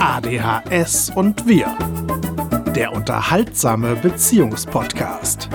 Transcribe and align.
ADHS 0.00 1.10
und 1.10 1.48
wir. 1.48 1.76
Der 2.72 2.92
unterhaltsame 2.92 3.96
Beziehungspodcast. 3.96 5.48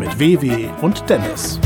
Mit 0.00 0.18
WW 0.18 0.68
und 0.82 1.08
Dennis. 1.08 1.60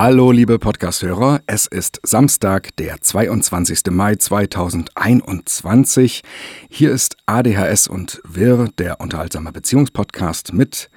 Hallo 0.00 0.30
liebe 0.30 0.60
Podcasthörer, 0.60 1.40
es 1.46 1.66
ist 1.66 1.98
Samstag, 2.04 2.68
der 2.76 3.00
22. 3.00 3.90
Mai 3.90 4.14
2021. 4.14 6.22
Hier 6.68 6.92
ist 6.92 7.16
ADHS 7.26 7.88
und 7.88 8.20
Wirr, 8.22 8.68
der 8.78 9.00
unterhaltsame 9.00 9.50
Beziehungspodcast 9.50 10.52
mit 10.52 10.88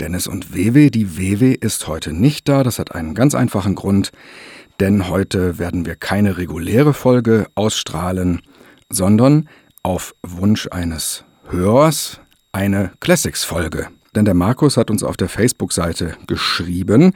Dennis 0.00 0.26
und 0.26 0.54
Wewe. 0.54 0.90
Die 0.90 1.18
Wewe 1.18 1.52
ist 1.52 1.86
heute 1.86 2.12
nicht 2.12 2.48
da, 2.48 2.62
das 2.62 2.78
hat 2.78 2.94
einen 2.94 3.14
ganz 3.14 3.34
einfachen 3.34 3.74
Grund, 3.74 4.12
denn 4.80 5.08
heute 5.08 5.58
werden 5.58 5.84
wir 5.84 5.94
keine 5.94 6.38
reguläre 6.38 6.94
Folge 6.94 7.46
ausstrahlen, 7.54 8.40
sondern 8.88 9.48
auf 9.82 10.14
Wunsch 10.22 10.68
eines 10.70 11.24
Hörers 11.48 12.20
eine 12.52 12.92
Classics-Folge. 13.00 13.88
Denn 14.14 14.24
der 14.24 14.34
Markus 14.34 14.76
hat 14.76 14.90
uns 14.90 15.02
auf 15.02 15.16
der 15.16 15.28
Facebook-Seite 15.28 16.16
geschrieben, 16.26 17.12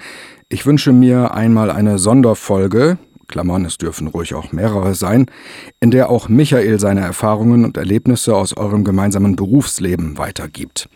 ich 0.48 0.66
wünsche 0.66 0.92
mir 0.92 1.32
einmal 1.32 1.70
eine 1.70 1.98
Sonderfolge, 1.98 2.98
Klammern, 3.26 3.64
es 3.64 3.78
dürfen 3.78 4.08
ruhig 4.08 4.34
auch 4.34 4.52
mehrere 4.52 4.94
sein, 4.94 5.26
in 5.80 5.90
der 5.90 6.10
auch 6.10 6.28
Michael 6.28 6.78
seine 6.78 7.00
Erfahrungen 7.00 7.64
und 7.64 7.78
Erlebnisse 7.78 8.36
aus 8.36 8.54
eurem 8.54 8.84
gemeinsamen 8.84 9.36
Berufsleben 9.36 10.18
weitergibt. 10.18 10.90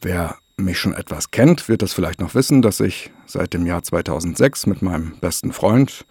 Wer 0.00 0.36
mich 0.58 0.78
schon 0.78 0.94
etwas 0.94 1.30
kennt, 1.30 1.68
wird 1.68 1.82
das 1.82 1.92
vielleicht 1.92 2.20
noch 2.20 2.34
wissen, 2.34 2.62
dass 2.62 2.80
ich 2.80 3.10
seit 3.26 3.52
dem 3.52 3.66
Jahr 3.66 3.82
2006 3.82 4.66
mit 4.66 4.82
meinem 4.82 5.18
besten 5.20 5.52
Freund 5.52 6.06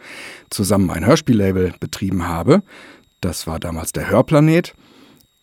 zusammen 0.49 0.91
ein 0.91 1.05
Hörspiellabel 1.05 1.73
betrieben 1.79 2.27
habe. 2.27 2.61
Das 3.21 3.47
war 3.47 3.59
damals 3.59 3.91
der 3.91 4.09
Hörplanet. 4.09 4.75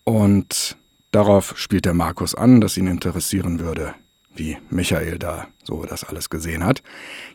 Und 0.05 0.77
darauf 1.11 1.57
spielt 1.57 1.85
der 1.85 1.93
Markus 1.93 2.33
an, 2.33 2.61
dass 2.61 2.77
ihn 2.77 2.87
interessieren 2.87 3.59
würde, 3.59 3.93
wie 4.33 4.57
Michael 4.69 5.19
da 5.19 5.47
so 5.63 5.83
das 5.83 6.03
alles 6.03 6.29
gesehen 6.29 6.63
hat. 6.65 6.81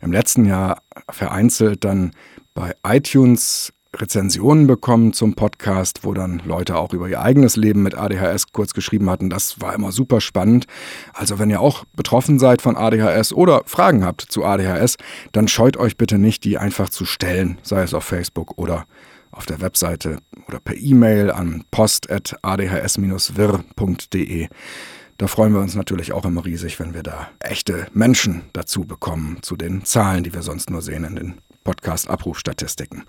im 0.00 0.12
letzten 0.12 0.44
Jahr 0.44 0.82
vereinzelt 1.10 1.84
dann 1.84 2.12
bei 2.54 2.74
iTunes 2.84 3.72
Rezensionen 3.96 4.68
bekommen 4.68 5.12
zum 5.12 5.34
Podcast, 5.34 6.04
wo 6.04 6.14
dann 6.14 6.40
Leute 6.44 6.76
auch 6.76 6.92
über 6.92 7.08
ihr 7.08 7.20
eigenes 7.20 7.56
Leben 7.56 7.82
mit 7.82 7.96
ADHS 7.96 8.52
kurz 8.52 8.72
geschrieben 8.72 9.10
hatten. 9.10 9.30
Das 9.30 9.60
war 9.60 9.74
immer 9.74 9.90
super 9.90 10.20
spannend. 10.20 10.66
Also 11.12 11.40
wenn 11.40 11.50
ihr 11.50 11.60
auch 11.60 11.84
betroffen 11.96 12.38
seid 12.38 12.62
von 12.62 12.76
ADHS 12.76 13.32
oder 13.32 13.62
Fragen 13.66 14.04
habt 14.04 14.20
zu 14.22 14.44
ADHS, 14.44 14.94
dann 15.32 15.48
scheut 15.48 15.76
euch 15.76 15.96
bitte 15.96 16.18
nicht, 16.18 16.44
die 16.44 16.56
einfach 16.56 16.88
zu 16.88 17.04
stellen, 17.04 17.58
sei 17.62 17.82
es 17.82 17.94
auf 17.94 18.04
Facebook 18.04 18.58
oder 18.58 18.86
auf 19.32 19.46
der 19.46 19.60
Webseite 19.60 20.18
oder 20.46 20.60
per 20.60 20.76
E-Mail 20.76 21.32
an 21.32 21.64
post.adhs-wirr.de. 21.70 24.48
Da 25.18 25.26
freuen 25.26 25.52
wir 25.52 25.60
uns 25.60 25.74
natürlich 25.74 26.12
auch 26.12 26.24
immer 26.24 26.44
riesig, 26.44 26.78
wenn 26.80 26.94
wir 26.94 27.02
da 27.02 27.28
echte 27.40 27.88
Menschen 27.92 28.42
dazu 28.52 28.84
bekommen, 28.84 29.38
zu 29.42 29.56
den 29.56 29.84
Zahlen, 29.84 30.22
die 30.24 30.32
wir 30.32 30.42
sonst 30.42 30.70
nur 30.70 30.80
sehen 30.80 31.04
in 31.04 31.16
den 31.16 31.34
Podcast-Abrufstatistiken. 31.64 33.04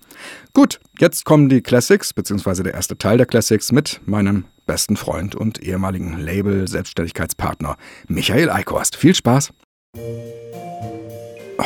Gut, 0.53 0.79
jetzt 0.99 1.25
kommen 1.25 1.49
die 1.49 1.61
Classics, 1.61 2.13
beziehungsweise 2.13 2.63
der 2.63 2.73
erste 2.73 2.97
Teil 2.97 3.17
der 3.17 3.25
Classics 3.25 3.71
mit 3.71 4.01
meinem 4.05 4.45
besten 4.65 4.95
Freund 4.95 5.35
und 5.35 5.61
ehemaligen 5.63 6.17
Label-Selbstständigkeitspartner 6.17 7.77
Michael 8.07 8.49
Eickhorst. 8.49 8.95
Viel 8.95 9.15
Spaß! 9.15 9.51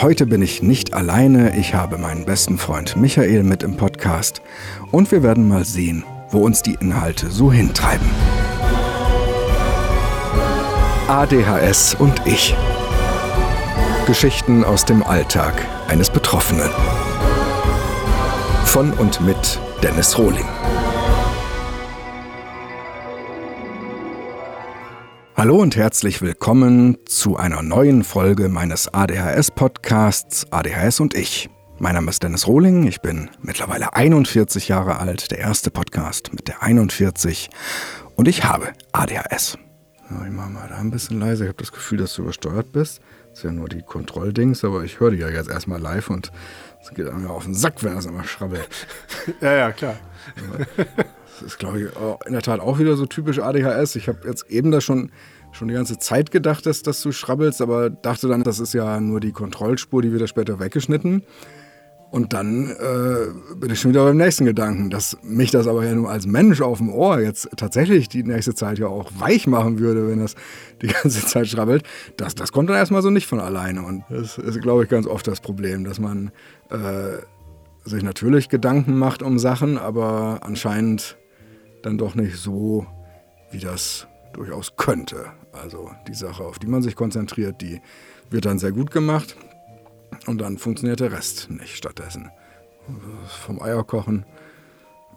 Heute 0.01 0.25
bin 0.25 0.41
ich 0.41 0.61
nicht 0.61 0.93
alleine, 0.93 1.57
ich 1.57 1.73
habe 1.73 1.97
meinen 1.97 2.25
besten 2.25 2.57
Freund 2.57 2.97
Michael 2.97 3.43
mit 3.43 3.63
im 3.63 3.77
Podcast 3.77 4.41
und 4.91 5.11
wir 5.11 5.23
werden 5.23 5.47
mal 5.47 5.63
sehen, 5.63 6.03
wo 6.31 6.39
uns 6.39 6.61
die 6.61 6.75
Inhalte 6.81 7.31
so 7.31 7.51
hintreiben. 7.51 8.09
ADHS 11.07 11.95
und 11.95 12.25
ich. 12.25 12.55
Geschichten 14.05 14.63
aus 14.63 14.85
dem 14.85 15.01
Alltag 15.01 15.53
eines 15.87 16.09
Betroffenen. 16.09 16.69
Von 18.65 18.91
und 18.93 19.21
mit 19.21 19.59
Dennis 19.83 20.17
Rohling. 20.17 20.45
Hallo 25.35 25.57
und 25.57 25.75
herzlich 25.75 26.21
willkommen 26.21 26.97
zu 27.05 27.37
einer 27.37 27.61
neuen 27.61 28.03
Folge 28.03 28.49
meines 28.49 28.93
ADHS-Podcasts 28.93 30.51
ADHS 30.51 30.99
und 30.99 31.13
ich. 31.13 31.49
Mein 31.77 31.95
Name 31.95 32.09
ist 32.09 32.23
Dennis 32.23 32.47
Rohling, 32.47 32.87
ich 32.87 33.01
bin 33.01 33.29
mittlerweile 33.41 33.93
41 33.93 34.69
Jahre 34.69 34.99
alt, 34.99 35.29
der 35.31 35.39
erste 35.39 35.71
Podcast 35.71 36.33
mit 36.33 36.47
der 36.47 36.63
41 36.63 37.49
und 38.15 38.27
ich 38.27 38.45
habe 38.45 38.71
ADHS. 38.93 39.57
ich 40.09 40.31
mache 40.31 40.49
mal 40.49 40.67
da 40.69 40.77
ein 40.77 40.89
bisschen 40.89 41.19
leise, 41.19 41.43
ich 41.43 41.49
habe 41.49 41.59
das 41.59 41.73
Gefühl, 41.73 41.99
dass 41.99 42.15
du 42.15 42.23
übersteuert 42.23 42.71
bist. 42.71 43.01
Das 43.35 43.43
ist 43.43 43.49
ja 43.49 43.51
nur 43.51 43.67
die 43.67 43.81
Kontrolldings, 43.81 44.63
aber 44.63 44.85
ich 44.85 45.01
höre 45.01 45.11
die 45.11 45.17
ja 45.17 45.27
jetzt 45.27 45.49
erstmal 45.49 45.81
live 45.81 46.09
und 46.09 46.31
es 46.81 46.91
geht 46.91 47.13
mir 47.13 47.29
auf 47.29 47.43
den 47.43 47.53
Sack, 47.53 47.83
wenn 47.83 47.93
das 47.93 48.05
immer 48.05 48.23
schrabbelt. 48.23 48.65
ja, 49.41 49.53
ja, 49.57 49.71
klar. 49.73 49.97
Das 50.77 51.41
ist, 51.41 51.59
glaube 51.59 51.81
ich, 51.81 51.87
in 52.27 52.31
der 52.31 52.41
Tat 52.41 52.61
auch 52.61 52.79
wieder 52.79 52.95
so 52.95 53.05
typisch 53.05 53.39
ADHS. 53.39 53.97
Ich 53.97 54.07
habe 54.07 54.25
jetzt 54.25 54.49
eben 54.49 54.71
da 54.71 54.79
schon, 54.79 55.11
schon 55.51 55.67
die 55.67 55.73
ganze 55.73 55.99
Zeit 55.99 56.31
gedacht, 56.31 56.65
dass, 56.65 56.81
dass 56.81 57.01
du 57.01 57.11
schrabbelst, 57.11 57.61
aber 57.61 57.89
dachte 57.89 58.29
dann, 58.29 58.43
das 58.43 58.59
ist 58.59 58.73
ja 58.73 59.01
nur 59.01 59.19
die 59.19 59.33
Kontrollspur, 59.33 60.01
die 60.01 60.13
wird 60.13 60.29
später 60.29 60.61
weggeschnitten. 60.61 61.21
Und 62.11 62.31
dann 62.33 62.69
äh, 62.69 63.55
bin 63.55 63.71
ich 63.71 63.81
schon 63.81 63.91
wieder 63.91 64.05
beim 64.05 64.17
nächsten 64.17 64.45
Gedanken, 64.45 64.89
dass 64.89 65.17
mich 65.21 65.51
das 65.51 65.67
aber 65.67 65.83
ja 65.83 65.93
nur 65.93 66.09
als 66.09 66.25
Mensch 66.25 66.61
auf 66.61 66.77
dem 66.77 66.89
Ohr 66.89 67.19
jetzt 67.19 67.49
tatsächlich 67.57 68.07
die 68.07 68.23
nächste 68.23 68.53
Zeit 68.55 68.79
ja 68.79 68.87
auch 68.87 69.11
weich 69.17 69.47
machen 69.47 69.79
würde, 69.79 70.07
wenn 70.07 70.19
das 70.19 70.35
die 70.81 70.87
ganze 70.87 71.25
Zeit 71.25 71.47
schrabbelt. 71.47 71.83
Das, 72.17 72.35
das 72.35 72.51
kommt 72.51 72.69
dann 72.69 72.77
erstmal 72.77 73.01
so 73.01 73.09
nicht 73.09 73.27
von 73.27 73.39
alleine. 73.39 73.81
Und 73.81 74.03
das 74.09 74.37
ist, 74.37 74.61
glaube 74.61 74.83
ich, 74.83 74.89
ganz 74.89 75.07
oft 75.07 75.27
das 75.27 75.41
Problem, 75.41 75.83
dass 75.83 75.99
man 75.99 76.31
äh, 76.69 77.17
sich 77.83 78.03
natürlich 78.03 78.49
Gedanken 78.49 78.97
macht 78.97 79.21
um 79.21 79.37
Sachen, 79.37 79.77
aber 79.77 80.39
anscheinend 80.41 81.17
dann 81.83 81.97
doch 81.97 82.15
nicht 82.15 82.37
so 82.37 82.85
wie 83.51 83.59
das 83.59 84.07
durchaus 84.33 84.75
könnte. 84.77 85.25
Also 85.51 85.91
die 86.07 86.13
Sache, 86.13 86.43
auf 86.43 86.59
die 86.59 86.67
man 86.67 86.81
sich 86.81 86.95
konzentriert, 86.95 87.61
die 87.61 87.81
wird 88.29 88.45
dann 88.45 88.59
sehr 88.59 88.71
gut 88.71 88.91
gemacht 88.91 89.35
und 90.27 90.39
dann 90.39 90.57
funktioniert 90.57 90.99
der 90.99 91.11
Rest 91.11 91.49
nicht 91.49 91.77
stattdessen. 91.77 92.29
Vom 93.27 93.61
Eierkochen 93.61 94.25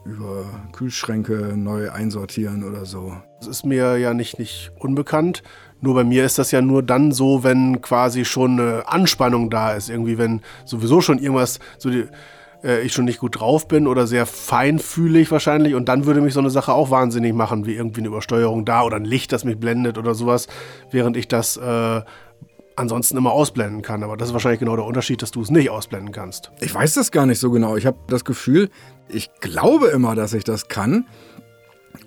über 0.04 0.46
Kühlschränke 0.72 1.54
neu 1.56 1.90
einsortieren 1.90 2.64
oder 2.64 2.86
so. 2.86 3.16
Das 3.38 3.48
ist 3.48 3.64
mir 3.64 3.98
ja 3.98 4.14
nicht, 4.14 4.38
nicht 4.38 4.72
unbekannt. 4.78 5.42
Nur 5.80 5.94
bei 5.94 6.04
mir 6.04 6.24
ist 6.24 6.38
das 6.38 6.50
ja 6.50 6.60
nur 6.60 6.82
dann 6.82 7.12
so, 7.12 7.44
wenn 7.44 7.80
quasi 7.82 8.24
schon 8.24 8.58
eine 8.58 8.88
Anspannung 8.88 9.50
da 9.50 9.72
ist. 9.74 9.90
Irgendwie, 9.90 10.18
wenn 10.18 10.40
sowieso 10.64 11.00
schon 11.00 11.18
irgendwas, 11.18 11.60
so 11.78 11.90
die, 11.90 12.06
äh, 12.64 12.80
ich 12.82 12.92
schon 12.92 13.04
nicht 13.04 13.20
gut 13.20 13.38
drauf 13.38 13.68
bin 13.68 13.86
oder 13.86 14.06
sehr 14.06 14.26
feinfühlig 14.26 15.30
wahrscheinlich. 15.30 15.74
Und 15.74 15.88
dann 15.88 16.06
würde 16.06 16.20
mich 16.20 16.34
so 16.34 16.40
eine 16.40 16.50
Sache 16.50 16.72
auch 16.72 16.90
wahnsinnig 16.90 17.34
machen, 17.34 17.66
wie 17.66 17.74
irgendwie 17.74 18.00
eine 18.00 18.08
Übersteuerung 18.08 18.64
da 18.64 18.82
oder 18.82 18.96
ein 18.96 19.04
Licht, 19.04 19.32
das 19.32 19.44
mich 19.44 19.58
blendet 19.58 19.98
oder 19.98 20.14
sowas, 20.14 20.48
während 20.90 21.16
ich 21.16 21.28
das 21.28 21.56
äh, 21.56 22.00
ansonsten 22.78 23.16
immer 23.16 23.32
ausblenden 23.32 23.82
kann. 23.82 24.02
Aber 24.02 24.16
das 24.16 24.28
ist 24.28 24.32
wahrscheinlich 24.32 24.60
genau 24.60 24.76
der 24.76 24.84
Unterschied, 24.84 25.22
dass 25.22 25.30
du 25.30 25.40
es 25.40 25.50
nicht 25.50 25.70
ausblenden 25.70 26.12
kannst. 26.12 26.52
Ich 26.60 26.74
weiß 26.74 26.94
das 26.94 27.10
gar 27.10 27.26
nicht 27.26 27.38
so 27.38 27.50
genau. 27.50 27.76
Ich 27.76 27.86
habe 27.86 27.98
das 28.08 28.24
Gefühl, 28.24 28.70
ich 29.08 29.30
glaube 29.40 29.88
immer, 29.88 30.14
dass 30.14 30.32
ich 30.32 30.44
das 30.44 30.68
kann. 30.68 31.06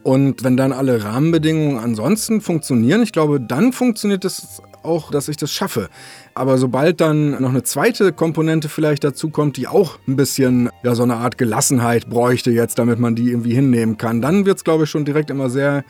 Und 0.03 0.43
wenn 0.43 0.57
dann 0.57 0.71
alle 0.71 1.03
Rahmenbedingungen 1.03 1.77
ansonsten 1.77 2.41
funktionieren, 2.41 3.03
ich 3.03 3.11
glaube, 3.11 3.39
dann 3.39 3.73
funktioniert 3.73 4.25
es 4.25 4.61
auch, 4.83 5.11
dass 5.11 5.27
ich 5.27 5.37
das 5.37 5.51
schaffe. 5.51 5.89
Aber 6.33 6.57
sobald 6.57 7.01
dann 7.01 7.31
noch 7.41 7.49
eine 7.49 7.63
zweite 7.63 8.11
Komponente 8.13 8.69
vielleicht 8.69 9.03
dazu 9.03 9.29
kommt, 9.29 9.57
die 9.57 9.67
auch 9.67 9.99
ein 10.07 10.15
bisschen 10.15 10.69
ja 10.83 10.95
so 10.95 11.03
eine 11.03 11.15
Art 11.17 11.37
Gelassenheit 11.37 12.09
bräuchte 12.09 12.51
jetzt, 12.51 12.79
damit 12.79 12.99
man 12.99 13.15
die 13.15 13.29
irgendwie 13.29 13.53
hinnehmen 13.53 13.97
kann, 13.97 14.21
dann 14.21 14.45
wird 14.45 14.57
es, 14.57 14.63
glaube 14.63 14.85
ich, 14.85 14.89
schon 14.89 15.05
direkt 15.05 15.29
immer 15.29 15.49
sehr 15.49 15.83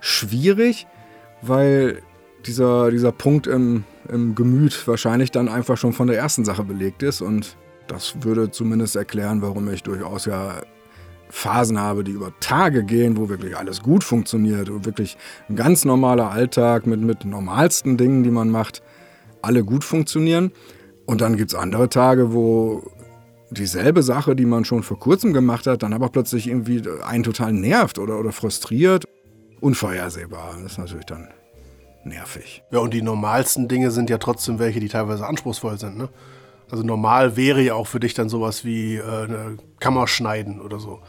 schwierig, 0.00 0.86
weil 1.42 2.02
dieser, 2.48 2.90
dieser 2.90 3.12
Punkt 3.12 3.46
im, 3.46 3.84
im 4.08 4.34
Gemüt 4.34 4.88
wahrscheinlich 4.88 5.30
dann 5.30 5.48
einfach 5.48 5.76
schon 5.76 5.92
von 5.92 6.08
der 6.08 6.16
ersten 6.16 6.44
Sache 6.44 6.64
belegt 6.64 7.02
ist. 7.02 7.20
Und 7.20 7.56
das 7.86 8.16
würde 8.22 8.50
zumindest 8.50 8.96
erklären, 8.96 9.42
warum 9.42 9.70
ich 9.72 9.82
durchaus 9.82 10.24
ja 10.24 10.60
Phasen 11.30 11.78
habe, 11.78 12.04
die 12.04 12.12
über 12.12 12.32
Tage 12.40 12.84
gehen, 12.84 13.16
wo 13.16 13.28
wirklich 13.28 13.56
alles 13.56 13.82
gut 13.82 14.02
funktioniert 14.02 14.70
und 14.70 14.86
wirklich 14.86 15.16
ein 15.48 15.56
ganz 15.56 15.84
normaler 15.84 16.30
Alltag 16.30 16.86
mit, 16.86 17.00
mit 17.00 17.24
normalsten 17.24 17.96
Dingen, 17.96 18.22
die 18.22 18.30
man 18.30 18.50
macht, 18.50 18.82
alle 19.42 19.62
gut 19.62 19.84
funktionieren. 19.84 20.52
Und 21.06 21.20
dann 21.20 21.36
gibt 21.36 21.52
es 21.52 21.58
andere 21.58 21.88
Tage, 21.88 22.32
wo 22.32 22.82
dieselbe 23.50 24.02
Sache, 24.02 24.36
die 24.36 24.46
man 24.46 24.64
schon 24.64 24.82
vor 24.82 24.98
kurzem 24.98 25.32
gemacht 25.32 25.66
hat, 25.66 25.82
dann 25.82 25.92
aber 25.92 26.08
plötzlich 26.08 26.48
irgendwie 26.48 26.82
einen 27.04 27.24
total 27.24 27.52
nervt 27.52 27.98
oder, 27.98 28.18
oder 28.18 28.32
frustriert. 28.32 29.04
Unvorhersehbar. 29.60 30.56
Das 30.62 30.72
ist 30.72 30.78
natürlich 30.78 31.06
dann 31.06 31.28
nervig. 32.08 32.62
Ja, 32.70 32.80
und 32.80 32.94
die 32.94 33.02
normalsten 33.02 33.68
Dinge 33.68 33.90
sind 33.90 34.10
ja 34.10 34.18
trotzdem 34.18 34.58
welche, 34.58 34.80
die 34.80 34.88
teilweise 34.88 35.26
anspruchsvoll 35.26 35.78
sind, 35.78 35.96
ne? 35.96 36.08
Also 36.70 36.84
normal 36.84 37.36
wäre 37.36 37.62
ja 37.62 37.74
auch 37.74 37.86
für 37.86 37.98
dich 38.00 38.12
dann 38.12 38.28
sowas 38.28 38.64
wie 38.64 38.96
äh, 38.96 39.02
eine 39.02 39.56
Kammer 39.80 40.06
schneiden 40.06 40.60
oder 40.60 40.78
so. 40.78 41.00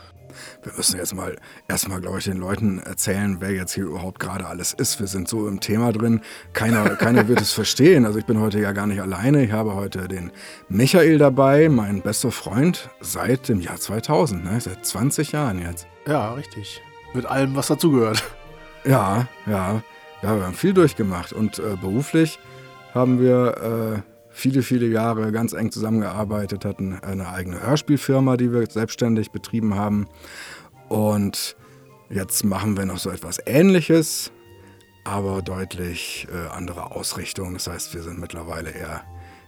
Wir 0.63 0.73
müssen 0.73 0.97
jetzt 0.97 1.13
mal 1.15 1.37
erstmal, 1.67 2.01
glaube 2.01 2.19
ich, 2.19 2.25
den 2.25 2.37
Leuten 2.37 2.79
erzählen, 2.79 3.37
wer 3.39 3.51
jetzt 3.51 3.73
hier 3.73 3.85
überhaupt 3.85 4.19
gerade 4.19 4.45
alles 4.47 4.73
ist. 4.73 4.99
Wir 4.99 5.07
sind 5.07 5.27
so 5.27 5.47
im 5.47 5.59
Thema 5.59 5.91
drin. 5.91 6.21
Keiner, 6.53 6.89
keiner 6.95 7.27
wird 7.27 7.41
es 7.41 7.51
verstehen. 7.51 8.05
Also 8.05 8.19
ich 8.19 8.25
bin 8.25 8.39
heute 8.39 8.59
ja 8.59 8.71
gar 8.71 8.87
nicht 8.87 9.01
alleine. 9.01 9.43
Ich 9.43 9.51
habe 9.51 9.75
heute 9.75 10.07
den 10.07 10.31
Michael 10.69 11.17
dabei, 11.17 11.69
mein 11.69 12.01
bester 12.01 12.31
Freund 12.31 12.89
seit 13.01 13.49
dem 13.49 13.59
Jahr 13.59 13.77
2000, 13.77 14.45
ne? 14.45 14.61
seit 14.61 14.85
20 14.85 15.31
Jahren 15.31 15.61
jetzt. 15.61 15.87
Ja, 16.07 16.33
richtig. 16.33 16.81
Mit 17.13 17.25
allem, 17.25 17.55
was 17.55 17.67
dazugehört. 17.67 18.23
Ja, 18.85 19.27
ja. 19.45 19.81
Ja, 20.21 20.35
wir 20.35 20.45
haben 20.45 20.53
viel 20.53 20.73
durchgemacht 20.73 21.31
und 21.31 21.59
äh, 21.59 21.77
beruflich 21.79 22.39
haben 22.93 23.21
wir 23.21 24.03
äh, 24.03 24.09
viele, 24.29 24.63
viele 24.63 24.87
Jahre 24.87 25.31
ganz 25.31 25.53
eng 25.53 25.71
zusammengearbeitet, 25.71 26.65
hatten 26.65 26.99
eine 26.99 27.29
eigene 27.29 27.61
Hörspielfirma, 27.61 28.35
die 28.35 28.51
wir 28.51 28.65
selbstständig 28.69 29.31
betrieben 29.31 29.75
haben. 29.75 30.07
Und 30.89 31.55
jetzt 32.09 32.43
machen 32.43 32.75
wir 32.75 32.85
noch 32.85 32.97
so 32.97 33.09
etwas 33.11 33.39
Ähnliches, 33.45 34.31
aber 35.05 35.41
deutlich 35.41 36.27
äh, 36.33 36.47
andere 36.49 36.91
Ausrichtung. 36.91 37.53
Das 37.53 37.67
heißt, 37.67 37.93
wir 37.93 38.01
sind 38.01 38.19
mittlerweile 38.19 38.71
eher 38.71 39.03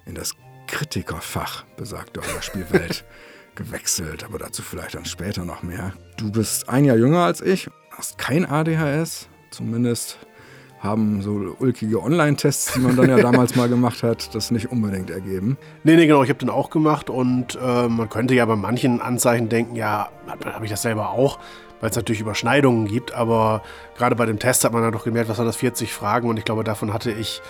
in 0.06 0.15
das 0.15 0.35
Kritikerfach 0.67 1.65
besagter 1.75 2.21
Hörspielwelt 2.21 3.03
gewechselt, 3.56 4.24
aber 4.24 4.39
dazu 4.39 4.62
vielleicht 4.62 4.95
dann 4.95 5.06
später 5.06 5.44
noch 5.44 5.63
mehr. 5.63 5.94
Du 6.15 6.31
bist 6.31 6.69
ein 6.69 6.85
Jahr 6.85 6.95
jünger 6.95 7.25
als 7.25 7.41
ich, 7.41 7.69
hast 7.91 8.17
kein 8.17 8.45
ADHS, 8.45 9.27
zumindest 9.51 10.17
haben 10.81 11.22
so 11.22 11.56
ulkige 11.60 12.01
Online-Tests, 12.01 12.74
die 12.74 12.80
man 12.80 12.95
dann 12.95 13.10
ja 13.10 13.18
damals 13.22 13.56
mal 13.56 13.69
gemacht 13.69 14.04
hat, 14.04 14.33
das 14.33 14.51
nicht 14.51 14.72
unbedingt 14.72 15.10
ergeben. 15.10 15.57
Nee, 15.83 15.95
nee, 15.95 16.07
genau, 16.07 16.24
ich 16.24 16.30
habe 16.30 16.39
den 16.39 16.50
auch 16.50 16.69
gemacht 16.69 17.10
und 17.10 17.57
äh, 17.62 17.88
man 17.88 18.10
könnte 18.10 18.33
ja 18.33 18.45
bei 18.45 18.56
manchen 18.56 19.01
Anzeichen 19.01 19.48
denken, 19.48 19.75
ja, 19.75 20.10
habe 20.28 20.66
ich 20.66 20.72
das 20.72 20.81
selber 20.81 21.12
auch, 21.12 21.39
weil 21.80 21.92
es 21.92 21.95
natürlich 21.95 22.22
Überschneidungen 22.22 22.88
gibt, 22.88 23.13
aber 23.13 23.62
gerade 23.95 24.16
bei 24.16 24.25
dem 24.25 24.39
Test 24.39 24.66
hat 24.66 24.74
man 24.74 24.81
dann 24.81 24.92
doch 24.92 25.04
gemerkt, 25.04 25.30
was 25.30 25.38
waren 25.38 25.45
das, 25.45 25.56
40 25.57 25.94
Fragen 25.94 26.28
und 26.28 26.38
ich 26.38 26.45
glaube, 26.45 26.63
davon 26.63 26.94
hatte 26.94 27.12
ich 27.12 27.42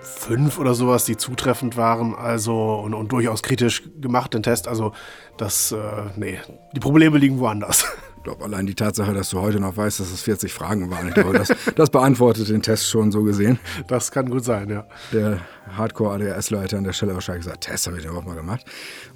fünf 0.00 0.58
oder 0.58 0.74
sowas, 0.74 1.04
die 1.04 1.16
zutreffend 1.16 1.76
waren, 1.76 2.14
also 2.14 2.76
und, 2.76 2.94
und 2.94 3.12
durchaus 3.12 3.42
kritisch 3.42 3.82
gemacht, 4.00 4.34
den 4.34 4.42
Test. 4.42 4.68
Also 4.68 4.92
das, 5.36 5.72
äh, 5.72 5.76
nee, 6.16 6.38
die 6.74 6.80
Probleme 6.80 7.18
liegen 7.18 7.38
woanders. 7.38 7.86
Glaube, 8.28 8.44
allein 8.44 8.66
die 8.66 8.74
Tatsache, 8.74 9.14
dass 9.14 9.30
du 9.30 9.40
heute 9.40 9.58
noch 9.58 9.78
weißt, 9.78 10.00
dass 10.00 10.12
es 10.12 10.20
40 10.20 10.52
Fragen 10.52 10.90
waren, 10.90 11.08
ich 11.08 11.14
glaube, 11.14 11.32
das, 11.32 11.48
das 11.76 11.88
beantwortet 11.88 12.50
den 12.50 12.60
Test 12.60 12.86
schon 12.86 13.10
so 13.10 13.22
gesehen. 13.22 13.58
Das 13.86 14.10
kann 14.10 14.28
gut 14.28 14.44
sein, 14.44 14.68
ja. 14.68 14.86
Der 15.14 15.40
Hardcore-ADHS-Leiter 15.78 16.76
an 16.76 16.84
der 16.84 16.92
Stelle 16.92 17.14
wahrscheinlich 17.14 17.46
gesagt, 17.46 17.64
Test 17.64 17.86
habe 17.86 17.98
ich 17.98 18.04
überhaupt 18.04 18.26
mal 18.26 18.34
gemacht. 18.34 18.66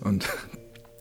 Und 0.00 0.26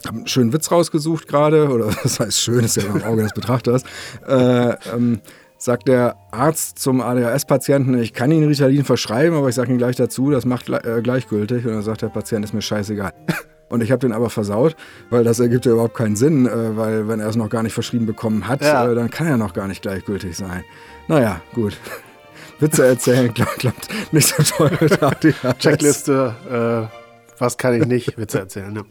habe 0.05 0.17
einen 0.17 0.27
schönen 0.27 0.51
Witz 0.51 0.69
rausgesucht 0.71 1.29
gerade, 1.29 1.69
oder 1.69 1.85
das 2.03 2.19
heißt 2.19 2.37
schön, 2.37 2.65
ist 2.65 2.75
ja 2.75 2.83
im 2.83 3.01
Auge 3.01 3.23
des 3.23 3.31
Betrachters. 3.31 3.83
Äh, 4.27 4.75
ähm, 4.93 5.21
sagt 5.57 5.87
der 5.87 6.17
Arzt 6.31 6.79
zum 6.79 6.99
ADHS-Patienten, 6.99 7.97
ich 7.97 8.11
kann 8.11 8.29
Ihnen 8.29 8.49
Ritalin 8.49 8.83
verschreiben, 8.83 9.37
aber 9.37 9.47
ich 9.47 9.55
sage 9.55 9.69
Ihnen 9.69 9.77
gleich 9.77 9.95
dazu, 9.95 10.31
das 10.31 10.43
macht 10.43 10.67
äh, 10.67 10.99
gleichgültig. 11.01 11.65
Und 11.65 11.71
dann 11.71 11.81
sagt 11.81 12.01
der 12.01 12.09
Patient, 12.09 12.43
ist 12.43 12.53
mir 12.53 12.61
scheißegal. 12.61 13.13
Und 13.71 13.81
ich 13.81 13.91
habe 13.91 13.99
den 13.99 14.11
aber 14.11 14.29
versaut, 14.29 14.75
weil 15.09 15.23
das 15.23 15.39
ergibt 15.39 15.65
ja 15.65 15.71
überhaupt 15.71 15.95
keinen 15.95 16.17
Sinn, 16.17 16.45
äh, 16.45 16.75
weil 16.75 17.07
wenn 17.07 17.21
er 17.21 17.29
es 17.29 17.37
noch 17.37 17.49
gar 17.49 17.63
nicht 17.63 17.73
verschrieben 17.73 18.05
bekommen 18.05 18.47
hat, 18.47 18.61
ja. 18.61 18.91
äh, 18.91 18.93
dann 18.93 19.09
kann 19.09 19.27
er 19.27 19.37
noch 19.37 19.53
gar 19.53 19.67
nicht 19.67 19.81
gleichgültig 19.81 20.35
sein. 20.35 20.65
Naja, 21.07 21.41
gut. 21.53 21.77
Witze 22.59 22.85
erzählen 22.85 23.33
klappt, 23.33 23.59
klappt 23.59 23.89
nicht 24.11 24.27
so 24.27 24.43
toll 24.43 24.71
mit 24.81 25.01
ADHS. 25.01 25.57
Checkliste, 25.59 26.89
äh, 26.91 26.95
was 27.39 27.57
kann 27.57 27.73
ich 27.73 27.87
nicht? 27.87 28.17
Witze 28.17 28.39
erzählen. 28.39 28.73
Ne? 28.73 28.83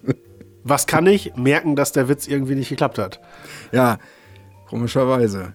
Was 0.65 0.87
kann 0.87 1.07
ich? 1.07 1.37
Merken, 1.37 1.77
dass 1.77 1.93
der 1.93 2.09
Witz 2.09 2.27
irgendwie 2.27 2.55
nicht 2.55 2.71
geklappt 2.71 2.99
hat. 2.99 3.21
Ja, 3.73 3.99
komischerweise. 4.67 5.55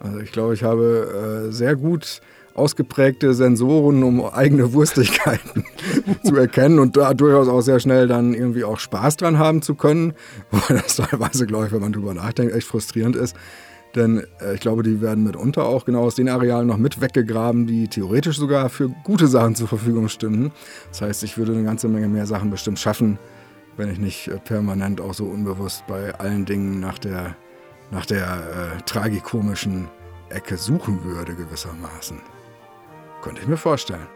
Also 0.00 0.18
ich 0.20 0.32
glaube, 0.32 0.54
ich 0.54 0.62
habe 0.62 1.48
äh, 1.48 1.52
sehr 1.52 1.76
gut 1.76 2.22
ausgeprägte 2.56 3.34
Sensoren, 3.34 4.02
um 4.02 4.24
eigene 4.24 4.72
Wurstigkeiten 4.72 5.64
zu 6.24 6.36
erkennen 6.36 6.78
und 6.78 6.96
da 6.96 7.14
durchaus 7.14 7.48
auch 7.48 7.60
sehr 7.60 7.80
schnell 7.80 8.08
dann 8.08 8.34
irgendwie 8.34 8.64
auch 8.64 8.78
Spaß 8.78 9.16
dran 9.16 9.38
haben 9.38 9.62
zu 9.62 9.74
können, 9.74 10.14
weil 10.50 10.78
das 10.78 10.96
teilweise, 10.96 11.46
glaube 11.46 11.66
ich, 11.66 11.72
wenn 11.72 11.80
man 11.80 11.92
drüber 11.92 12.14
nachdenkt, 12.14 12.54
echt 12.54 12.66
frustrierend 12.66 13.16
ist. 13.16 13.36
Denn 13.94 14.22
äh, 14.40 14.54
ich 14.54 14.60
glaube, 14.60 14.82
die 14.82 15.00
werden 15.00 15.24
mitunter 15.24 15.64
auch 15.64 15.84
genau 15.84 16.02
aus 16.02 16.14
den 16.14 16.28
Arealen 16.28 16.66
noch 16.66 16.76
mit 16.76 17.00
weggegraben, 17.00 17.66
die 17.66 17.88
theoretisch 17.88 18.38
sogar 18.38 18.68
für 18.68 18.88
gute 19.04 19.26
Sachen 19.26 19.54
zur 19.54 19.68
Verfügung 19.68 20.08
stünden. 20.08 20.52
Das 20.90 21.02
heißt, 21.02 21.22
ich 21.24 21.38
würde 21.38 21.52
eine 21.52 21.64
ganze 21.64 21.88
Menge 21.88 22.08
mehr 22.08 22.26
Sachen 22.26 22.50
bestimmt 22.50 22.78
schaffen, 22.78 23.18
wenn 23.76 23.90
ich 23.90 23.98
nicht 23.98 24.28
äh, 24.28 24.38
permanent 24.38 25.00
auch 25.00 25.14
so 25.14 25.24
unbewusst 25.24 25.84
bei 25.86 26.14
allen 26.14 26.44
Dingen 26.44 26.80
nach 26.80 26.98
der, 26.98 27.36
nach 27.90 28.06
der 28.06 28.26
äh, 28.26 28.82
tragikomischen 28.82 29.88
Ecke 30.28 30.56
suchen 30.56 31.04
würde, 31.04 31.34
gewissermaßen. 31.34 32.35
Könnte 33.22 33.40
ich 33.42 33.48
mir 33.48 33.56
vorstellen. 33.56 34.06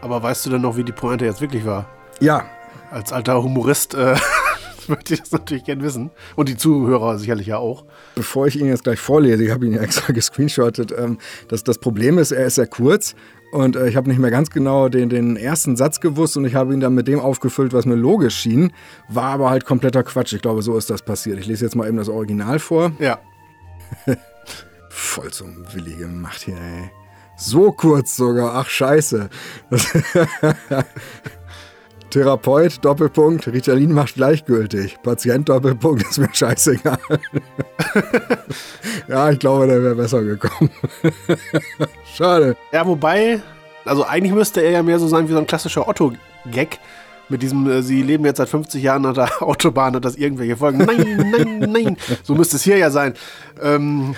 Aber 0.00 0.22
weißt 0.22 0.46
du 0.46 0.50
denn 0.50 0.62
noch, 0.62 0.76
wie 0.76 0.84
die 0.84 0.92
Pointe 0.92 1.24
jetzt 1.24 1.40
wirklich 1.40 1.64
war? 1.64 1.88
Ja. 2.20 2.44
Als 2.90 3.12
alter 3.12 3.42
Humorist 3.42 3.94
äh, 3.94 4.16
möchte 4.88 5.14
ich 5.14 5.20
das 5.20 5.32
natürlich 5.32 5.64
gern 5.64 5.82
wissen. 5.82 6.10
Und 6.36 6.48
die 6.48 6.56
Zuhörer 6.56 7.18
sicherlich 7.18 7.46
ja 7.46 7.58
auch. 7.58 7.84
Bevor 8.14 8.46
ich 8.46 8.58
ihn 8.58 8.66
jetzt 8.66 8.84
gleich 8.84 8.98
vorlese, 8.98 9.44
ich 9.44 9.50
habe 9.50 9.66
ihn 9.66 9.72
ja 9.72 9.80
extra 9.82 10.12
gescreenshottet, 10.12 10.92
ähm, 10.96 11.18
das, 11.48 11.64
das 11.64 11.78
Problem 11.78 12.18
ist, 12.18 12.32
er 12.32 12.46
ist 12.46 12.56
sehr 12.56 12.66
kurz 12.66 13.14
und 13.52 13.76
äh, 13.76 13.88
ich 13.88 13.96
habe 13.96 14.08
nicht 14.08 14.18
mehr 14.18 14.30
ganz 14.30 14.50
genau 14.50 14.88
den, 14.88 15.08
den 15.08 15.36
ersten 15.36 15.76
Satz 15.76 16.00
gewusst 16.00 16.36
und 16.36 16.44
ich 16.44 16.54
habe 16.54 16.74
ihn 16.74 16.80
dann 16.80 16.94
mit 16.94 17.06
dem 17.06 17.20
aufgefüllt, 17.20 17.72
was 17.72 17.86
mir 17.86 17.94
logisch 17.94 18.36
schien, 18.36 18.72
war 19.08 19.26
aber 19.34 19.50
halt 19.50 19.64
kompletter 19.64 20.02
Quatsch. 20.02 20.32
Ich 20.32 20.42
glaube, 20.42 20.62
so 20.62 20.76
ist 20.76 20.90
das 20.90 21.02
passiert. 21.02 21.38
Ich 21.38 21.46
lese 21.46 21.64
jetzt 21.64 21.76
mal 21.76 21.86
eben 21.86 21.98
das 21.98 22.08
Original 22.08 22.58
vor. 22.58 22.92
Ja. 22.98 23.20
Voll 24.88 25.30
zum 25.30 25.64
Willi 25.72 25.94
gemacht 25.94 26.42
hier, 26.42 26.56
ey. 26.56 26.90
So 27.42 27.72
kurz 27.72 28.16
sogar. 28.16 28.54
Ach, 28.54 28.68
scheiße. 28.68 29.28
Therapeut, 32.10 32.84
Doppelpunkt, 32.84 33.48
Ritalin 33.48 33.92
macht 33.92 34.14
gleichgültig. 34.14 34.98
Patient, 35.02 35.48
Doppelpunkt, 35.48 36.02
ist 36.08 36.18
mir 36.18 36.28
scheißegal. 36.32 36.98
ja, 39.08 39.30
ich 39.30 39.38
glaube, 39.40 39.66
der 39.66 39.82
wäre 39.82 39.96
besser 39.96 40.22
gekommen. 40.22 40.70
Schade. 42.14 42.56
Ja, 42.70 42.86
wobei, 42.86 43.40
also 43.84 44.04
eigentlich 44.04 44.34
müsste 44.34 44.60
er 44.60 44.70
ja 44.70 44.82
mehr 44.82 45.00
so 45.00 45.08
sein 45.08 45.26
wie 45.28 45.32
so 45.32 45.38
ein 45.38 45.46
klassischer 45.46 45.88
Otto-Gag. 45.88 46.78
Mit 47.28 47.42
diesem, 47.42 47.68
äh, 47.68 47.82
sie 47.82 48.02
leben 48.02 48.24
jetzt 48.24 48.36
seit 48.36 48.50
50 48.50 48.82
Jahren 48.82 49.06
an 49.06 49.14
der 49.14 49.42
Autobahn, 49.42 49.96
hat 49.96 50.04
das 50.04 50.16
irgendwelche 50.16 50.56
Folgen. 50.56 50.78
Nein, 50.78 51.32
nein, 51.32 51.58
nein. 51.72 51.96
So 52.22 52.34
müsste 52.34 52.56
es 52.56 52.62
hier 52.62 52.76
ja 52.76 52.90
sein. 52.90 53.14
Ähm, 53.60 54.14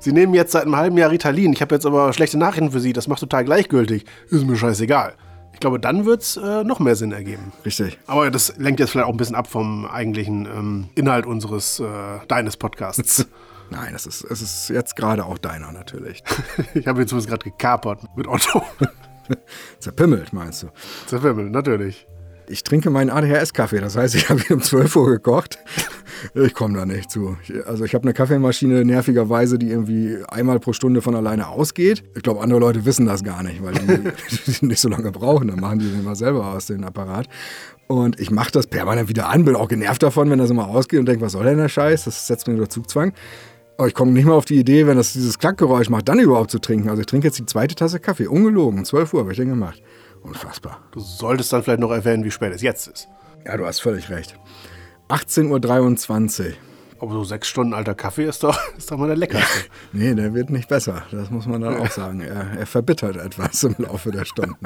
sie 0.00 0.12
nehmen 0.12 0.34
jetzt 0.34 0.52
seit 0.52 0.64
einem 0.64 0.76
halben 0.76 0.96
Jahr 0.96 1.10
Ritalin. 1.10 1.52
Ich 1.52 1.62
habe 1.62 1.74
jetzt 1.74 1.86
aber 1.86 2.12
schlechte 2.12 2.38
Nachrichten 2.38 2.72
für 2.72 2.80
Sie. 2.80 2.92
Das 2.92 3.08
macht 3.08 3.20
total 3.20 3.44
gleichgültig. 3.44 4.04
Ist 4.30 4.46
mir 4.46 4.56
scheißegal. 4.56 5.14
Ich 5.52 5.60
glaube, 5.60 5.78
dann 5.78 6.06
wird 6.06 6.22
es 6.22 6.36
äh, 6.36 6.64
noch 6.64 6.80
mehr 6.80 6.96
Sinn 6.96 7.12
ergeben. 7.12 7.52
Richtig. 7.64 7.98
Aber 8.06 8.30
das 8.30 8.56
lenkt 8.56 8.80
jetzt 8.80 8.90
vielleicht 8.90 9.06
auch 9.06 9.12
ein 9.12 9.16
bisschen 9.16 9.36
ab 9.36 9.46
vom 9.46 9.86
eigentlichen 9.86 10.46
ähm, 10.46 10.88
Inhalt 10.94 11.26
unseres, 11.26 11.78
äh, 11.80 11.84
deines 12.28 12.56
Podcasts. 12.56 13.26
Nein, 13.70 13.94
es 13.94 14.06
ist, 14.06 14.22
es 14.24 14.42
ist 14.42 14.68
jetzt 14.68 14.96
gerade 14.96 15.24
auch 15.24 15.38
deiner 15.38 15.72
natürlich. 15.72 16.22
ich 16.74 16.86
habe 16.86 17.02
ihn 17.02 17.08
zumindest 17.08 17.28
gerade 17.28 17.44
gekapert 17.44 18.00
mit 18.16 18.26
Otto. 18.28 18.62
Zerpimmelt, 19.78 20.32
meinst 20.32 20.64
du? 20.64 20.68
Zerpimmelt, 21.06 21.52
natürlich. 21.52 22.06
Ich 22.52 22.64
trinke 22.64 22.90
meinen 22.90 23.08
ADHS-Kaffee, 23.08 23.80
das 23.80 23.96
heißt, 23.96 24.14
ich 24.14 24.28
habe 24.28 24.42
ihn 24.42 24.56
um 24.56 24.60
12 24.60 24.94
Uhr 24.96 25.08
gekocht. 25.08 25.58
Ich 26.34 26.52
komme 26.52 26.76
da 26.76 26.84
nicht 26.84 27.10
zu. 27.10 27.38
Also 27.66 27.86
ich 27.86 27.94
habe 27.94 28.04
eine 28.04 28.12
Kaffeemaschine 28.12 28.84
nervigerweise, 28.84 29.58
die 29.58 29.70
irgendwie 29.70 30.18
einmal 30.28 30.60
pro 30.60 30.74
Stunde 30.74 31.00
von 31.00 31.16
alleine 31.16 31.48
ausgeht. 31.48 32.04
Ich 32.14 32.22
glaube, 32.22 32.42
andere 32.42 32.60
Leute 32.60 32.84
wissen 32.84 33.06
das 33.06 33.24
gar 33.24 33.42
nicht, 33.42 33.64
weil 33.64 33.72
die, 34.60 34.66
nicht 34.66 34.80
so 34.80 34.90
lange 34.90 35.10
brauchen. 35.12 35.48
Dann 35.48 35.60
machen 35.60 35.78
die 35.78 35.88
den 35.88 36.00
immer 36.00 36.14
selber 36.14 36.52
aus, 36.52 36.66
den 36.66 36.84
Apparat. 36.84 37.26
Und 37.86 38.20
ich 38.20 38.30
mache 38.30 38.52
das 38.52 38.66
permanent 38.66 39.08
wieder 39.08 39.30
an, 39.30 39.46
bin 39.46 39.56
auch 39.56 39.68
genervt 39.68 40.02
davon, 40.02 40.28
wenn 40.28 40.38
das 40.38 40.50
immer 40.50 40.68
ausgeht 40.68 41.00
und 41.00 41.06
denke, 41.06 41.22
was 41.22 41.32
soll 41.32 41.46
denn 41.46 41.56
der 41.56 41.70
Scheiß? 41.70 42.04
Das 42.04 42.26
setzt 42.26 42.46
mir 42.48 42.54
unter 42.54 42.68
Zugzwang. 42.68 43.14
Aber 43.78 43.88
ich 43.88 43.94
komme 43.94 44.12
nicht 44.12 44.26
mal 44.26 44.34
auf 44.34 44.44
die 44.44 44.58
Idee, 44.58 44.86
wenn 44.86 44.98
das 44.98 45.14
dieses 45.14 45.38
Klackgeräusch 45.38 45.88
macht, 45.88 46.06
dann 46.06 46.18
überhaupt 46.18 46.50
zu 46.50 46.58
trinken. 46.58 46.90
Also 46.90 47.00
ich 47.00 47.06
trinke 47.06 47.28
jetzt 47.28 47.38
die 47.38 47.46
zweite 47.46 47.74
Tasse 47.74 47.98
Kaffee, 47.98 48.26
ungelogen, 48.26 48.84
12 48.84 49.14
Uhr 49.14 49.20
habe 49.20 49.32
ich 49.32 49.38
den 49.38 49.48
gemacht. 49.48 49.82
Unfassbar. 50.22 50.80
Du 50.92 51.00
solltest 51.00 51.52
dann 51.52 51.62
vielleicht 51.62 51.80
noch 51.80 51.90
erwähnen, 51.90 52.24
wie 52.24 52.30
spät 52.30 52.52
es 52.52 52.62
jetzt 52.62 52.86
ist. 52.86 53.08
Ja, 53.44 53.56
du 53.56 53.66
hast 53.66 53.80
völlig 53.80 54.08
recht. 54.10 54.38
18.23 55.08 56.46
Uhr. 56.46 56.52
Aber 57.00 57.14
so 57.14 57.24
sechs 57.24 57.48
Stunden 57.48 57.74
alter 57.74 57.96
Kaffee 57.96 58.26
ist 58.26 58.44
doch, 58.44 58.56
ist 58.78 58.90
doch 58.90 58.96
mal 58.96 59.08
der 59.08 59.16
leckerste. 59.16 59.68
nee, 59.92 60.14
der 60.14 60.34
wird 60.34 60.50
nicht 60.50 60.68
besser. 60.68 61.02
Das 61.10 61.30
muss 61.30 61.46
man 61.46 61.60
dann 61.60 61.76
auch 61.76 61.90
sagen. 61.90 62.20
Er, 62.20 62.52
er 62.56 62.66
verbittert 62.66 63.16
etwas 63.16 63.64
im 63.64 63.74
Laufe 63.78 64.12
der 64.12 64.24
Stunden. 64.24 64.56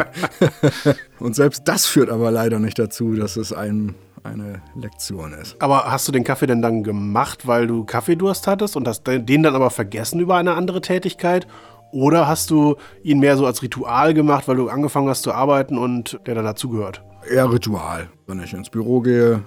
Und 1.19 1.35
selbst 1.35 1.63
das 1.65 1.87
führt 1.87 2.11
aber 2.11 2.31
leider 2.31 2.59
nicht 2.59 2.79
dazu, 2.79 3.15
dass 3.15 3.37
es 3.37 3.55
einem 3.55 3.95
eine 4.23 4.61
Lektion 4.75 5.33
ist. 5.33 5.57
Aber 5.63 5.91
hast 5.91 6.09
du 6.09 6.13
den 6.13 6.25
Kaffee 6.25 6.47
denn 6.47 6.61
dann 6.61 6.83
gemacht, 6.83 7.47
weil 7.47 7.67
du 7.67 7.85
Kaffeedurst 7.85 8.47
hattest 8.47 8.77
und 8.77 8.87
hast 8.87 9.05
den 9.07 9.43
dann 9.43 9.55
aber 9.55 9.71
vergessen 9.71 10.21
über 10.21 10.37
eine 10.37 10.55
andere 10.55 10.81
Tätigkeit? 10.81 11.47
Oder 11.93 12.26
hast 12.26 12.50
du 12.50 12.76
ihn 13.02 13.21
mehr 13.21 13.37
so 13.37 13.47
als 13.47 13.62
Ritual 13.62 14.14
gemacht, 14.14 14.49
weil 14.49 14.57
du 14.57 14.69
angefangen 14.69 15.09
hast 15.09 15.23
zu 15.23 15.33
arbeiten 15.33 15.78
und 15.78 16.21
der 16.26 16.35
dann 16.35 16.45
dazugehört? 16.45 17.02
Eher 17.31 17.50
Ritual. 17.50 18.09
Wenn 18.26 18.43
ich 18.43 18.52
ins 18.52 18.71
Büro 18.71 19.00
gehe, 19.00 19.43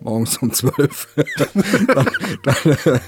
morgens 0.00 0.38
um 0.38 0.52
zwölf, 0.52 1.08
dann, 1.94 2.08
dann 2.44 2.94
äh, 2.94 3.00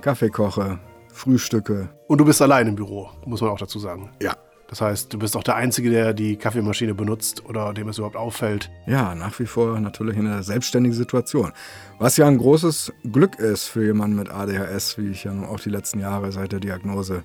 Kaffee 0.00 0.30
koche, 0.30 0.78
Frühstücke. 1.12 1.90
Und 2.08 2.18
du 2.18 2.24
bist 2.24 2.42
allein 2.42 2.66
im 2.66 2.76
Büro, 2.76 3.08
muss 3.24 3.40
man 3.40 3.50
auch 3.50 3.58
dazu 3.58 3.78
sagen. 3.78 4.10
Ja. 4.22 4.36
Das 4.70 4.80
heißt, 4.80 5.12
du 5.12 5.18
bist 5.18 5.36
auch 5.36 5.42
der 5.42 5.56
Einzige, 5.56 5.90
der 5.90 6.14
die 6.14 6.36
Kaffeemaschine 6.36 6.94
benutzt 6.94 7.44
oder 7.44 7.74
dem 7.74 7.88
es 7.88 7.98
überhaupt 7.98 8.14
auffällt. 8.14 8.70
Ja, 8.86 9.16
nach 9.16 9.36
wie 9.40 9.46
vor 9.46 9.80
natürlich 9.80 10.16
in 10.16 10.28
einer 10.28 10.44
selbstständigen 10.44 10.96
Situation. 10.96 11.50
Was 11.98 12.16
ja 12.16 12.28
ein 12.28 12.38
großes 12.38 12.92
Glück 13.10 13.40
ist 13.40 13.66
für 13.66 13.84
jemanden 13.84 14.16
mit 14.16 14.30
ADHS, 14.30 14.96
wie 14.96 15.10
ich 15.10 15.24
ja 15.24 15.32
nun 15.32 15.44
auch 15.44 15.58
die 15.58 15.70
letzten 15.70 15.98
Jahre 15.98 16.30
seit 16.30 16.52
der 16.52 16.60
Diagnose 16.60 17.24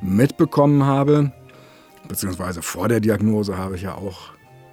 mitbekommen 0.00 0.84
habe. 0.84 1.32
Beziehungsweise 2.08 2.62
vor 2.62 2.88
der 2.88 3.00
Diagnose 3.00 3.58
habe 3.58 3.76
ich 3.76 3.82
ja 3.82 3.94
auch 3.94 4.30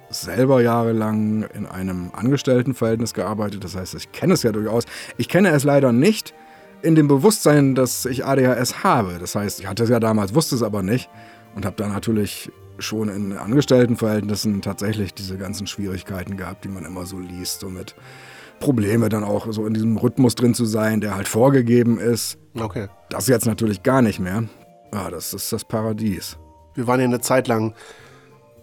selber 0.08 0.62
jahrelang 0.62 1.44
in 1.54 1.66
einem 1.66 2.10
Angestelltenverhältnis 2.12 3.12
gearbeitet. 3.14 3.64
Das 3.64 3.76
heißt, 3.76 3.94
ich 3.94 4.12
kenne 4.12 4.34
es 4.34 4.42
ja 4.42 4.52
durchaus. 4.52 4.84
Ich 5.16 5.28
kenne 5.28 5.50
es 5.50 5.64
leider 5.64 5.92
nicht 5.92 6.34
in 6.82 6.94
dem 6.94 7.08
Bewusstsein, 7.08 7.74
dass 7.74 8.06
ich 8.06 8.24
ADHS 8.24 8.84
habe. 8.84 9.16
Das 9.18 9.34
heißt, 9.34 9.60
ich 9.60 9.66
hatte 9.66 9.84
es 9.84 9.90
ja 9.90 10.00
damals, 10.00 10.34
wusste 10.34 10.54
es 10.54 10.62
aber 10.62 10.82
nicht 10.82 11.10
und 11.54 11.64
habe 11.66 11.76
dann 11.76 11.92
natürlich 11.92 12.50
schon 12.78 13.08
in 13.08 13.32
Angestelltenverhältnissen 13.32 14.60
tatsächlich 14.62 15.14
diese 15.14 15.38
ganzen 15.38 15.66
Schwierigkeiten 15.66 16.36
gehabt, 16.36 16.64
die 16.64 16.68
man 16.68 16.84
immer 16.84 17.06
so 17.06 17.18
liest, 17.18 17.60
so 17.60 17.68
mit 17.68 17.94
Probleme 18.60 19.08
dann 19.08 19.24
auch 19.24 19.50
so 19.50 19.66
in 19.66 19.74
diesem 19.74 19.96
Rhythmus 19.96 20.34
drin 20.34 20.54
zu 20.54 20.64
sein, 20.64 21.00
der 21.00 21.14
halt 21.14 21.28
vorgegeben 21.28 21.98
ist. 21.98 22.38
Okay. 22.58 22.88
Das 23.08 23.28
jetzt 23.28 23.46
natürlich 23.46 23.82
gar 23.82 24.02
nicht 24.02 24.20
mehr. 24.20 24.44
Ja, 24.96 25.10
das 25.10 25.34
ist 25.34 25.52
das 25.52 25.62
Paradies. 25.62 26.38
Wir 26.72 26.86
waren 26.86 26.98
ja 27.00 27.04
eine 27.04 27.20
Zeit 27.20 27.48
lang 27.48 27.74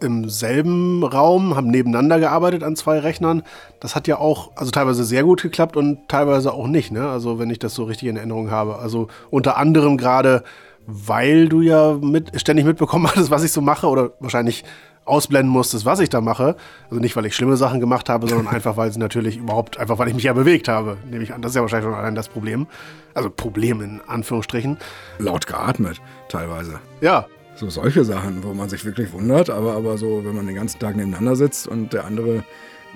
im 0.02 0.30
selben 0.30 1.04
Raum, 1.04 1.56
haben 1.56 1.68
nebeneinander 1.68 2.20
gearbeitet 2.20 2.64
an 2.64 2.76
zwei 2.76 2.98
Rechnern. 2.98 3.44
Das 3.80 3.96
hat 3.96 4.08
ja 4.08 4.18
auch, 4.18 4.50
also 4.56 4.72
teilweise 4.72 5.04
sehr 5.04 5.24
gut 5.24 5.44
geklappt 5.44 5.78
und 5.78 6.10
teilweise 6.10 6.52
auch 6.52 6.66
nicht, 6.66 6.92
ne? 6.92 7.08
Also 7.08 7.38
wenn 7.38 7.52
ich 7.52 7.60
das 7.60 7.76
so 7.76 7.84
richtig 7.84 8.10
in 8.10 8.18
Erinnerung 8.18 8.50
habe. 8.50 8.80
Also 8.80 9.10
unter 9.30 9.58
anderem 9.58 9.96
gerade 9.96 10.44
weil 10.88 11.48
du 11.48 11.62
ja 11.62 11.94
mit, 12.02 12.32
ständig 12.42 12.66
mitbekommen 12.66 13.08
hattest, 13.10 13.30
was 13.30 13.44
ich 13.44 13.52
so 13.52 13.62
mache 13.62 13.88
oder 13.88 14.14
wahrscheinlich 14.20 14.66
ausblenden 15.06 15.52
musstest, 15.52 15.86
was 15.86 16.00
ich 16.00 16.10
da 16.10 16.22
mache. 16.22 16.56
Also 16.90 17.02
nicht, 17.02 17.16
weil 17.16 17.26
ich 17.26 17.36
schlimme 17.36 17.58
Sachen 17.58 17.80
gemacht 17.80 18.10
habe, 18.10 18.28
sondern 18.28 18.48
einfach, 18.54 18.78
weil 18.78 18.92
sie 18.92 19.00
natürlich 19.00 19.38
überhaupt, 19.38 19.78
einfach 19.78 19.98
weil 19.98 20.08
ich 20.08 20.16
mich 20.16 20.24
ja 20.24 20.34
bewegt 20.34 20.68
habe, 20.68 20.98
nehme 21.10 21.24
ich 21.24 21.34
an. 21.34 21.42
Das 21.42 21.52
ist 21.52 21.56
ja 21.56 21.62
wahrscheinlich 21.62 21.86
schon 21.86 21.98
allein 21.98 22.16
das 22.16 22.30
Problem. 22.30 22.68
Also 23.14 23.30
Problem 23.30 23.82
in 23.82 24.02
Anführungsstrichen. 24.08 24.78
Laut 25.20 25.48
geatmet, 25.48 26.02
teilweise. 26.30 26.80
Ja. 27.02 27.28
So 27.56 27.70
solche 27.70 28.04
Sachen, 28.04 28.44
wo 28.44 28.56
man 28.56 28.68
sich 28.68 28.84
wirklich 28.84 29.14
wundert, 29.14 29.52
aber, 29.52 29.76
aber 29.76 30.00
so, 30.00 30.26
wenn 30.26 30.36
man 30.36 30.48
den 30.48 30.56
ganzen 30.56 30.80
Tag 30.80 30.96
nebeneinander 30.96 31.36
sitzt 31.36 31.68
und 31.68 31.94
der 31.94 32.06
andere 32.06 32.44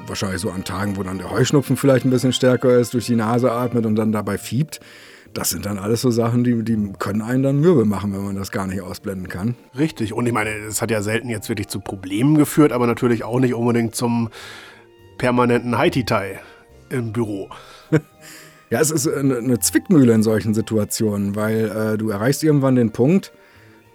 wahrscheinlich 0.07 0.41
so 0.41 0.49
an 0.49 0.63
Tagen, 0.63 0.97
wo 0.97 1.03
dann 1.03 1.19
der 1.19 1.29
Heuschnupfen 1.29 1.77
vielleicht 1.77 2.05
ein 2.05 2.09
bisschen 2.09 2.33
stärker 2.33 2.75
ist, 2.77 2.93
durch 2.93 3.05
die 3.05 3.15
Nase 3.15 3.51
atmet 3.51 3.85
und 3.85 3.95
dann 3.95 4.11
dabei 4.11 4.37
fiebt, 4.37 4.79
das 5.33 5.49
sind 5.49 5.65
dann 5.65 5.77
alles 5.77 6.01
so 6.01 6.11
Sachen, 6.11 6.43
die, 6.43 6.63
die 6.63 6.93
können 6.99 7.21
einen 7.21 7.43
dann 7.43 7.59
mürbe 7.59 7.85
machen, 7.85 8.13
wenn 8.13 8.23
man 8.23 8.35
das 8.35 8.51
gar 8.51 8.67
nicht 8.67 8.81
ausblenden 8.81 9.27
kann. 9.27 9.55
Richtig. 9.77 10.13
Und 10.13 10.25
ich 10.25 10.33
meine, 10.33 10.49
es 10.49 10.81
hat 10.81 10.91
ja 10.91 11.01
selten 11.01 11.29
jetzt 11.29 11.49
wirklich 11.49 11.67
zu 11.67 11.79
Problemen 11.79 12.37
geführt, 12.37 12.71
aber 12.71 12.87
natürlich 12.87 13.23
auch 13.23 13.39
nicht 13.39 13.53
unbedingt 13.53 13.95
zum 13.95 14.29
permanenten 15.17 15.77
Haiti-Tai 15.77 16.39
im 16.89 17.11
Büro. 17.11 17.49
ja, 18.69 18.79
es 18.79 18.91
ist 18.91 19.07
eine, 19.07 19.37
eine, 19.37 19.59
Zwickmühle 19.59 20.13
in 20.13 20.23
solchen 20.23 20.53
Situationen, 20.53 21.35
weil 21.35 21.93
äh, 21.93 21.97
du 21.97 22.09
erreichst 22.09 22.43
irgendwann 22.43 22.75
den 22.75 22.91
Punkt, 22.91 23.31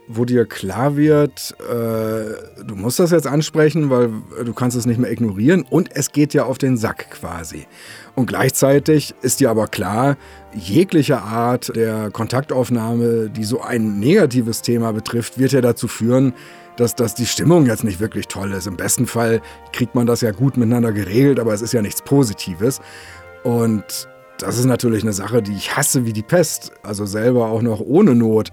wo 0.09 0.25
dir 0.25 0.47
klar 0.47 0.97
wird, 0.97 1.55
äh, 1.61 2.65
du 2.65 2.75
musst 2.75 2.99
das 2.99 3.12
jetzt 3.12 3.27
ansprechen, 3.27 3.89
weil 3.89 4.11
du 4.45 4.53
kannst 4.53 4.77
es 4.77 4.85
nicht 4.85 4.99
mehr 4.99 5.11
ignorieren 5.11 5.62
und 5.62 5.95
es 5.95 6.12
geht 6.12 6.35
ja 6.35 6.45
auf 6.45 6.59
den 6.59 6.77
Sack 6.77 7.11
quasi. 7.11 7.67
Und 8.14 8.26
gleichzeitig 8.26 9.14
ist 9.23 9.40
dir 9.40 9.50
aber 9.50 9.66
klar, 9.69 10.16
jegliche 10.52 11.23
Art 11.23 11.75
der 11.75 12.11
Kontaktaufnahme, 12.11 13.31
die 13.31 13.45
so 13.45 13.62
ein 13.62 13.99
negatives 13.99 14.61
Thema 14.61 14.92
betrifft, 14.92 15.38
wird 15.38 15.52
ja 15.52 15.62
dazu 15.62 15.88
führen, 15.88 16.35
dass, 16.76 16.95
dass 16.95 17.14
die 17.14 17.26
Stimmung 17.26 17.66
jetzt 17.66 17.85
nicht 17.85 18.00
wirklich 18.00 18.28
toll 18.28 18.52
ist. 18.52 18.66
Im 18.66 18.76
besten 18.76 19.07
Fall 19.07 19.40
kriegt 19.73 19.95
man 19.95 20.07
das 20.07 20.21
ja 20.21 20.31
gut 20.31 20.57
miteinander 20.57 20.92
geregelt, 20.92 21.40
aber 21.40 21.54
es 21.54 21.62
ist 21.62 21.73
ja 21.73 21.81
nichts 21.81 22.02
Positives. 22.02 22.81
Und 23.45 24.09
das 24.38 24.59
ist 24.59 24.66
natürlich 24.66 25.02
eine 25.02 25.12
Sache, 25.12 25.42
die 25.42 25.52
ich 25.52 25.76
hasse 25.76 26.04
wie 26.04 26.12
die 26.12 26.23
Pest. 26.23 26.73
Also 26.83 27.07
selber 27.07 27.47
auch 27.47 27.62
noch 27.62 27.81
ohne 27.81 28.14
Not 28.14 28.52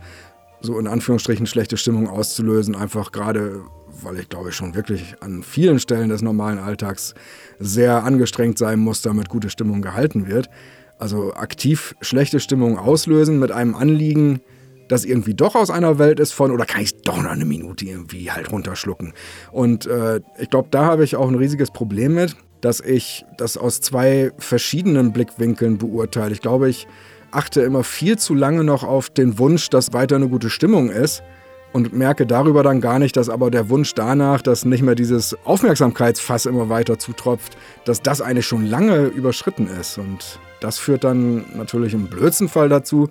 so 0.61 0.77
in 0.79 0.87
Anführungsstrichen 0.87 1.47
schlechte 1.47 1.77
Stimmung 1.77 2.07
auszulösen, 2.07 2.75
einfach 2.75 3.11
gerade, 3.11 3.61
weil 4.03 4.19
ich 4.19 4.29
glaube 4.29 4.49
ich 4.49 4.55
schon 4.55 4.75
wirklich 4.75 5.15
an 5.21 5.43
vielen 5.43 5.79
Stellen 5.79 6.09
des 6.09 6.21
normalen 6.21 6.59
Alltags 6.59 7.13
sehr 7.59 8.03
angestrengt 8.03 8.57
sein 8.57 8.79
muss, 8.79 9.01
damit 9.01 9.29
gute 9.29 9.49
Stimmung 9.49 9.81
gehalten 9.81 10.27
wird. 10.27 10.49
Also 10.97 11.33
aktiv 11.33 11.95
schlechte 12.01 12.39
Stimmung 12.39 12.77
auslösen 12.77 13.39
mit 13.39 13.51
einem 13.51 13.75
Anliegen, 13.75 14.41
das 14.89 15.05
irgendwie 15.05 15.33
doch 15.33 15.55
aus 15.55 15.69
einer 15.69 15.99
Welt 15.99 16.19
ist 16.19 16.33
von, 16.33 16.51
oder 16.51 16.65
kann 16.65 16.81
ich 16.81 17.01
doch 17.01 17.21
noch 17.21 17.29
eine 17.29 17.45
Minute 17.45 17.85
irgendwie 17.85 18.31
halt 18.31 18.51
runterschlucken. 18.51 19.13
Und 19.51 19.85
äh, 19.85 20.19
ich 20.37 20.49
glaube, 20.49 20.69
da 20.71 20.85
habe 20.85 21.03
ich 21.03 21.15
auch 21.15 21.29
ein 21.29 21.35
riesiges 21.35 21.71
Problem 21.71 22.15
mit, 22.15 22.35
dass 22.61 22.81
ich 22.81 23.23
das 23.37 23.55
aus 23.55 23.79
zwei 23.79 24.31
verschiedenen 24.39 25.13
Blickwinkeln 25.13 25.77
beurteile. 25.77 26.33
Ich 26.33 26.41
glaube, 26.41 26.69
ich 26.69 26.87
achte 27.31 27.61
immer 27.61 27.83
viel 27.83 28.17
zu 28.17 28.33
lange 28.33 28.63
noch 28.63 28.83
auf 28.83 29.09
den 29.09 29.37
Wunsch, 29.37 29.69
dass 29.69 29.93
weiter 29.93 30.15
eine 30.15 30.27
gute 30.27 30.49
Stimmung 30.49 30.89
ist 30.89 31.23
und 31.71 31.93
merke 31.93 32.25
darüber 32.25 32.63
dann 32.63 32.81
gar 32.81 32.99
nicht, 32.99 33.15
dass 33.15 33.29
aber 33.29 33.51
der 33.51 33.69
Wunsch 33.69 33.93
danach, 33.93 34.41
dass 34.41 34.65
nicht 34.65 34.81
mehr 34.81 34.95
dieses 34.95 35.37
Aufmerksamkeitsfass 35.45 36.45
immer 36.45 36.69
weiter 36.69 36.97
zutropft, 36.97 37.57
dass 37.85 38.01
das 38.01 38.21
eigentlich 38.21 38.47
schon 38.47 38.65
lange 38.65 39.05
überschritten 39.05 39.67
ist. 39.67 39.97
Und 39.97 40.39
das 40.61 40.79
führt 40.79 41.03
dann 41.03 41.45
natürlich 41.55 41.93
im 41.93 42.07
blödsten 42.07 42.49
Fall 42.49 42.69
dazu, 42.69 43.09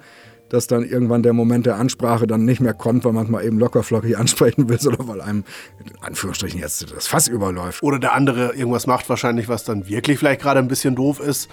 dass 0.48 0.66
dann 0.66 0.82
irgendwann 0.82 1.22
der 1.22 1.34
Moment 1.34 1.66
der 1.66 1.76
Ansprache 1.76 2.26
dann 2.26 2.44
nicht 2.44 2.60
mehr 2.60 2.74
kommt, 2.74 3.04
weil 3.04 3.12
man 3.12 3.24
es 3.24 3.30
mal 3.30 3.44
eben 3.44 3.58
lockerflockig 3.58 4.16
ansprechen 4.18 4.68
will, 4.68 4.80
sondern 4.80 5.08
weil 5.08 5.20
einem 5.20 5.44
in 5.78 5.92
Anführungsstrichen 6.02 6.58
jetzt 6.58 6.90
das 6.94 7.06
Fass 7.06 7.28
überläuft. 7.28 7.82
Oder 7.82 7.98
der 7.98 8.14
andere 8.14 8.54
irgendwas 8.54 8.86
macht 8.86 9.08
wahrscheinlich, 9.08 9.48
was 9.48 9.64
dann 9.64 9.88
wirklich 9.88 10.18
vielleicht 10.18 10.40
gerade 10.40 10.58
ein 10.58 10.68
bisschen 10.68 10.96
doof 10.96 11.20
ist 11.20 11.48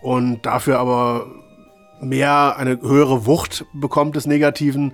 und 0.00 0.46
dafür 0.46 0.78
aber 0.78 1.26
mehr 2.00 2.56
eine 2.56 2.80
höhere 2.80 3.26
Wucht 3.26 3.64
bekommt 3.74 4.16
des 4.16 4.26
Negativen, 4.26 4.92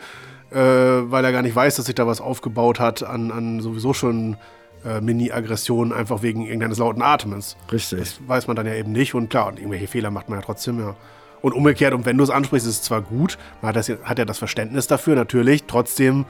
äh, 0.52 1.10
weil 1.10 1.24
er 1.24 1.32
gar 1.32 1.42
nicht 1.42 1.56
weiß, 1.56 1.76
dass 1.76 1.86
sich 1.86 1.94
da 1.94 2.06
was 2.06 2.20
aufgebaut 2.20 2.80
hat 2.80 3.02
an, 3.02 3.30
an 3.30 3.60
sowieso 3.60 3.92
schon 3.92 4.36
äh, 4.84 5.00
Mini-Aggressionen, 5.00 5.92
einfach 5.92 6.22
wegen 6.22 6.42
irgendeines 6.42 6.78
lauten 6.78 7.02
Atems. 7.02 7.56
Richtig. 7.70 7.98
Das 7.98 8.20
weiß 8.26 8.46
man 8.46 8.56
dann 8.56 8.66
ja 8.66 8.74
eben 8.74 8.92
nicht 8.92 9.14
und 9.14 9.30
klar, 9.30 9.48
und 9.48 9.58
irgendwelche 9.58 9.88
Fehler 9.88 10.10
macht 10.10 10.28
man 10.28 10.38
ja 10.38 10.44
trotzdem, 10.44 10.78
ja. 10.78 10.96
Und 11.40 11.54
umgekehrt, 11.54 11.92
und 11.92 12.06
wenn 12.06 12.16
du 12.16 12.22
es 12.22 12.30
ansprichst, 12.30 12.68
ist 12.68 12.74
es 12.76 12.82
zwar 12.82 13.00
gut, 13.00 13.36
man 13.62 13.70
hat, 13.70 13.76
das, 13.76 13.88
hat 13.88 14.18
ja 14.18 14.24
das 14.24 14.38
Verständnis 14.38 14.86
dafür, 14.86 15.16
natürlich, 15.16 15.64
trotzdem 15.64 16.24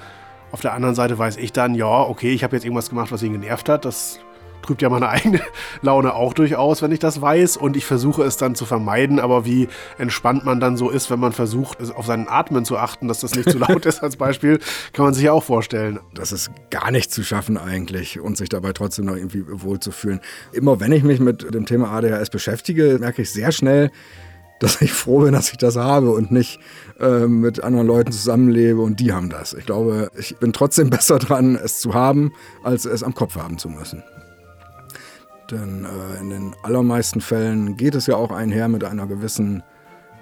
auf 0.52 0.60
der 0.60 0.74
anderen 0.74 0.94
Seite 0.94 1.18
weiß 1.18 1.36
ich 1.36 1.52
dann, 1.52 1.74
ja, 1.74 1.86
okay, 1.86 2.32
ich 2.32 2.44
habe 2.44 2.56
jetzt 2.56 2.64
irgendwas 2.64 2.88
gemacht, 2.88 3.10
was 3.12 3.22
ihn 3.22 3.32
genervt 3.32 3.68
hat, 3.68 3.84
das 3.84 4.20
trübt 4.62 4.82
ja 4.82 4.88
meine 4.88 5.08
eigene 5.10 5.40
Laune 5.82 6.14
auch 6.14 6.32
durchaus, 6.34 6.82
wenn 6.82 6.92
ich 6.92 6.98
das 6.98 7.20
weiß. 7.20 7.56
Und 7.56 7.76
ich 7.76 7.84
versuche 7.84 8.22
es 8.22 8.36
dann 8.36 8.54
zu 8.54 8.64
vermeiden. 8.64 9.20
Aber 9.20 9.44
wie 9.44 9.68
entspannt 9.98 10.44
man 10.44 10.60
dann 10.60 10.76
so 10.76 10.90
ist, 10.90 11.10
wenn 11.10 11.20
man 11.20 11.32
versucht, 11.32 11.78
auf 11.92 12.06
seinen 12.06 12.28
Atmen 12.28 12.64
zu 12.64 12.78
achten, 12.78 13.08
dass 13.08 13.20
das 13.20 13.34
nicht 13.34 13.50
zu 13.50 13.58
laut 13.58 13.86
ist 13.86 14.02
als 14.02 14.16
Beispiel, 14.16 14.58
kann 14.92 15.04
man 15.04 15.14
sich 15.14 15.24
ja 15.24 15.32
auch 15.32 15.44
vorstellen. 15.44 16.00
Das 16.14 16.32
ist 16.32 16.50
gar 16.70 16.90
nicht 16.90 17.12
zu 17.12 17.22
schaffen 17.22 17.56
eigentlich 17.56 18.20
und 18.20 18.36
sich 18.36 18.48
dabei 18.48 18.72
trotzdem 18.72 19.06
noch 19.06 19.16
irgendwie 19.16 19.44
wohlzufühlen. 19.46 20.20
Immer 20.52 20.80
wenn 20.80 20.92
ich 20.92 21.02
mich 21.02 21.20
mit 21.20 21.54
dem 21.54 21.66
Thema 21.66 21.90
ADHS 21.90 22.30
beschäftige, 22.30 22.98
merke 23.00 23.22
ich 23.22 23.30
sehr 23.30 23.52
schnell, 23.52 23.90
dass 24.62 24.80
ich 24.80 24.92
froh 24.92 25.20
bin, 25.20 25.32
dass 25.32 25.50
ich 25.50 25.58
das 25.58 25.76
habe 25.76 26.12
und 26.12 26.30
nicht 26.30 26.60
äh, 27.00 27.26
mit 27.26 27.64
anderen 27.64 27.86
Leuten 27.86 28.12
zusammenlebe 28.12 28.80
und 28.80 29.00
die 29.00 29.12
haben 29.12 29.28
das. 29.28 29.54
Ich 29.54 29.66
glaube, 29.66 30.10
ich 30.16 30.36
bin 30.36 30.52
trotzdem 30.52 30.88
besser 30.90 31.18
dran, 31.18 31.56
es 31.56 31.80
zu 31.80 31.94
haben, 31.94 32.32
als 32.62 32.84
es 32.84 33.02
am 33.02 33.14
Kopf 33.14 33.36
haben 33.36 33.58
zu 33.58 33.68
müssen. 33.68 34.04
Denn 35.50 35.84
äh, 35.84 36.20
in 36.20 36.30
den 36.30 36.56
allermeisten 36.62 37.20
Fällen 37.20 37.76
geht 37.76 37.94
es 37.94 38.06
ja 38.06 38.16
auch 38.16 38.30
einher 38.30 38.68
mit 38.68 38.84
einer 38.84 39.06
gewissen, 39.06 39.62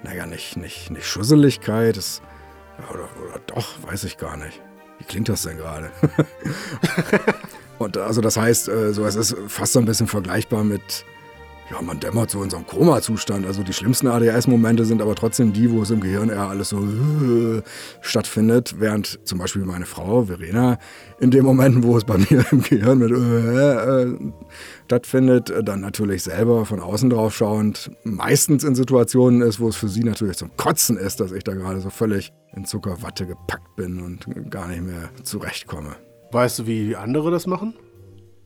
naja, 0.02 0.26
nicht, 0.26 0.56
nicht, 0.56 0.90
nicht 0.90 1.06
Schusseligkeit, 1.06 1.96
es, 1.96 2.22
oder, 2.90 3.08
oder 3.22 3.40
doch, 3.46 3.82
weiß 3.82 4.04
ich 4.04 4.16
gar 4.16 4.36
nicht. 4.36 4.60
Wie 4.98 5.04
klingt 5.04 5.28
das 5.28 5.42
denn 5.42 5.56
gerade? 5.56 5.90
Und 7.78 7.96
also 7.96 8.20
das 8.20 8.36
heißt, 8.36 8.68
äh, 8.68 8.92
so 8.92 9.06
es 9.06 9.14
ist 9.14 9.36
fast 9.48 9.72
so 9.72 9.78
ein 9.78 9.86
bisschen 9.86 10.06
vergleichbar 10.06 10.64
mit 10.64 11.04
ja, 11.70 11.80
man 11.82 12.00
dämmert 12.00 12.30
so 12.30 12.42
in 12.42 12.50
so 12.50 12.56
einem 12.56 12.66
Koma-Zustand. 12.66 13.46
Also 13.46 13.62
die 13.62 13.72
schlimmsten 13.72 14.08
ADHS-Momente 14.08 14.84
sind 14.84 15.00
aber 15.00 15.14
trotzdem 15.14 15.52
die, 15.52 15.70
wo 15.70 15.82
es 15.82 15.90
im 15.90 16.00
Gehirn 16.00 16.28
eher 16.28 16.48
alles 16.48 16.70
so 16.70 16.78
äh, 16.78 17.62
stattfindet, 18.00 18.76
während 18.78 19.20
zum 19.24 19.38
Beispiel 19.38 19.64
meine 19.64 19.86
Frau 19.86 20.24
Verena 20.24 20.78
in 21.20 21.30
den 21.30 21.44
Momenten, 21.44 21.84
wo 21.84 21.96
es 21.96 22.04
bei 22.04 22.18
mir 22.30 22.44
im 22.50 22.62
Gehirn 22.62 22.98
mit 22.98 23.12
äh, 23.12 24.02
äh, 24.02 24.18
stattfindet, 24.86 25.52
dann 25.62 25.80
natürlich 25.80 26.24
selber 26.24 26.66
von 26.66 26.80
außen 26.80 27.08
drauf 27.10 27.36
schauend 27.36 27.92
meistens 28.02 28.64
in 28.64 28.74
Situationen 28.74 29.42
ist, 29.42 29.60
wo 29.60 29.68
es 29.68 29.76
für 29.76 29.88
sie 29.88 30.02
natürlich 30.02 30.38
zum 30.38 30.50
Kotzen 30.56 30.96
ist, 30.96 31.20
dass 31.20 31.30
ich 31.30 31.44
da 31.44 31.54
gerade 31.54 31.80
so 31.80 31.90
völlig 31.90 32.32
in 32.56 32.64
Zuckerwatte 32.64 33.26
gepackt 33.26 33.76
bin 33.76 34.00
und 34.00 34.26
gar 34.50 34.66
nicht 34.66 34.82
mehr 34.82 35.10
zurechtkomme. 35.22 35.94
Weißt 36.32 36.58
du, 36.60 36.66
wie 36.66 36.96
andere 36.96 37.30
das 37.30 37.46
machen? 37.46 37.74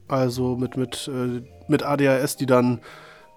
Also 0.09 0.57
mit, 0.57 0.76
mit, 0.76 1.09
äh, 1.09 1.43
mit 1.69 1.83
ADHS, 1.83 2.37
die 2.37 2.45
dann 2.45 2.81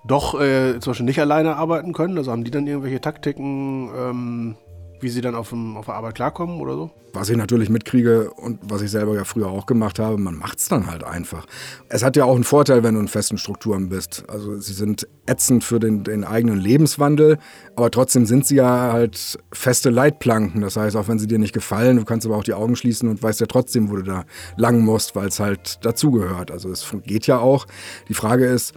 doch 0.07 0.39
äh, 0.39 0.79
zum 0.79 0.91
Beispiel 0.91 1.05
nicht 1.05 1.19
alleine 1.19 1.55
arbeiten 1.55 1.93
können? 1.93 2.17
Also 2.17 2.31
haben 2.31 2.43
die 2.43 2.51
dann 2.51 2.67
irgendwelche 2.67 3.01
Taktiken, 3.01 3.89
ähm, 3.95 4.55
wie 4.99 5.09
sie 5.09 5.21
dann 5.21 5.35
auf, 5.35 5.49
dem, 5.49 5.77
auf 5.77 5.85
der 5.85 5.95
Arbeit 5.95 6.15
klarkommen 6.15 6.59
oder 6.59 6.75
so? 6.75 6.91
Was 7.13 7.29
ich 7.29 7.37
natürlich 7.37 7.69
mitkriege 7.69 8.29
und 8.31 8.59
was 8.63 8.81
ich 8.81 8.91
selber 8.91 9.15
ja 9.15 9.23
früher 9.23 9.47
auch 9.47 9.65
gemacht 9.65 9.97
habe, 9.97 10.17
man 10.17 10.35
macht 10.35 10.59
es 10.59 10.67
dann 10.67 10.87
halt 10.87 11.03
einfach. 11.03 11.45
Es 11.89 12.03
hat 12.03 12.15
ja 12.15 12.25
auch 12.25 12.35
einen 12.35 12.43
Vorteil, 12.43 12.83
wenn 12.83 12.93
du 12.93 12.99
in 12.99 13.07
festen 13.07 13.37
Strukturen 13.37 13.89
bist. 13.89 14.25
Also 14.27 14.59
sie 14.59 14.73
sind 14.73 15.07
ätzend 15.25 15.63
für 15.63 15.79
den, 15.79 16.03
den 16.03 16.23
eigenen 16.23 16.59
Lebenswandel, 16.59 17.39
aber 17.75 17.89
trotzdem 17.91 18.25
sind 18.25 18.45
sie 18.45 18.55
ja 18.55 18.91
halt 18.91 19.39
feste 19.51 19.89
Leitplanken. 19.89 20.61
Das 20.61 20.77
heißt, 20.77 20.95
auch 20.95 21.07
wenn 21.07 21.17
sie 21.17 21.27
dir 21.27 21.39
nicht 21.39 21.53
gefallen, 21.53 21.97
du 21.97 22.05
kannst 22.05 22.25
aber 22.27 22.35
auch 22.35 22.43
die 22.43 22.53
Augen 22.53 22.75
schließen 22.75 23.09
und 23.09 23.23
weißt 23.23 23.39
ja 23.39 23.47
trotzdem, 23.47 23.89
wo 23.89 23.95
du 23.95 24.03
da 24.03 24.25
lang 24.55 24.81
musst, 24.81 25.15
weil 25.15 25.29
es 25.29 25.39
halt 25.39 25.83
dazugehört. 25.85 26.51
Also 26.51 26.69
es 26.69 26.85
geht 27.03 27.25
ja 27.25 27.39
auch. 27.39 27.65
Die 28.09 28.13
Frage 28.13 28.45
ist, 28.45 28.73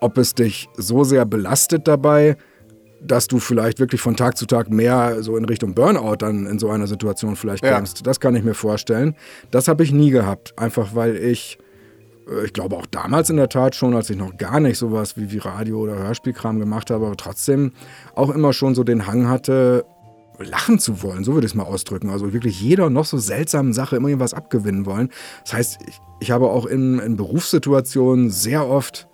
ob 0.00 0.18
es 0.18 0.34
dich 0.34 0.68
so 0.76 1.04
sehr 1.04 1.24
belastet 1.24 1.88
dabei, 1.88 2.36
dass 3.00 3.28
du 3.28 3.38
vielleicht 3.38 3.78
wirklich 3.78 4.00
von 4.00 4.16
Tag 4.16 4.36
zu 4.36 4.46
Tag 4.46 4.70
mehr 4.70 5.22
so 5.22 5.36
in 5.36 5.44
Richtung 5.44 5.74
Burnout 5.74 6.16
dann 6.16 6.46
in 6.46 6.58
so 6.58 6.70
einer 6.70 6.86
Situation 6.86 7.36
vielleicht 7.36 7.64
ja. 7.64 7.76
kommst. 7.76 8.06
Das 8.06 8.20
kann 8.20 8.34
ich 8.34 8.42
mir 8.42 8.54
vorstellen. 8.54 9.14
Das 9.50 9.68
habe 9.68 9.84
ich 9.84 9.92
nie 9.92 10.10
gehabt, 10.10 10.58
einfach 10.58 10.94
weil 10.94 11.16
ich, 11.16 11.58
äh, 12.28 12.44
ich 12.44 12.52
glaube 12.52 12.76
auch 12.76 12.86
damals 12.86 13.30
in 13.30 13.36
der 13.36 13.48
Tat 13.48 13.74
schon, 13.74 13.94
als 13.94 14.10
ich 14.10 14.16
noch 14.16 14.36
gar 14.36 14.60
nicht 14.60 14.78
sowas 14.78 15.16
wie, 15.16 15.30
wie 15.30 15.38
Radio 15.38 15.78
oder 15.78 15.96
Hörspielkram 15.96 16.58
gemacht 16.58 16.90
habe, 16.90 17.06
aber 17.06 17.16
trotzdem 17.16 17.72
auch 18.14 18.30
immer 18.30 18.52
schon 18.52 18.74
so 18.74 18.82
den 18.82 19.06
Hang 19.06 19.28
hatte, 19.28 19.84
lachen 20.38 20.78
zu 20.78 21.02
wollen, 21.02 21.24
so 21.24 21.34
würde 21.34 21.46
ich 21.46 21.52
es 21.52 21.56
mal 21.56 21.64
ausdrücken. 21.64 22.10
Also 22.10 22.32
wirklich 22.32 22.60
jeder 22.60 22.90
noch 22.90 23.04
so 23.04 23.18
seltsamen 23.18 23.72
Sache 23.72 23.96
immer 23.96 24.08
irgendwas 24.08 24.34
abgewinnen 24.34 24.84
wollen. 24.86 25.10
Das 25.44 25.54
heißt, 25.54 25.78
ich, 25.86 26.00
ich 26.20 26.30
habe 26.30 26.48
auch 26.48 26.66
in, 26.66 26.98
in 26.98 27.16
Berufssituationen 27.16 28.30
sehr 28.30 28.66
oft 28.68 29.08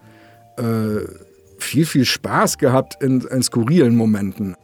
äh, 0.59 1.07
viel, 1.59 1.87
viel 1.87 2.05
Spaß 2.05 2.59
gehabt 2.59 3.03
in, 3.03 3.21
in 3.23 3.43
skurrilen 3.43 3.97
Momenten. 3.97 4.55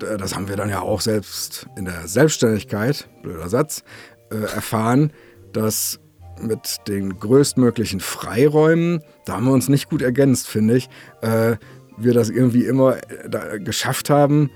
Äh, 0.00 0.16
das 0.16 0.34
haben 0.34 0.48
wir 0.48 0.56
dann 0.56 0.68
ja 0.68 0.80
auch 0.80 1.00
selbst 1.00 1.66
in 1.76 1.84
der 1.86 2.06
Selbstständigkeit, 2.06 3.08
blöder 3.22 3.48
Satz, 3.48 3.82
äh, 4.30 4.36
erfahren, 4.36 5.12
dass 5.52 6.00
mit 6.40 6.76
den 6.86 7.18
größtmöglichen 7.18 8.00
Freiräumen, 8.00 9.02
da 9.24 9.34
haben 9.34 9.46
wir 9.46 9.52
uns 9.52 9.68
nicht 9.68 9.88
gut 9.88 10.02
ergänzt, 10.02 10.48
finde 10.48 10.76
ich, 10.76 10.88
äh, 11.22 11.56
wir 11.96 12.12
das 12.12 12.28
irgendwie 12.28 12.66
immer 12.66 12.96
äh, 12.98 13.58
geschafft 13.58 14.10
haben, 14.10 14.50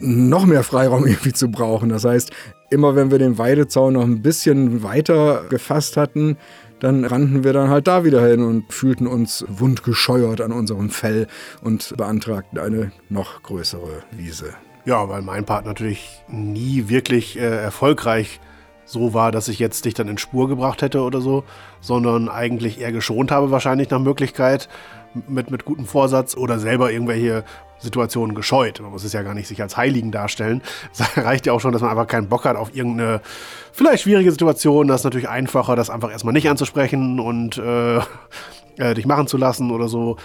noch 0.00 0.46
mehr 0.46 0.62
Freiraum 0.62 1.06
irgendwie 1.06 1.32
zu 1.32 1.50
brauchen. 1.50 1.90
Das 1.90 2.04
heißt, 2.04 2.30
immer 2.70 2.96
wenn 2.96 3.10
wir 3.10 3.18
den 3.18 3.38
Weidezaun 3.38 3.94
noch 3.94 4.04
ein 4.04 4.22
bisschen 4.22 4.82
weiter 4.82 5.44
gefasst 5.50 5.96
hatten, 5.96 6.36
dann 6.80 7.04
rannten 7.04 7.44
wir 7.44 7.52
dann 7.52 7.68
halt 7.68 7.86
da 7.86 8.04
wieder 8.04 8.26
hin 8.26 8.42
und 8.42 8.72
fühlten 8.72 9.06
uns 9.06 9.44
wundgescheuert 9.48 10.40
an 10.40 10.52
unserem 10.52 10.90
Fell 10.90 11.26
und 11.62 11.96
beantragten 11.96 12.58
eine 12.58 12.92
noch 13.08 13.42
größere 13.42 14.02
Wiese. 14.10 14.54
Ja, 14.84 15.08
weil 15.08 15.22
mein 15.22 15.44
Part 15.44 15.66
natürlich 15.66 16.22
nie 16.28 16.88
wirklich 16.88 17.38
äh, 17.38 17.42
erfolgreich 17.42 18.40
so 18.90 19.14
war, 19.14 19.30
dass 19.30 19.48
ich 19.48 19.58
jetzt 19.58 19.84
dich 19.84 19.94
dann 19.94 20.08
in 20.08 20.18
Spur 20.18 20.48
gebracht 20.48 20.82
hätte 20.82 21.02
oder 21.02 21.20
so, 21.20 21.44
sondern 21.80 22.28
eigentlich 22.28 22.80
eher 22.80 22.92
geschont 22.92 23.30
habe, 23.30 23.50
wahrscheinlich 23.50 23.90
nach 23.90 24.00
Möglichkeit, 24.00 24.68
mit, 25.28 25.50
mit 25.50 25.64
gutem 25.64 25.86
Vorsatz 25.86 26.36
oder 26.36 26.58
selber 26.58 26.92
irgendwelche 26.92 27.44
Situationen 27.78 28.34
gescheut. 28.34 28.80
Man 28.80 28.90
muss 28.90 29.04
es 29.04 29.12
ja 29.12 29.22
gar 29.22 29.34
nicht 29.34 29.48
sich 29.48 29.62
als 29.62 29.76
Heiligen 29.76 30.10
darstellen. 30.10 30.62
Es 30.92 31.16
reicht 31.16 31.46
ja 31.46 31.52
auch 31.52 31.60
schon, 31.60 31.72
dass 31.72 31.82
man 31.82 31.90
einfach 31.90 32.06
keinen 32.06 32.28
Bock 32.28 32.44
hat 32.44 32.56
auf 32.56 32.74
irgendeine 32.74 33.20
vielleicht 33.72 34.02
schwierige 34.02 34.30
Situation. 34.30 34.88
Das 34.88 35.00
ist 35.00 35.04
natürlich 35.04 35.28
einfacher, 35.28 35.76
das 35.76 35.90
einfach 35.90 36.10
erstmal 36.10 36.34
nicht 36.34 36.48
anzusprechen 36.48 37.20
und 37.20 37.58
äh, 37.58 37.98
äh, 38.76 38.94
dich 38.94 39.06
machen 39.06 39.26
zu 39.26 39.36
lassen 39.36 39.70
oder 39.70 39.88
so. 39.88 40.16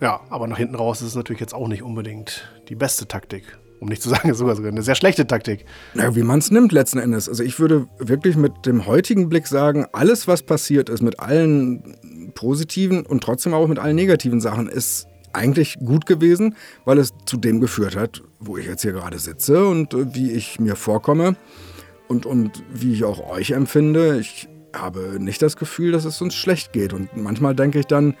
Ja, 0.00 0.20
aber 0.30 0.46
nach 0.48 0.58
hinten 0.58 0.74
raus 0.74 1.00
ist 1.00 1.08
es 1.08 1.14
natürlich 1.14 1.40
jetzt 1.40 1.54
auch 1.54 1.68
nicht 1.68 1.82
unbedingt 1.82 2.50
die 2.68 2.74
beste 2.74 3.06
Taktik. 3.06 3.58
Um 3.82 3.88
nicht 3.88 4.00
zu 4.00 4.08
sagen, 4.10 4.32
sogar 4.32 4.54
sogar 4.54 4.70
eine 4.70 4.82
sehr 4.82 4.94
schlechte 4.94 5.26
Taktik. 5.26 5.64
Ja, 5.94 6.14
wie 6.14 6.22
man 6.22 6.38
es 6.38 6.52
nimmt 6.52 6.70
letzten 6.70 7.00
Endes. 7.00 7.28
Also 7.28 7.42
ich 7.42 7.58
würde 7.58 7.88
wirklich 7.98 8.36
mit 8.36 8.64
dem 8.64 8.86
heutigen 8.86 9.28
Blick 9.28 9.48
sagen, 9.48 9.86
alles, 9.92 10.28
was 10.28 10.44
passiert 10.44 10.88
ist, 10.88 11.02
mit 11.02 11.18
allen 11.18 12.30
positiven 12.36 13.04
und 13.04 13.24
trotzdem 13.24 13.54
auch 13.54 13.66
mit 13.66 13.80
allen 13.80 13.96
negativen 13.96 14.40
Sachen, 14.40 14.68
ist 14.68 15.08
eigentlich 15.32 15.80
gut 15.80 16.06
gewesen, 16.06 16.54
weil 16.84 16.98
es 16.98 17.12
zu 17.26 17.36
dem 17.36 17.58
geführt 17.58 17.96
hat, 17.96 18.22
wo 18.38 18.56
ich 18.56 18.66
jetzt 18.66 18.82
hier 18.82 18.92
gerade 18.92 19.18
sitze 19.18 19.66
und 19.66 19.94
äh, 19.94 20.14
wie 20.14 20.30
ich 20.30 20.60
mir 20.60 20.76
vorkomme 20.76 21.34
und, 22.06 22.24
und 22.24 22.62
wie 22.72 22.92
ich 22.92 23.02
auch 23.02 23.28
euch 23.30 23.50
empfinde. 23.50 24.20
Ich 24.20 24.48
habe 24.72 25.16
nicht 25.18 25.42
das 25.42 25.56
Gefühl, 25.56 25.90
dass 25.90 26.04
es 26.04 26.22
uns 26.22 26.36
schlecht 26.36 26.72
geht. 26.72 26.92
Und 26.92 27.16
manchmal 27.16 27.56
denke 27.56 27.80
ich 27.80 27.86
dann, 27.86 28.14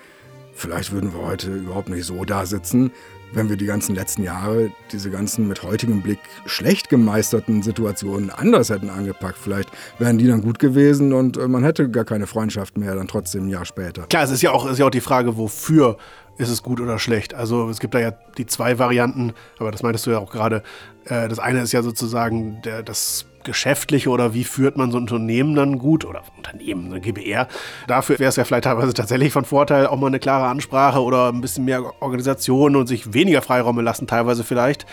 vielleicht 0.54 0.90
würden 0.90 1.12
wir 1.14 1.24
heute 1.24 1.54
überhaupt 1.54 1.88
nicht 1.88 2.04
so 2.04 2.24
da 2.24 2.46
sitzen, 2.46 2.90
wenn 3.32 3.48
wir 3.48 3.56
die 3.56 3.66
ganzen 3.66 3.94
letzten 3.94 4.22
Jahre 4.22 4.70
diese 4.92 5.10
ganzen 5.10 5.48
mit 5.48 5.62
heutigem 5.62 6.02
Blick 6.02 6.18
schlecht 6.46 6.88
gemeisterten 6.88 7.62
Situationen 7.62 8.30
anders 8.30 8.70
hätten 8.70 8.90
angepackt. 8.90 9.38
Vielleicht 9.38 9.70
wären 9.98 10.18
die 10.18 10.26
dann 10.26 10.42
gut 10.42 10.58
gewesen 10.58 11.12
und 11.12 11.36
äh, 11.36 11.48
man 11.48 11.64
hätte 11.64 11.90
gar 11.90 12.04
keine 12.04 12.26
Freundschaft 12.26 12.76
mehr, 12.76 12.94
dann 12.94 13.08
trotzdem 13.08 13.46
ein 13.46 13.48
Jahr 13.48 13.64
später. 13.64 14.02
Klar, 14.06 14.24
es 14.24 14.30
ist 14.30 14.42
ja 14.42 14.52
auch, 14.52 14.70
ist 14.70 14.78
ja 14.78 14.86
auch 14.86 14.90
die 14.90 15.00
Frage, 15.00 15.36
wofür 15.36 15.96
ist 16.38 16.48
es 16.48 16.62
gut 16.62 16.80
oder 16.80 16.98
schlecht. 16.98 17.34
Also 17.34 17.68
es 17.68 17.78
gibt 17.78 17.94
da 17.94 18.00
ja 18.00 18.12
die 18.38 18.46
zwei 18.46 18.78
Varianten, 18.78 19.32
aber 19.58 19.70
das 19.70 19.82
meintest 19.82 20.06
du 20.06 20.10
ja 20.10 20.18
auch 20.18 20.32
gerade. 20.32 20.62
Äh, 21.04 21.28
das 21.28 21.38
eine 21.38 21.60
ist 21.62 21.72
ja 21.72 21.82
sozusagen 21.82 22.62
der, 22.62 22.82
das 22.82 23.26
Geschäftliche 23.44 24.10
oder 24.10 24.34
wie 24.34 24.44
führt 24.44 24.76
man 24.76 24.90
so 24.90 24.98
ein 24.98 25.02
Unternehmen 25.02 25.54
dann 25.54 25.78
gut 25.78 26.04
oder 26.04 26.22
Unternehmen, 26.36 26.86
eine 26.86 27.00
GBR. 27.00 27.48
Dafür 27.86 28.18
wäre 28.18 28.28
es 28.28 28.36
ja 28.36 28.44
vielleicht 28.44 28.64
teilweise 28.64 28.94
tatsächlich 28.94 29.32
von 29.32 29.44
Vorteil, 29.44 29.86
auch 29.86 29.98
mal 29.98 30.08
eine 30.08 30.18
klare 30.18 30.46
Ansprache 30.46 31.02
oder 31.02 31.28
ein 31.28 31.40
bisschen 31.40 31.64
mehr 31.64 31.92
Organisation 32.00 32.76
und 32.76 32.86
sich 32.86 33.12
weniger 33.12 33.42
Freiräume 33.42 33.82
lassen, 33.82 34.06
teilweise 34.06 34.44
vielleicht. 34.44 34.86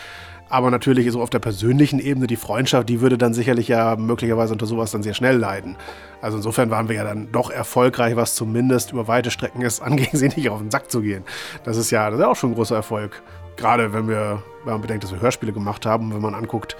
Aber 0.49 0.71
natürlich 0.71 1.09
so 1.11 1.21
auf 1.21 1.29
der 1.29 1.39
persönlichen 1.39 1.99
Ebene, 1.99 2.25
die 2.25 2.35
Freundschaft, 2.35 2.89
die 2.89 3.01
würde 3.01 3.19
dann 3.19 3.35
sicherlich 3.35 3.67
ja 3.67 3.95
möglicherweise 3.95 4.53
unter 4.53 4.65
sowas 4.65 4.89
dann 4.91 5.03
sehr 5.03 5.13
schnell 5.13 5.37
leiden. 5.37 5.75
Also 6.21 6.37
insofern 6.37 6.71
waren 6.71 6.89
wir 6.89 6.95
ja 6.95 7.03
dann 7.03 7.31
doch 7.31 7.51
erfolgreich, 7.51 8.15
was 8.15 8.33
zumindest 8.33 8.91
über 8.91 9.07
weite 9.07 9.29
Strecken 9.29 9.61
es 9.61 9.79
anging, 9.81 10.09
sie 10.11 10.29
nicht 10.29 10.49
auf 10.49 10.59
den 10.59 10.71
Sack 10.71 10.89
zu 10.89 11.01
gehen. 11.01 11.23
Das 11.63 11.77
ist 11.77 11.91
ja, 11.91 12.09
das 12.09 12.19
ist 12.19 12.25
auch 12.25 12.35
schon 12.35 12.51
ein 12.51 12.55
großer 12.55 12.75
Erfolg. 12.75 13.21
Gerade 13.57 13.93
wenn 13.93 14.07
wir, 14.07 14.41
wenn 14.63 14.73
man 14.73 14.81
bedenkt, 14.81 15.03
dass 15.03 15.11
wir 15.11 15.21
Hörspiele 15.21 15.53
gemacht 15.53 15.85
haben, 15.85 16.13
wenn 16.13 16.21
man 16.21 16.33
anguckt, 16.33 16.75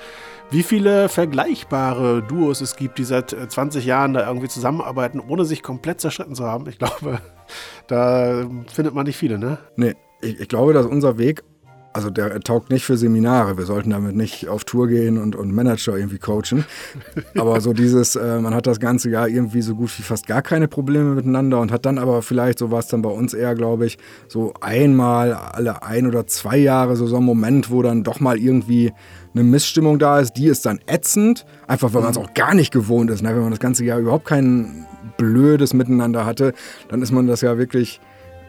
wie 0.51 0.63
viele 0.63 1.09
vergleichbare 1.09 2.23
Duos 2.23 2.61
es 2.61 2.75
gibt, 2.75 2.97
die 2.97 3.03
seit 3.03 3.29
20 3.29 3.83
äh, 3.83 3.87
Jahren 3.87 4.13
da 4.13 4.27
irgendwie 4.27 4.47
zusammenarbeiten, 4.47 5.19
ohne 5.19 5.45
sich 5.45 5.61
komplett 5.61 6.01
zerschritten 6.01 6.35
zu 6.35 6.45
haben. 6.45 6.67
Ich 6.67 6.79
glaube, 6.79 7.19
da 7.87 8.47
findet 8.71 8.93
man 8.93 9.05
nicht 9.05 9.17
viele, 9.17 9.37
ne? 9.37 9.59
Nee, 9.75 9.95
ich, 10.21 10.39
ich 10.39 10.47
glaube, 10.47 10.73
dass 10.73 10.85
unser 10.85 11.17
Weg 11.17 11.43
also 11.91 12.09
der 12.09 12.39
taugt 12.41 12.69
nicht 12.69 12.85
für 12.85 12.97
Seminare. 12.97 13.57
Wir 13.57 13.65
sollten 13.65 13.89
damit 13.89 14.15
nicht 14.15 14.47
auf 14.47 14.63
Tour 14.63 14.87
gehen 14.87 15.17
und, 15.17 15.35
und 15.35 15.53
Manager 15.53 15.97
irgendwie 15.97 16.19
coachen. 16.19 16.65
Aber 17.35 17.61
so 17.61 17.73
dieses, 17.73 18.15
äh, 18.15 18.39
man 18.39 18.53
hat 18.53 18.67
das 18.67 18.79
ganze 18.79 19.09
Jahr 19.09 19.27
irgendwie 19.27 19.61
so 19.61 19.75
gut 19.75 19.97
wie 19.97 20.03
fast 20.03 20.27
gar 20.27 20.41
keine 20.41 20.67
Probleme 20.67 21.15
miteinander 21.15 21.59
und 21.59 21.71
hat 21.71 21.85
dann 21.85 21.97
aber 21.97 22.21
vielleicht, 22.21 22.59
so 22.59 22.71
war 22.71 22.79
es 22.79 22.87
dann 22.87 23.01
bei 23.01 23.09
uns 23.09 23.33
eher, 23.33 23.55
glaube 23.55 23.85
ich, 23.85 23.97
so 24.27 24.53
einmal 24.61 25.33
alle 25.33 25.83
ein 25.83 26.07
oder 26.07 26.27
zwei 26.27 26.57
Jahre 26.57 26.95
so, 26.95 27.07
so 27.07 27.17
ein 27.17 27.23
Moment, 27.23 27.71
wo 27.71 27.81
dann 27.81 28.03
doch 28.03 28.19
mal 28.19 28.37
irgendwie 28.37 28.93
eine 29.33 29.43
Missstimmung 29.43 29.99
da 29.99 30.19
ist. 30.19 30.33
Die 30.33 30.47
ist 30.47 30.65
dann 30.65 30.79
ätzend, 30.87 31.45
einfach 31.67 31.93
weil 31.93 32.01
man 32.01 32.11
es 32.11 32.17
mhm. 32.17 32.25
auch 32.25 32.33
gar 32.33 32.53
nicht 32.53 32.71
gewohnt 32.71 33.09
ist. 33.11 33.21
Ne? 33.21 33.29
Wenn 33.29 33.41
man 33.41 33.51
das 33.51 33.59
ganze 33.59 33.85
Jahr 33.85 33.99
überhaupt 33.99 34.25
kein 34.25 34.85
blödes 35.17 35.73
Miteinander 35.73 36.25
hatte, 36.25 36.53
dann 36.87 37.01
ist 37.01 37.11
man 37.11 37.27
das 37.27 37.41
ja 37.41 37.57
wirklich 37.57 37.99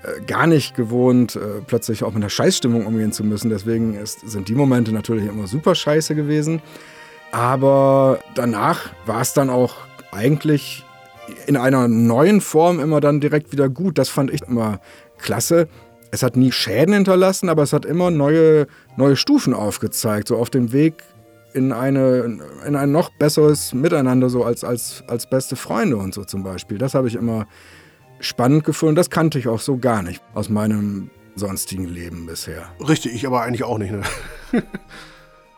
äh, 0.03 0.23
gar 0.25 0.47
nicht 0.47 0.75
gewohnt, 0.75 1.37
äh, 1.37 1.61
plötzlich 1.67 2.03
auch 2.05 2.09
mit 2.09 2.23
einer 2.23 2.31
Scheißstimmung 2.31 2.87
umgehen 2.87 3.13
zu 3.13 3.25
müssen. 3.25 3.51
Deswegen 3.51 3.95
ist, 3.95 4.21
sind 4.29 4.49
die 4.49 4.55
Momente 4.55 4.93
natürlich 4.93 5.27
immer 5.27 5.47
super 5.47 5.75
scheiße 5.75 6.15
gewesen. 6.15 6.63
Aber 7.33 8.19
danach 8.35 8.91
war 9.07 9.21
es 9.21 9.35
dann 9.35 9.51
auch 9.51 9.77
eigentlich 10.11 10.85
in 11.47 11.57
einer 11.57 11.87
neuen 11.87 12.41
Form 12.41 12.81
immer 12.81 13.01
dann 13.01 13.21
direkt 13.21 13.53
wieder 13.53 13.69
gut. 13.69 13.99
Das 13.99 14.09
fand 14.09 14.33
ich 14.33 14.43
immer 14.43 14.81
klasse. 15.19 15.69
Es 16.11 16.23
hat 16.23 16.37
nie 16.37 16.53
Schäden 16.53 16.95
hinterlassen, 16.95 17.49
aber 17.49 17.63
es 17.63 17.73
hat 17.73 17.85
immer 17.85 18.11
neue, 18.11 18.67
neue 18.97 19.17
Stufen 19.17 19.55
aufgezeigt, 19.55 20.29
so 20.29 20.37
auf 20.37 20.51
dem 20.51 20.73
Weg 20.73 21.05
in, 21.53 21.73
eine, 21.73 22.41
in 22.67 22.77
ein 22.77 22.93
noch 22.93 23.11
besseres 23.11 23.73
Miteinander, 23.73 24.29
so 24.29 24.45
als, 24.45 24.65
als, 24.65 25.05
als 25.07 25.29
beste 25.29 25.57
Freunde 25.57 25.97
und 25.97 26.15
so 26.15 26.25
zum 26.25 26.43
Beispiel. 26.43 26.79
Das 26.79 26.95
habe 26.95 27.09
ich 27.09 27.15
immer 27.15 27.47
spannend 28.21 28.65
gefunden. 28.65 28.97
Das 28.97 29.11
kannte 29.11 29.39
ich 29.39 29.49
auch 29.49 29.61
so 29.61 29.79
gar 29.79 30.03
nicht 30.03 30.23
aus 30.35 30.49
meinem 30.49 31.11
sonstigen 31.37 31.87
Leben 31.87 32.27
bisher. 32.27 32.69
Richtig, 32.87 33.15
ich 33.15 33.27
aber 33.27 33.43
eigentlich 33.43 33.65
auch 33.65 33.79
nicht. 33.79 33.93
Ne? 33.93 34.03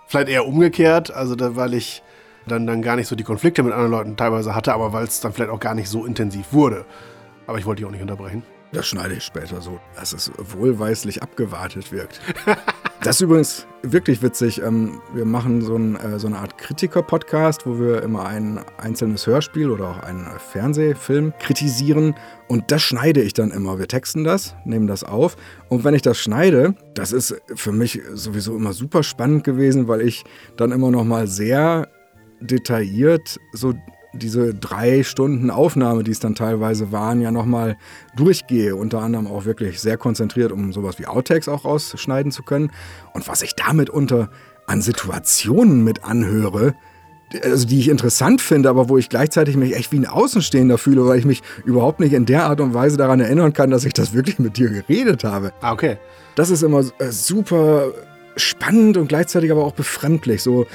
Vielleicht 0.06 0.28
eher 0.28 0.46
umgekehrt, 0.46 1.10
also 1.10 1.34
da, 1.34 1.56
weil 1.56 1.74
ich 1.74 2.02
dann, 2.46 2.66
dann 2.66 2.82
gar 2.82 2.96
nicht 2.96 3.08
so 3.08 3.16
die 3.16 3.24
Konflikte 3.24 3.62
mit 3.62 3.72
anderen 3.72 3.90
Leuten 3.90 4.16
teilweise 4.16 4.54
hatte, 4.54 4.74
aber 4.74 4.92
weil 4.92 5.04
es 5.04 5.20
dann 5.20 5.32
vielleicht 5.32 5.50
auch 5.50 5.60
gar 5.60 5.74
nicht 5.74 5.88
so 5.88 6.04
intensiv 6.04 6.52
wurde. 6.52 6.84
Aber 7.46 7.58
ich 7.58 7.64
wollte 7.64 7.80
dich 7.80 7.86
auch 7.86 7.92
nicht 7.92 8.02
unterbrechen. 8.02 8.42
Das 8.72 8.86
schneide 8.86 9.14
ich 9.14 9.22
später 9.22 9.60
so, 9.60 9.78
dass 9.96 10.12
es 10.12 10.32
wohlweislich 10.38 11.22
abgewartet 11.22 11.92
wirkt. 11.92 12.20
Das 13.04 13.16
ist 13.16 13.22
übrigens 13.22 13.66
wirklich 13.82 14.22
witzig. 14.22 14.62
Ähm, 14.62 15.00
wir 15.12 15.24
machen 15.24 15.60
äh, 15.96 16.20
so 16.20 16.28
eine 16.28 16.38
Art 16.38 16.56
Kritiker-Podcast, 16.56 17.66
wo 17.66 17.80
wir 17.80 18.00
immer 18.00 18.26
ein 18.26 18.60
einzelnes 18.78 19.26
Hörspiel 19.26 19.70
oder 19.70 19.88
auch 19.88 19.98
einen 20.04 20.28
Fernsehfilm 20.38 21.32
kritisieren. 21.40 22.14
Und 22.46 22.70
das 22.70 22.82
schneide 22.82 23.20
ich 23.20 23.34
dann 23.34 23.50
immer. 23.50 23.80
Wir 23.80 23.88
texten 23.88 24.22
das, 24.22 24.54
nehmen 24.64 24.86
das 24.86 25.02
auf. 25.02 25.36
Und 25.68 25.82
wenn 25.82 25.94
ich 25.94 26.02
das 26.02 26.16
schneide, 26.18 26.76
das 26.94 27.10
ist 27.10 27.34
für 27.56 27.72
mich 27.72 28.00
sowieso 28.12 28.54
immer 28.54 28.72
super 28.72 29.02
spannend 29.02 29.42
gewesen, 29.42 29.88
weil 29.88 30.02
ich 30.02 30.22
dann 30.56 30.70
immer 30.70 30.92
noch 30.92 31.02
mal 31.02 31.26
sehr 31.26 31.88
detailliert 32.40 33.40
so 33.52 33.74
diese 34.12 34.54
drei 34.54 35.02
Stunden 35.02 35.50
Aufnahme, 35.50 36.04
die 36.04 36.10
es 36.10 36.20
dann 36.20 36.34
teilweise 36.34 36.92
waren, 36.92 37.20
ja 37.20 37.30
nochmal 37.30 37.76
durchgehe. 38.14 38.76
Unter 38.76 39.00
anderem 39.00 39.26
auch 39.26 39.44
wirklich 39.44 39.80
sehr 39.80 39.96
konzentriert, 39.96 40.52
um 40.52 40.72
sowas 40.72 40.98
wie 40.98 41.06
Outtakes 41.06 41.48
auch 41.48 41.64
rausschneiden 41.64 42.32
zu 42.32 42.42
können. 42.42 42.70
Und 43.14 43.28
was 43.28 43.42
ich 43.42 43.54
damit 43.54 43.90
unter 43.90 44.30
an 44.66 44.82
Situationen 44.82 45.82
mit 45.82 46.04
anhöre, 46.04 46.74
also 47.42 47.66
die 47.66 47.80
ich 47.80 47.88
interessant 47.88 48.40
finde, 48.40 48.68
aber 48.68 48.88
wo 48.88 48.98
ich 48.98 49.08
gleichzeitig 49.08 49.56
mich 49.56 49.74
echt 49.74 49.92
wie 49.92 49.98
ein 49.98 50.06
Außenstehender 50.06 50.78
fühle, 50.78 51.06
weil 51.06 51.18
ich 51.18 51.24
mich 51.24 51.42
überhaupt 51.64 52.00
nicht 52.00 52.12
in 52.12 52.26
der 52.26 52.44
Art 52.44 52.60
und 52.60 52.74
Weise 52.74 52.96
daran 52.96 53.20
erinnern 53.20 53.52
kann, 53.52 53.70
dass 53.70 53.84
ich 53.84 53.94
das 53.94 54.12
wirklich 54.12 54.38
mit 54.38 54.56
dir 54.56 54.68
geredet 54.68 55.24
habe. 55.24 55.52
Ah, 55.60 55.72
okay. 55.72 55.96
Das 56.34 56.50
ist 56.50 56.62
immer 56.62 56.84
äh, 56.98 57.10
super 57.10 57.92
spannend 58.36 58.96
und 58.96 59.08
gleichzeitig 59.08 59.50
aber 59.50 59.64
auch 59.64 59.72
befremdlich. 59.72 60.42
So, 60.42 60.66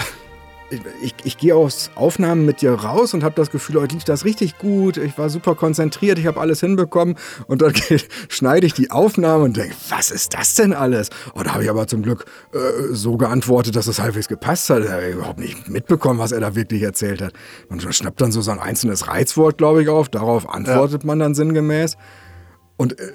ich, 1.01 1.15
ich 1.23 1.37
gehe 1.37 1.55
aus 1.55 1.91
Aufnahmen 1.95 2.45
mit 2.45 2.61
dir 2.61 2.73
raus 2.73 3.13
und 3.13 3.23
habe 3.23 3.35
das 3.35 3.51
Gefühl, 3.51 3.79
heute 3.81 3.95
lief 3.95 4.03
das 4.03 4.25
richtig 4.25 4.57
gut, 4.57 4.97
ich 4.97 5.17
war 5.17 5.29
super 5.29 5.55
konzentriert, 5.55 6.19
ich 6.19 6.27
habe 6.27 6.39
alles 6.39 6.59
hinbekommen 6.59 7.15
und 7.47 7.61
dann 7.61 7.73
schneide 8.29 8.65
ich 8.67 8.73
die 8.73 8.91
Aufnahme 8.91 9.45
und 9.45 9.57
denke, 9.57 9.75
was 9.89 10.11
ist 10.11 10.33
das 10.33 10.55
denn 10.55 10.73
alles? 10.73 11.09
Und 11.33 11.47
da 11.47 11.53
habe 11.53 11.63
ich 11.63 11.69
aber 11.69 11.87
zum 11.87 12.03
Glück 12.03 12.25
äh, 12.53 12.57
so 12.91 13.17
geantwortet, 13.17 13.75
dass 13.75 13.87
es 13.87 13.99
halbwegs 13.99 14.27
gepasst 14.27 14.69
hat. 14.69 14.83
Ich 14.83 14.89
habe 14.89 15.07
überhaupt 15.07 15.39
nicht 15.39 15.69
mitbekommen, 15.69 16.19
was 16.19 16.31
er 16.31 16.41
da 16.41 16.55
wirklich 16.55 16.81
erzählt 16.83 17.21
hat. 17.21 17.33
Man 17.69 17.79
schnappt 17.79 18.19
dann 18.19 18.31
so, 18.31 18.41
so 18.41 18.51
ein 18.51 18.59
einzelnes 18.59 19.07
Reizwort, 19.07 19.57
glaube 19.57 19.83
ich, 19.83 19.89
auf, 19.89 20.09
darauf 20.09 20.49
antwortet 20.49 21.03
ja. 21.03 21.07
man 21.07 21.19
dann 21.19 21.35
sinngemäß. 21.35 21.97
Und 22.75 22.99
äh, 22.99 23.13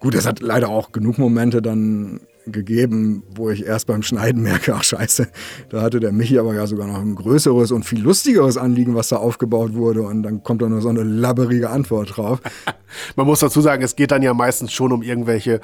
gut, 0.00 0.14
es 0.14 0.26
hat 0.26 0.40
leider 0.40 0.68
auch 0.68 0.92
genug 0.92 1.18
Momente 1.18 1.60
dann 1.60 2.20
gegeben, 2.46 3.22
wo 3.34 3.50
ich 3.50 3.64
erst 3.64 3.86
beim 3.86 4.02
Schneiden 4.02 4.42
merke, 4.42 4.74
ach 4.74 4.84
scheiße, 4.84 5.28
da 5.70 5.82
hatte 5.82 6.00
der 6.00 6.12
Michi 6.12 6.38
aber 6.38 6.54
ja 6.54 6.66
sogar 6.66 6.86
noch 6.86 7.00
ein 7.00 7.14
größeres 7.14 7.72
und 7.72 7.84
viel 7.84 8.00
lustigeres 8.00 8.56
Anliegen, 8.56 8.94
was 8.94 9.08
da 9.08 9.16
aufgebaut 9.16 9.74
wurde 9.74 10.02
und 10.02 10.22
dann 10.22 10.42
kommt 10.42 10.62
da 10.62 10.68
nur 10.68 10.80
so 10.80 10.88
eine 10.88 11.02
labberige 11.02 11.70
Antwort 11.70 12.16
drauf. 12.16 12.40
Man 13.16 13.26
muss 13.26 13.40
dazu 13.40 13.60
sagen, 13.60 13.82
es 13.82 13.96
geht 13.96 14.10
dann 14.10 14.22
ja 14.22 14.34
meistens 14.34 14.72
schon 14.72 14.92
um 14.92 15.02
irgendwelche 15.02 15.60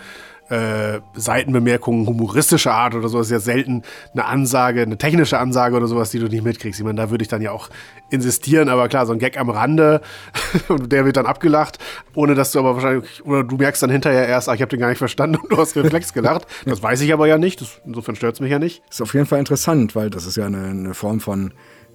äh, 0.51 1.01
Seitenbemerkungen 1.15 2.07
humoristischer 2.07 2.75
Art 2.75 2.95
oder 2.95 3.09
so. 3.09 3.19
Das 3.19 3.29
ist 3.29 3.33
ja 3.33 3.41
selten 3.41 3.83
eine 4.13 4.25
Ansage, 4.27 4.83
eine 4.83 4.99
technische 4.99 5.39
Ansage 5.39 5.77
oder 5.77 5.87
sowas, 5.87 6.11
die 6.11 6.19
du 6.19 6.27
nicht 6.27 6.45
mitkriegst. 6.45 6.81
Ich 6.81 6.85
meine, 6.85 7.01
da 7.01 7.11
würde 7.11 7.23
ich 7.23 7.29
dann 7.29 7.41
ja 7.41 7.53
auch 7.53 7.71
insistieren, 8.11 8.69
aber 8.69 8.89
klar, 8.89 9.07
so 9.07 9.13
ein 9.13 9.21
Gag 9.21 9.39
am 9.39 9.49
Rande 9.49 10.01
und 10.69 10.91
der 10.91 11.05
wird 11.05 11.17
dann 11.17 11.27
abgelacht, 11.27 11.79
ohne 12.15 12.35
dass 12.35 12.51
du 12.51 12.59
aber 12.59 12.75
wahrscheinlich, 12.75 13.25
oder 13.25 13.45
du 13.45 13.57
merkst 13.57 13.83
dann 13.83 13.91
hinterher 13.91 14.27
erst, 14.27 14.49
ach, 14.49 14.55
ich 14.55 14.61
habe 14.61 14.71
den 14.71 14.81
gar 14.81 14.89
nicht 14.89 14.99
verstanden 14.99 15.37
und 15.37 15.51
du 15.53 15.57
hast 15.57 15.77
reflex 15.77 16.13
gelacht. 16.13 16.47
Das 16.67 16.83
weiß 16.83 17.01
ich 17.01 17.13
aber 17.13 17.27
ja 17.27 17.39
nicht, 17.39 17.61
das, 17.61 17.81
insofern 17.85 18.17
stört 18.17 18.35
es 18.35 18.41
mich 18.41 18.51
ja 18.51 18.59
nicht. 18.59 18.83
Ist 18.91 19.01
auf 19.01 19.15
jeden 19.15 19.27
Fall 19.27 19.39
interessant, 19.39 19.97
weil 19.97 20.11
das 20.11 20.27
ist 20.27 20.37
ja 20.37 20.47
eine, 20.47 20.65
eine 20.65 20.95
Form 20.95 21.21
von 21.21 21.53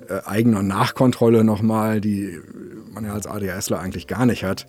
äh, 0.09 0.21
eigener 0.25 0.63
Nachkontrolle 0.63 1.43
nochmal, 1.43 2.01
die 2.01 2.39
man 2.91 3.05
ja 3.05 3.13
als 3.13 3.27
ADHSler 3.27 3.79
eigentlich 3.79 4.07
gar 4.07 4.25
nicht 4.25 4.43
hat. 4.43 4.65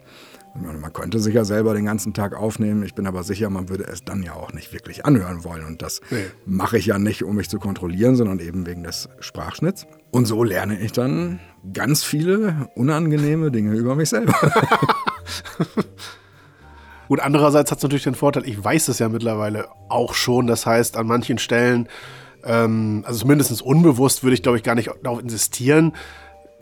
Man 0.60 0.92
könnte 0.92 1.18
sich 1.18 1.34
ja 1.34 1.44
selber 1.44 1.74
den 1.74 1.84
ganzen 1.84 2.14
Tag 2.14 2.34
aufnehmen. 2.34 2.82
Ich 2.82 2.94
bin 2.94 3.06
aber 3.06 3.22
sicher, 3.22 3.50
man 3.50 3.68
würde 3.68 3.84
es 3.84 4.04
dann 4.04 4.22
ja 4.22 4.34
auch 4.34 4.52
nicht 4.52 4.72
wirklich 4.72 5.04
anhören 5.04 5.44
wollen. 5.44 5.64
Und 5.64 5.82
das 5.82 6.00
nee. 6.10 6.24
mache 6.44 6.78
ich 6.78 6.86
ja 6.86 6.98
nicht, 6.98 7.22
um 7.24 7.36
mich 7.36 7.48
zu 7.48 7.58
kontrollieren, 7.58 8.16
sondern 8.16 8.38
eben 8.40 8.66
wegen 8.66 8.82
des 8.82 9.08
Sprachschnitts. 9.20 9.86
Und 10.10 10.26
so 10.26 10.42
lerne 10.42 10.80
ich 10.80 10.92
dann 10.92 11.40
ganz 11.72 12.02
viele 12.02 12.68
unangenehme 12.74 13.50
Dinge 13.50 13.74
über 13.74 13.94
mich 13.94 14.08
selber. 14.08 14.34
Gut, 17.08 17.20
andererseits 17.20 17.70
hat 17.70 17.78
es 17.78 17.82
natürlich 17.84 18.04
den 18.04 18.14
Vorteil, 18.14 18.48
ich 18.48 18.62
weiß 18.62 18.88
es 18.88 18.98
ja 18.98 19.08
mittlerweile 19.08 19.68
auch 19.88 20.14
schon. 20.14 20.46
Das 20.46 20.66
heißt, 20.66 20.96
an 20.96 21.06
manchen 21.06 21.38
Stellen, 21.38 21.88
ähm, 22.44 23.04
also 23.06 23.20
zumindest 23.20 23.62
unbewusst, 23.62 24.24
würde 24.24 24.34
ich, 24.34 24.42
glaube 24.42 24.58
ich, 24.58 24.64
gar 24.64 24.74
nicht 24.74 24.90
darauf 25.02 25.20
insistieren 25.20 25.92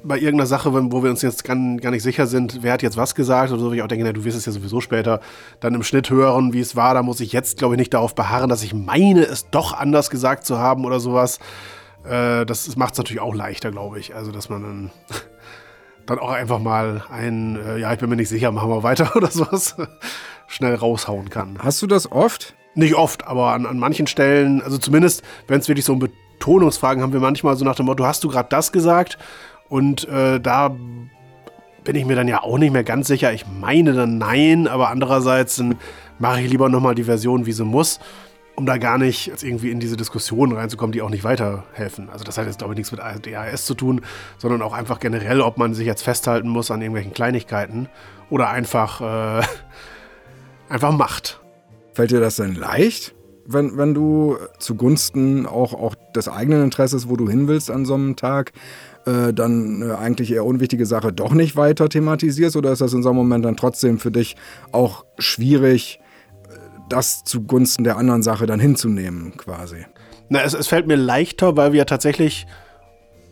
bei 0.04 0.16
irgendeiner 0.18 0.46
Sache, 0.46 0.72
wo 0.72 1.02
wir 1.02 1.10
uns 1.10 1.22
jetzt 1.22 1.44
gar, 1.44 1.56
gar 1.56 1.90
nicht 1.90 2.02
sicher 2.02 2.26
sind, 2.26 2.62
wer 2.62 2.74
hat 2.74 2.82
jetzt 2.82 2.96
was 2.96 3.14
gesagt 3.14 3.50
oder 3.50 3.60
so, 3.60 3.70
wo 3.70 3.72
ich 3.72 3.82
auch 3.82 3.88
denke, 3.88 4.04
na, 4.04 4.12
du 4.12 4.24
wirst 4.24 4.36
es 4.36 4.44
ja 4.44 4.52
sowieso 4.52 4.80
später 4.80 5.20
dann 5.60 5.74
im 5.74 5.82
Schnitt 5.82 6.10
hören, 6.10 6.52
wie 6.52 6.60
es 6.60 6.76
war. 6.76 6.94
Da 6.94 7.02
muss 7.02 7.20
ich 7.20 7.32
jetzt, 7.32 7.58
glaube 7.58 7.74
ich, 7.74 7.78
nicht 7.78 7.94
darauf 7.94 8.14
beharren, 8.14 8.50
dass 8.50 8.62
ich 8.62 8.74
meine, 8.74 9.22
es 9.22 9.50
doch 9.50 9.72
anders 9.72 10.10
gesagt 10.10 10.44
zu 10.44 10.58
haben 10.58 10.84
oder 10.84 11.00
sowas. 11.00 11.38
Äh, 12.04 12.44
das 12.44 12.76
macht 12.76 12.92
es 12.92 12.98
natürlich 12.98 13.22
auch 13.22 13.34
leichter, 13.34 13.70
glaube 13.70 13.98
ich. 13.98 14.14
Also, 14.14 14.30
dass 14.30 14.50
man 14.50 14.62
dann, 14.62 14.90
dann 16.06 16.18
auch 16.18 16.30
einfach 16.30 16.58
mal 16.58 17.02
ein, 17.10 17.56
äh, 17.56 17.78
ja, 17.78 17.92
ich 17.92 17.98
bin 17.98 18.10
mir 18.10 18.16
nicht 18.16 18.28
sicher, 18.28 18.52
machen 18.52 18.68
wir 18.68 18.82
weiter 18.82 19.12
oder 19.16 19.30
sowas, 19.30 19.74
schnell 20.46 20.74
raushauen 20.74 21.30
kann. 21.30 21.58
Hast 21.58 21.80
du 21.80 21.86
das 21.86 22.12
oft? 22.12 22.54
Nicht 22.74 22.94
oft, 22.94 23.26
aber 23.26 23.52
an, 23.52 23.66
an 23.66 23.78
manchen 23.78 24.06
Stellen, 24.08 24.60
also 24.60 24.78
zumindest, 24.78 25.22
wenn 25.46 25.60
es 25.60 25.68
wirklich 25.68 25.84
so 25.84 25.92
um 25.92 26.00
Betonungsfragen 26.00 27.02
haben 27.02 27.12
wir 27.12 27.20
manchmal 27.20 27.56
so 27.56 27.64
nach 27.64 27.76
dem 27.76 27.86
Motto, 27.86 28.04
hast 28.04 28.24
du 28.24 28.28
gerade 28.28 28.48
das 28.48 28.72
gesagt? 28.72 29.16
Und 29.74 30.06
äh, 30.06 30.38
da 30.38 30.68
bin 30.68 31.96
ich 31.96 32.04
mir 32.04 32.14
dann 32.14 32.28
ja 32.28 32.44
auch 32.44 32.58
nicht 32.58 32.72
mehr 32.72 32.84
ganz 32.84 33.08
sicher. 33.08 33.32
Ich 33.32 33.44
meine 33.44 33.92
dann 33.92 34.18
nein, 34.18 34.68
aber 34.68 34.88
andererseits 34.90 35.60
mache 36.20 36.42
ich 36.42 36.48
lieber 36.48 36.68
nochmal 36.68 36.94
die 36.94 37.02
Version, 37.02 37.44
wie 37.44 37.50
sie 37.50 37.64
muss, 37.64 37.98
um 38.54 38.66
da 38.66 38.78
gar 38.78 38.98
nicht 38.98 39.32
irgendwie 39.42 39.72
in 39.72 39.80
diese 39.80 39.96
Diskussionen 39.96 40.52
reinzukommen, 40.52 40.92
die 40.92 41.02
auch 41.02 41.10
nicht 41.10 41.24
weiterhelfen. 41.24 42.08
Also 42.08 42.22
das 42.22 42.38
hat 42.38 42.46
jetzt, 42.46 42.58
glaube 42.58 42.74
ich, 42.74 42.76
nichts 42.76 42.92
mit 42.92 43.00
DAS 43.00 43.66
zu 43.66 43.74
tun, 43.74 44.02
sondern 44.38 44.62
auch 44.62 44.74
einfach 44.74 45.00
generell, 45.00 45.40
ob 45.40 45.58
man 45.58 45.74
sich 45.74 45.88
jetzt 45.88 46.04
festhalten 46.04 46.48
muss 46.48 46.70
an 46.70 46.80
irgendwelchen 46.80 47.12
Kleinigkeiten 47.12 47.88
oder 48.30 48.50
einfach, 48.50 49.00
äh, 49.00 49.44
einfach 50.68 50.92
macht. 50.92 51.40
Fällt 51.94 52.12
dir 52.12 52.20
das 52.20 52.36
denn 52.36 52.54
leicht? 52.54 53.12
wenn, 53.46 53.76
wenn 53.76 53.94
du 53.94 54.36
zugunsten 54.58 55.46
auch, 55.46 55.74
auch 55.74 55.94
des 56.14 56.28
eigenen 56.28 56.64
Interesses, 56.64 57.08
wo 57.08 57.16
du 57.16 57.28
hin 57.28 57.48
willst 57.48 57.70
an 57.70 57.84
so 57.84 57.94
einem 57.94 58.16
Tag, 58.16 58.52
äh, 59.06 59.32
dann 59.32 59.82
äh, 59.82 59.92
eigentlich 59.92 60.32
eher 60.32 60.44
unwichtige 60.44 60.86
Sache 60.86 61.12
doch 61.12 61.32
nicht 61.32 61.56
weiter 61.56 61.88
thematisierst? 61.88 62.56
Oder 62.56 62.72
ist 62.72 62.80
das 62.80 62.92
in 62.92 63.02
so 63.02 63.10
einem 63.10 63.18
Moment 63.18 63.44
dann 63.44 63.56
trotzdem 63.56 63.98
für 63.98 64.10
dich 64.10 64.36
auch 64.72 65.04
schwierig, 65.18 66.00
äh, 66.48 66.56
das 66.88 67.24
zugunsten 67.24 67.84
der 67.84 67.96
anderen 67.96 68.22
Sache 68.22 68.46
dann 68.46 68.60
hinzunehmen, 68.60 69.36
quasi? 69.36 69.86
Na, 70.28 70.42
es, 70.42 70.54
es 70.54 70.68
fällt 70.68 70.86
mir 70.86 70.96
leichter, 70.96 71.56
weil 71.56 71.72
wir 71.72 71.86
tatsächlich 71.86 72.46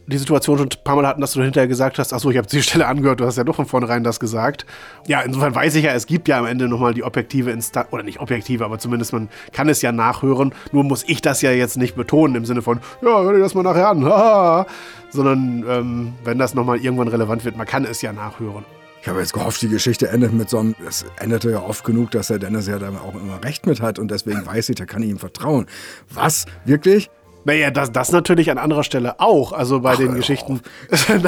die 0.07 0.19
Situation 0.19 0.59
schon 0.59 0.69
ein 0.69 0.85
paar 0.85 0.97
Mal 0.97 1.07
hatten, 1.07 1.21
dass 1.21 1.33
du 1.33 1.43
hinterher 1.43 1.69
gesagt 1.69 1.99
hast, 1.99 2.13
achso, 2.13 2.31
ich 2.31 2.37
habe 2.37 2.47
die 2.47 2.63
Stelle 2.63 2.87
angehört, 2.87 3.21
du 3.21 3.27
hast 3.27 3.37
ja 3.37 3.45
doch 3.45 3.57
von 3.57 3.67
vornherein 3.67 4.05
das 4.05 4.21
gesagt. 4.21 4.67
Ja, 5.07 5.21
insofern 5.21 5.55
weiß 5.55 5.75
ich 5.77 5.85
ja, 5.85 5.93
es 5.93 6.07
gibt 6.07 6.29
ja 6.29 6.39
am 6.39 6.47
Ende 6.47 6.69
nochmal 6.69 6.95
die 6.95 7.05
objektive 7.05 7.51
Instanz, 7.51 7.89
oder 7.93 8.03
nicht 8.03 8.21
objektive, 8.21 8.65
aber 8.65 8.79
zumindest 8.79 9.13
man 9.13 9.29
kann 9.53 9.69
es 9.69 9.83
ja 9.83 9.93
nachhören. 9.93 10.55
Nur 10.73 10.85
muss 10.85 11.05
ich 11.07 11.23
das 11.23 11.43
ja 11.43 11.53
jetzt 11.53 11.77
nicht 11.77 11.95
betonen 11.95 12.35
im 12.35 12.45
Sinne 12.45 12.63
von, 12.63 12.81
ja, 13.01 13.23
hör 13.23 13.33
dir 13.33 13.41
das 13.41 13.55
mal 13.55 13.63
nachher 13.63 13.89
an, 13.89 14.67
sondern 15.11 15.65
ähm, 15.69 16.13
wenn 16.25 16.39
das 16.39 16.55
nochmal 16.55 16.79
irgendwann 16.79 17.09
relevant 17.09 17.45
wird, 17.45 17.57
man 17.57 17.67
kann 17.67 17.85
es 17.85 18.03
ja 18.03 18.13
nachhören. 18.13 18.65
Ich 19.03 19.09
habe 19.09 19.19
jetzt 19.19 19.33
gehofft, 19.33 19.61
die 19.63 19.69
Geschichte 19.69 20.09
endet 20.09 20.33
mit 20.33 20.49
so 20.49 20.61
einem, 20.61 20.77
es 20.87 21.05
endete 21.19 21.51
ja 21.51 21.61
oft 21.61 21.85
genug, 21.85 22.13
dass 22.13 22.29
der 22.29 22.39
Dennis 22.39 22.69
ja 22.69 22.79
da 22.79 22.89
auch 22.91 23.17
immer 23.17 23.43
recht 23.43 23.67
mit 23.67 23.81
hat 23.81 23.99
und 23.99 24.13
deswegen 24.13 24.47
weiß 24.47 24.69
ich, 24.69 24.77
da 24.77 24.85
kann 24.85 25.03
ich 25.03 25.11
ihm 25.11 25.19
vertrauen. 25.19 25.67
Was? 26.09 26.47
Wirklich? 26.65 27.11
Naja, 27.45 27.71
das, 27.71 27.93
das 27.93 28.13
natürlich 28.13 28.51
an 28.51 28.59
anderer 28.59 28.85
Stelle 28.85 29.21
auch. 29.21 29.53
Also 29.53 29.81
bei 29.81 29.93
Ach, 29.93 29.97
den 29.97 30.15
Geschichten. 30.15 30.61
Nein. 31.09 31.23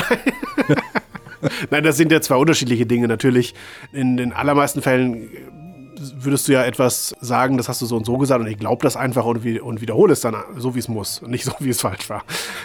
Nein, 1.70 1.84
das 1.84 1.96
sind 1.96 2.10
ja 2.10 2.20
zwei 2.20 2.36
unterschiedliche 2.36 2.86
Dinge. 2.86 3.08
Natürlich, 3.08 3.54
in 3.92 4.16
den 4.16 4.32
allermeisten 4.32 4.80
Fällen 4.82 5.28
würdest 6.14 6.48
du 6.48 6.52
ja 6.52 6.64
etwas 6.64 7.14
sagen, 7.20 7.56
das 7.56 7.68
hast 7.68 7.80
du 7.82 7.86
so 7.86 7.96
und 7.96 8.04
so 8.04 8.18
gesagt 8.18 8.40
und 8.40 8.46
ich 8.46 8.58
glaube 8.58 8.82
das 8.82 8.96
einfach 8.96 9.24
und, 9.24 9.44
und 9.60 9.80
wiederhole 9.80 10.12
es 10.12 10.20
dann 10.20 10.36
so, 10.56 10.74
wie 10.74 10.78
es 10.78 10.88
muss 10.88 11.20
und 11.20 11.30
nicht 11.30 11.44
so, 11.44 11.52
wie 11.60 11.70
es 11.70 11.80
falsch 11.80 12.08
war. 12.10 12.24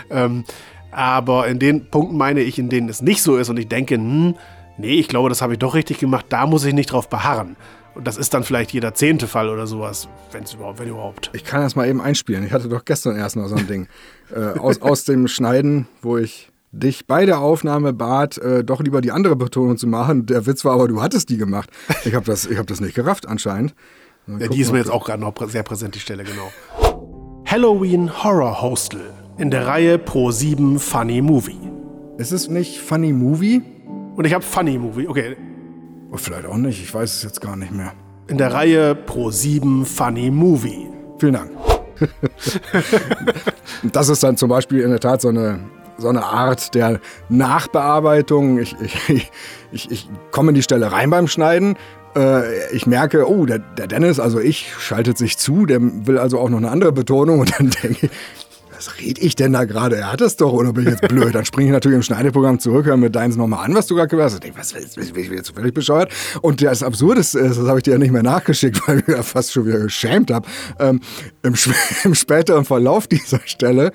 Ähm, 0.10 0.44
aber 0.92 1.48
in 1.48 1.60
den 1.60 1.90
Punkten 1.90 2.18
meine 2.18 2.42
ich, 2.42 2.58
in 2.58 2.70
denen 2.70 2.90
es 2.90 3.02
nicht 3.02 3.22
so 3.22 3.38
ist 3.38 3.50
und 3.50 3.60
ich 3.60 3.68
denke, 3.68 3.96
hm, 3.96 4.36
nee, 4.78 4.94
ich 4.94 5.08
glaube, 5.08 5.30
das 5.30 5.42
habe 5.42 5.54
ich 5.54 5.60
doch 5.60 5.76
richtig 5.76 6.00
gemacht, 6.00 6.26
da 6.30 6.48
muss 6.48 6.66
ich 6.66 6.74
nicht 6.74 6.92
drauf 6.92 7.10
beharren. 7.10 7.56
Und 7.96 8.06
das 8.08 8.18
ist 8.18 8.34
dann 8.34 8.44
vielleicht 8.44 8.72
jeder 8.72 8.94
zehnte 8.94 9.28
Fall 9.28 9.50
oder 9.50 9.68
sowas, 9.68 10.08
wenn 10.32 10.44
es 10.44 10.54
überhaupt, 10.54 10.80
wenn 10.80 10.90
überhaupt. 10.90 11.32
Ich 11.34 11.44
kann 11.44 11.62
das 11.62 11.76
mal 11.76 11.88
eben 11.88 12.02
einspielen. 12.02 12.46
Ich 12.46 12.54
hatte 12.54 12.70
doch 12.70 12.86
gestern 12.86 13.16
erst 13.16 13.36
noch 13.36 13.48
so 13.48 13.56
ein 13.56 13.68
Ding. 13.68 13.88
äh, 14.36 14.60
aus, 14.60 14.82
aus 14.82 15.06
dem 15.06 15.28
Schneiden, 15.28 15.88
wo 16.02 16.18
ich 16.18 16.50
dich 16.72 17.08
bei 17.08 17.26
der 17.26 17.40
Aufnahme 17.40 17.94
bat, 17.94 18.38
äh, 18.38 18.64
doch 18.64 18.82
lieber 18.82 19.02
die 19.02 19.12
andere 19.12 19.36
Betonung 19.36 19.78
zu 19.78 19.88
machen. 19.88 20.26
Der 20.26 20.46
Witz 20.46 20.64
war 20.66 20.74
aber, 20.74 20.88
du 20.88 21.02
hattest 21.02 21.30
die 21.30 21.38
gemacht. 21.38 21.70
Ich 22.06 22.14
habe 22.14 22.26
das, 22.26 22.48
hab 22.56 22.68
das 22.68 22.80
nicht 22.80 22.96
gerafft 22.96 23.28
anscheinend. 23.28 23.74
Ja, 24.28 24.48
die 24.48 24.62
ist 24.62 24.72
mir 24.72 24.78
jetzt 24.78 24.92
auch 24.92 25.06
gerade 25.06 25.22
noch 25.22 25.34
sehr 25.48 25.64
präsent, 25.64 25.96
die 25.96 26.00
Stelle, 26.00 26.24
genau. 26.24 26.52
Halloween 27.46 28.24
Horror 28.24 28.62
Hostel 28.62 29.02
in 29.40 29.50
der 29.50 29.66
Reihe 29.66 29.98
Pro 29.98 30.30
7 30.30 30.78
Funny 30.78 31.22
Movie. 31.22 31.58
Ist 32.18 32.32
es 32.32 32.48
nicht 32.48 32.80
Funny 32.80 33.12
Movie? 33.12 33.62
Und 34.16 34.26
ich 34.26 34.34
habe 34.34 34.44
Funny 34.44 34.78
Movie, 34.78 35.08
okay. 35.08 35.36
Vielleicht 36.16 36.46
auch 36.46 36.58
nicht, 36.58 36.82
ich 36.82 36.94
weiß 36.94 37.14
es 37.14 37.24
jetzt 37.24 37.42
gar 37.42 37.56
nicht 37.56 37.72
mehr. 37.72 37.94
In 38.28 38.38
der 38.38 38.54
Reihe 38.54 38.96
Pro 38.96 39.32
7 39.32 39.86
Funny 39.86 40.32
Movie. 40.32 40.88
Vielen 41.18 41.34
Dank. 41.34 41.52
das 43.92 44.10
ist 44.10 44.24
dann 44.24 44.38
zum 44.38 44.50
Beispiel 44.50 44.82
in 44.82 44.90
der 44.90 45.00
Tat 45.00 45.22
so 45.22 45.30
eine, 45.30 45.60
so 45.98 46.08
eine 46.08 46.24
Art 46.24 46.74
der 46.76 47.00
Nachbearbeitung. 47.30 48.60
Ich, 48.60 48.76
ich, 49.08 49.32
ich, 49.72 49.92
ich 49.92 50.10
komme 50.32 50.50
in 50.50 50.56
die 50.56 50.64
Stelle 50.64 50.92
rein 50.92 51.10
beim 51.10 51.28
Schneiden. 51.28 51.76
Äh, 52.16 52.74
ich 52.74 52.88
merke, 52.88 53.30
oh, 53.30 53.46
der, 53.46 53.60
der 53.60 53.88
Dennis, 53.88 54.20
also 54.20 54.40
ich, 54.40 54.74
schaltet 54.78 55.18
sich 55.18 55.38
zu, 55.38 55.66
der 55.66 55.80
will 55.82 56.18
also 56.18 56.40
auch 56.40 56.50
noch 56.50 56.58
eine 56.58 56.72
andere 56.72 56.92
Betonung. 56.92 57.40
Und 57.40 57.60
dann 57.60 57.70
denke 57.84 58.08
ich, 58.08 58.12
was 58.80 58.98
rede 59.02 59.20
ich 59.20 59.36
denn 59.36 59.52
da 59.52 59.66
gerade? 59.66 59.98
Er 59.98 60.10
hat 60.14 60.22
es 60.22 60.38
doch, 60.38 60.54
oder 60.54 60.72
bin 60.72 60.86
ich 60.86 60.92
jetzt 60.92 61.06
blöd? 61.10 61.36
Dann 61.36 61.44
springe 61.44 61.68
ich 61.68 61.74
natürlich 61.74 61.98
im 61.98 62.02
Schneideprogramm 62.02 62.60
zurück, 62.60 62.86
höre 62.86 62.96
mir 62.96 63.10
deins 63.10 63.36
nochmal 63.36 63.66
an, 63.66 63.76
was 63.76 63.88
du 63.88 63.96
gerade 63.96 64.08
gehört 64.08 64.32
hast. 64.32 64.46
Ich 64.46 64.58
was, 64.58 64.74
was, 64.74 65.12
bin 65.12 65.22
ich 65.22 65.30
jetzt 65.30 65.54
völlig 65.54 65.74
bescheuert? 65.74 66.14
Und 66.42 66.64
das 66.64 66.82
Absurdeste 66.82 67.40
ist, 67.40 67.60
das 67.60 67.68
habe 67.68 67.80
ich 67.80 67.84
dir 67.84 67.92
ja 67.92 67.98
nicht 67.98 68.12
mehr 68.12 68.24
nachgeschickt, 68.24 68.82
weil 68.88 69.00
ich 69.00 69.08
mir 69.08 69.22
fast 69.22 69.52
schon 69.52 69.66
wieder 69.66 69.80
geschämt 69.80 70.32
habe. 70.32 70.48
Ähm, 70.80 71.02
im, 71.44 71.56
im, 72.06 72.16
späteren 72.16 72.64
Verlauf 72.64 73.08
dieser 73.08 73.42
Stelle 73.44 73.92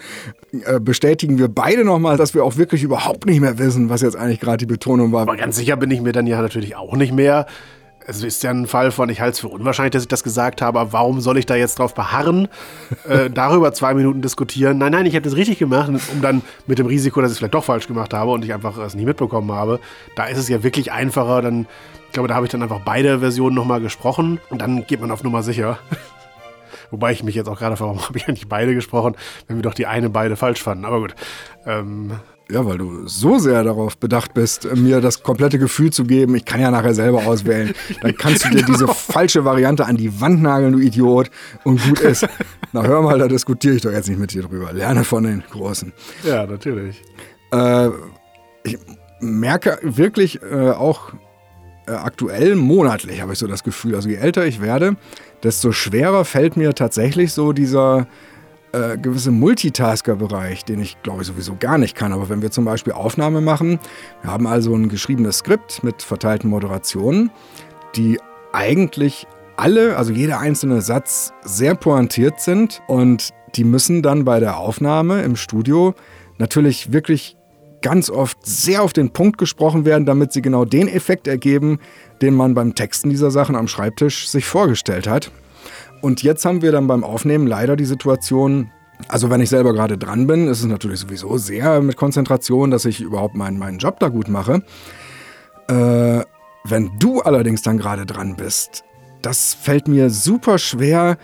äh, 0.66 0.79
bestätigen 0.81 1.38
wir 1.38 1.49
beide 1.49 1.83
nochmal, 1.83 2.18
dass 2.18 2.35
wir 2.35 2.44
auch 2.44 2.59
wirklich 2.59 2.83
überhaupt 2.83 3.25
nicht 3.25 3.40
mehr 3.40 3.59
wissen, 3.59 3.88
was 3.88 4.03
jetzt 4.03 4.16
eigentlich 4.16 4.40
gerade 4.40 4.59
die 4.59 4.66
Betonung 4.66 5.12
war. 5.12 5.23
Aber 5.23 5.38
ganz 5.38 5.57
sicher 5.57 5.79
bin 5.79 5.90
ich 5.92 6.03
mir 6.03 6.12
dann 6.12 6.27
ja 6.27 6.42
natürlich 6.42 6.77
auch 6.77 6.94
nicht 6.94 7.14
mehr 7.14 7.47
es 8.07 8.23
ist 8.23 8.43
ja 8.43 8.51
ein 8.51 8.67
Fall 8.67 8.90
von, 8.90 9.09
ich 9.09 9.21
halte 9.21 9.35
es 9.35 9.40
für 9.40 9.49
unwahrscheinlich, 9.49 9.93
dass 9.93 10.03
ich 10.03 10.09
das 10.09 10.23
gesagt 10.23 10.62
habe, 10.62 10.79
aber 10.79 10.93
warum 10.93 11.21
soll 11.21 11.38
ich 11.38 11.47
da 11.47 11.55
jetzt 11.55 11.79
drauf 11.79 11.95
beharren, 11.95 12.49
äh, 13.09 13.31
darüber 13.31 13.73
zwei 13.73 13.95
Minuten 13.95 14.23
diskutieren? 14.23 14.79
Nein, 14.79 14.93
nein, 14.93 15.07
ich 15.07 15.14
habe 15.14 15.23
das 15.23 15.37
richtig 15.37 15.59
gemacht, 15.59 15.88
um 15.88 16.23
dann 16.23 16.43
mit 16.67 16.79
dem 16.79 16.87
Risiko, 16.87 17.21
dass 17.21 17.31
ich 17.31 17.35
es 17.35 17.38
vielleicht 17.38 17.55
doch 17.55 17.64
falsch 17.64 17.87
gemacht 17.87 18.12
habe 18.14 18.33
und 18.33 18.45
ich 18.45 18.53
einfach 18.53 18.77
es 18.79 18.95
nie 18.95 19.05
mitbekommen 19.05 19.53
habe. 19.53 19.81
Da 20.17 20.27
ist 20.27 20.38
es 20.38 20.49
ja 20.49 20.62
wirklich 20.62 20.93
einfacher, 20.93 21.43
dann, 21.43 21.67
ich 22.07 22.12
glaube, 22.12 22.29
da 22.29 22.35
habe 22.35 22.47
ich 22.47 22.53
dann 22.53 22.62
einfach 22.62 22.81
beide 22.85 23.21
Versionen 23.21 23.57
nochmal 23.57 23.81
gesprochen 23.81 24.40
und 24.51 24.61
dann 24.61 24.87
geht 24.87 25.01
man 25.01 25.11
auf 25.11 25.23
Nummer 25.23 25.43
sicher. 25.43 25.79
Wobei 26.90 27.12
ich 27.12 27.25
mich 27.25 27.35
jetzt 27.35 27.49
auch 27.49 27.59
gerade 27.59 27.77
frage, 27.77 27.90
warum 27.90 28.03
habe 28.09 28.19
ich 28.19 28.29
eigentlich 28.29 28.49
beide 28.49 28.75
gesprochen, 28.75 29.17
wenn 29.49 29.57
wir 29.57 29.62
doch 29.62 29.75
die 29.75 29.87
eine 29.87 30.11
beide 30.11 30.37
falsch 30.37 30.62
fanden. 30.62 30.85
Aber 30.85 31.01
gut. 31.01 31.14
Ähm, 31.67 32.12
ja, 32.50 32.64
weil 32.66 32.78
du 32.78 33.07
so 33.07 33.38
sehr 33.38 33.64
darauf 33.64 33.96
bedacht 33.96 34.35
bist, 34.35 34.68
mir 34.76 35.00
das 35.00 35.22
komplette 35.22 35.59
Gefühl 35.59 35.92
zu 35.92 36.04
geben, 36.04 36.35
ich 36.35 36.44
kann 36.44 36.61
ja 36.61 36.70
nachher 36.70 36.94
selber 36.94 37.26
auswählen. 37.26 37.72
Dann 38.02 38.14
kannst 38.16 38.44
du 38.44 38.50
dir 38.50 38.62
diese 38.62 38.87
falsche 38.88 39.44
Variante 39.44 39.87
an 39.87 39.96
die 39.96 40.20
Wand 40.20 40.42
nageln, 40.42 40.72
du 40.72 40.78
Idiot, 40.78 41.30
und 41.64 41.83
gut 41.83 42.00
ist. 42.00 42.26
Na 42.72 42.83
hör 42.83 43.00
mal, 43.02 43.18
da 43.18 43.28
diskutiere 43.28 43.76
ich 43.76 43.83
doch 43.83 43.92
jetzt 43.92 44.09
nicht 44.09 44.18
mit 44.18 44.33
dir 44.33 44.42
drüber. 44.42 44.72
Lerne 44.72 45.04
von 45.04 45.24
den 45.24 45.42
Großen. 45.50 45.92
Ja, 46.22 46.46
natürlich. 46.46 47.02
Äh, 47.50 47.88
ich 48.62 48.78
merke 49.20 49.78
wirklich 49.83 50.42
äh, 50.42 50.70
auch 50.70 51.14
äh, 51.87 51.92
aktuell 51.92 52.57
monatlich, 52.57 53.22
habe 53.22 53.33
ich 53.33 53.38
so 53.38 53.46
das 53.46 53.64
Gefühl. 53.64 53.94
Also 53.94 54.09
je 54.09 54.16
älter 54.16 54.46
ich 54.46 54.61
werde, 54.61 54.96
desto 55.42 55.72
schwerer 55.72 56.24
fällt 56.24 56.57
mir 56.57 56.74
tatsächlich 56.74 57.33
so 57.33 57.52
dieser 57.52 58.07
äh, 58.74 58.98
gewisse 58.98 59.30
Multitasker-Bereich, 59.30 60.64
den 60.64 60.80
ich 60.80 61.00
glaube 61.02 61.22
ich 61.22 61.28
sowieso 61.28 61.56
gar 61.58 61.78
nicht 61.78 61.94
kann. 61.94 62.12
Aber 62.12 62.28
wenn 62.28 62.42
wir 62.42 62.50
zum 62.50 62.64
Beispiel 62.64 62.92
Aufnahme 62.92 63.40
machen, 63.40 63.78
wir 64.22 64.30
haben 64.30 64.46
also 64.46 64.74
ein 64.74 64.88
geschriebenes 64.88 65.38
Skript 65.38 65.84
mit 65.84 66.02
verteilten 66.02 66.50
Moderationen, 66.50 67.30
die 67.96 68.18
eigentlich 68.52 69.26
alle, 69.56 69.96
also 69.96 70.12
jeder 70.12 70.40
einzelne 70.40 70.80
Satz 70.80 71.32
sehr 71.44 71.74
pointiert 71.74 72.40
sind 72.40 72.82
und 72.87 73.30
die 73.54 73.64
müssen 73.64 74.02
dann 74.02 74.24
bei 74.24 74.40
der 74.40 74.58
Aufnahme 74.58 75.22
im 75.22 75.37
Studio 75.37 75.94
natürlich 76.38 76.92
wirklich 76.92 77.37
ganz 77.82 78.10
oft 78.10 78.38
sehr 78.44 78.82
auf 78.82 78.92
den 78.92 79.10
Punkt 79.10 79.38
gesprochen 79.38 79.84
werden, 79.84 80.06
damit 80.06 80.32
sie 80.32 80.42
genau 80.42 80.64
den 80.64 80.88
Effekt 80.88 81.28
ergeben, 81.28 81.78
den 82.22 82.34
man 82.34 82.54
beim 82.54 82.74
Texten 82.74 83.10
dieser 83.10 83.30
Sachen 83.30 83.54
am 83.56 83.68
Schreibtisch 83.68 84.26
sich 84.28 84.46
vorgestellt 84.46 85.06
hat. 85.06 85.30
Und 86.05 86.23
jetzt 86.23 86.45
haben 86.45 86.61
wir 86.61 86.71
dann 86.71 86.87
beim 86.87 87.03
Aufnehmen 87.03 87.47
leider 87.47 87.77
die 87.77 87.87
Situation, 87.87 88.71
also 89.09 89.31
wenn 89.31 89.40
ich 89.40 89.49
selber 89.49 89.73
gerade 89.73 89.97
dran 89.97 90.27
bin, 90.27 90.49
ist 90.49 90.61
es 90.61 90.67
natürlich 90.67 91.01
sowieso 91.01 91.38
sehr 91.38 91.81
mit 91.81 91.97
Konzentration, 91.97 92.71
dass 92.71 92.85
ich 92.85 93.01
überhaupt 93.01 93.35
meinen, 93.35 93.59
meinen 93.59 93.79
Job 93.79 94.01
da 94.01 94.09
gut 94.09 94.29
mache. 94.29 94.62
Äh, 95.67 96.21
wenn 96.64 96.90
du 96.99 97.23
allerdings 97.23 97.62
dann 97.62 97.79
gerade 97.79 98.05
dran 98.05 98.37
bist, 98.37 98.85
das 99.23 99.55
fällt 99.55 99.88
mir 99.88 100.11
super 100.11 100.59
schwer, 100.59 101.17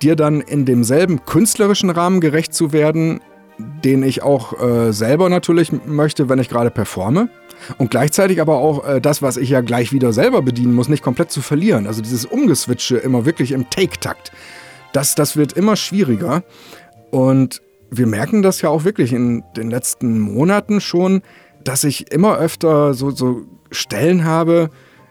dir 0.00 0.14
dann 0.14 0.40
in 0.42 0.64
demselben 0.64 1.24
künstlerischen 1.26 1.90
Rahmen 1.90 2.20
gerecht 2.20 2.54
zu 2.54 2.72
werden, 2.72 3.18
den 3.58 4.04
ich 4.04 4.22
auch 4.22 4.52
äh, 4.62 4.92
selber 4.92 5.28
natürlich 5.28 5.72
möchte, 5.86 6.28
wenn 6.28 6.38
ich 6.38 6.48
gerade 6.48 6.70
performe. 6.70 7.30
Und 7.78 7.90
gleichzeitig 7.90 8.40
aber 8.40 8.56
auch 8.56 8.86
äh, 8.86 9.00
das, 9.00 9.22
was 9.22 9.36
ich 9.36 9.50
ja 9.50 9.60
gleich 9.60 9.92
wieder 9.92 10.12
selber 10.12 10.42
bedienen 10.42 10.74
muss, 10.74 10.88
nicht 10.88 11.02
komplett 11.02 11.30
zu 11.30 11.42
verlieren. 11.42 11.86
Also 11.86 12.02
dieses 12.02 12.24
Umgeswitche 12.24 12.96
immer 12.96 13.24
wirklich 13.24 13.52
im 13.52 13.70
Take-Takt. 13.70 14.32
Das, 14.92 15.14
das 15.14 15.36
wird 15.36 15.52
immer 15.52 15.76
schwieriger. 15.76 16.42
Und 17.10 17.62
wir 17.90 18.06
merken 18.06 18.42
das 18.42 18.60
ja 18.60 18.68
auch 18.68 18.84
wirklich 18.84 19.12
in 19.12 19.42
den 19.56 19.70
letzten 19.70 20.20
Monaten 20.20 20.80
schon, 20.80 21.22
dass 21.64 21.84
ich 21.84 22.12
immer 22.12 22.38
öfter 22.38 22.94
so, 22.94 23.10
so 23.10 23.42
Stellen 23.70 24.24
habe, 24.24 24.70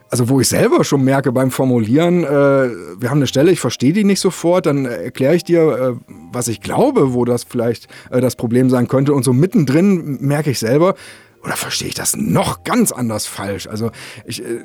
also 0.10 0.28
wo 0.28 0.40
ich 0.40 0.50
selber 0.50 0.84
schon 0.84 1.04
merke 1.04 1.32
beim 1.32 1.52
Formulieren, 1.52 2.24
äh, 2.24 2.28
wir 2.28 3.10
haben 3.10 3.20
eine 3.20 3.28
Stelle, 3.28 3.52
ich 3.52 3.60
verstehe 3.60 3.94
die 3.94 4.04
nicht 4.04 4.20
sofort, 4.20 4.66
dann 4.66 4.86
erkläre 4.86 5.36
ich 5.36 5.44
dir, 5.44 5.62
äh, 5.62 6.14
was 6.32 6.48
ich 6.48 6.62
glaube, 6.62 7.14
wo 7.14 7.26
das 7.26 7.44
vielleicht 7.44 7.88
äh, 8.10 8.20
das 8.20 8.36
Problem 8.36 8.70
sein 8.70 8.88
könnte. 8.88 9.14
Und 9.14 9.24
so 9.24 9.34
mittendrin 9.34 10.18
merke 10.20 10.50
ich 10.50 10.60
selber, 10.60 10.96
oder 11.44 11.56
verstehe 11.56 11.88
ich 11.88 11.94
das 11.94 12.16
noch 12.16 12.64
ganz 12.64 12.92
anders 12.92 13.26
falsch? 13.26 13.68
Also, 13.68 13.92
ich, 14.26 14.44
äh, 14.44 14.60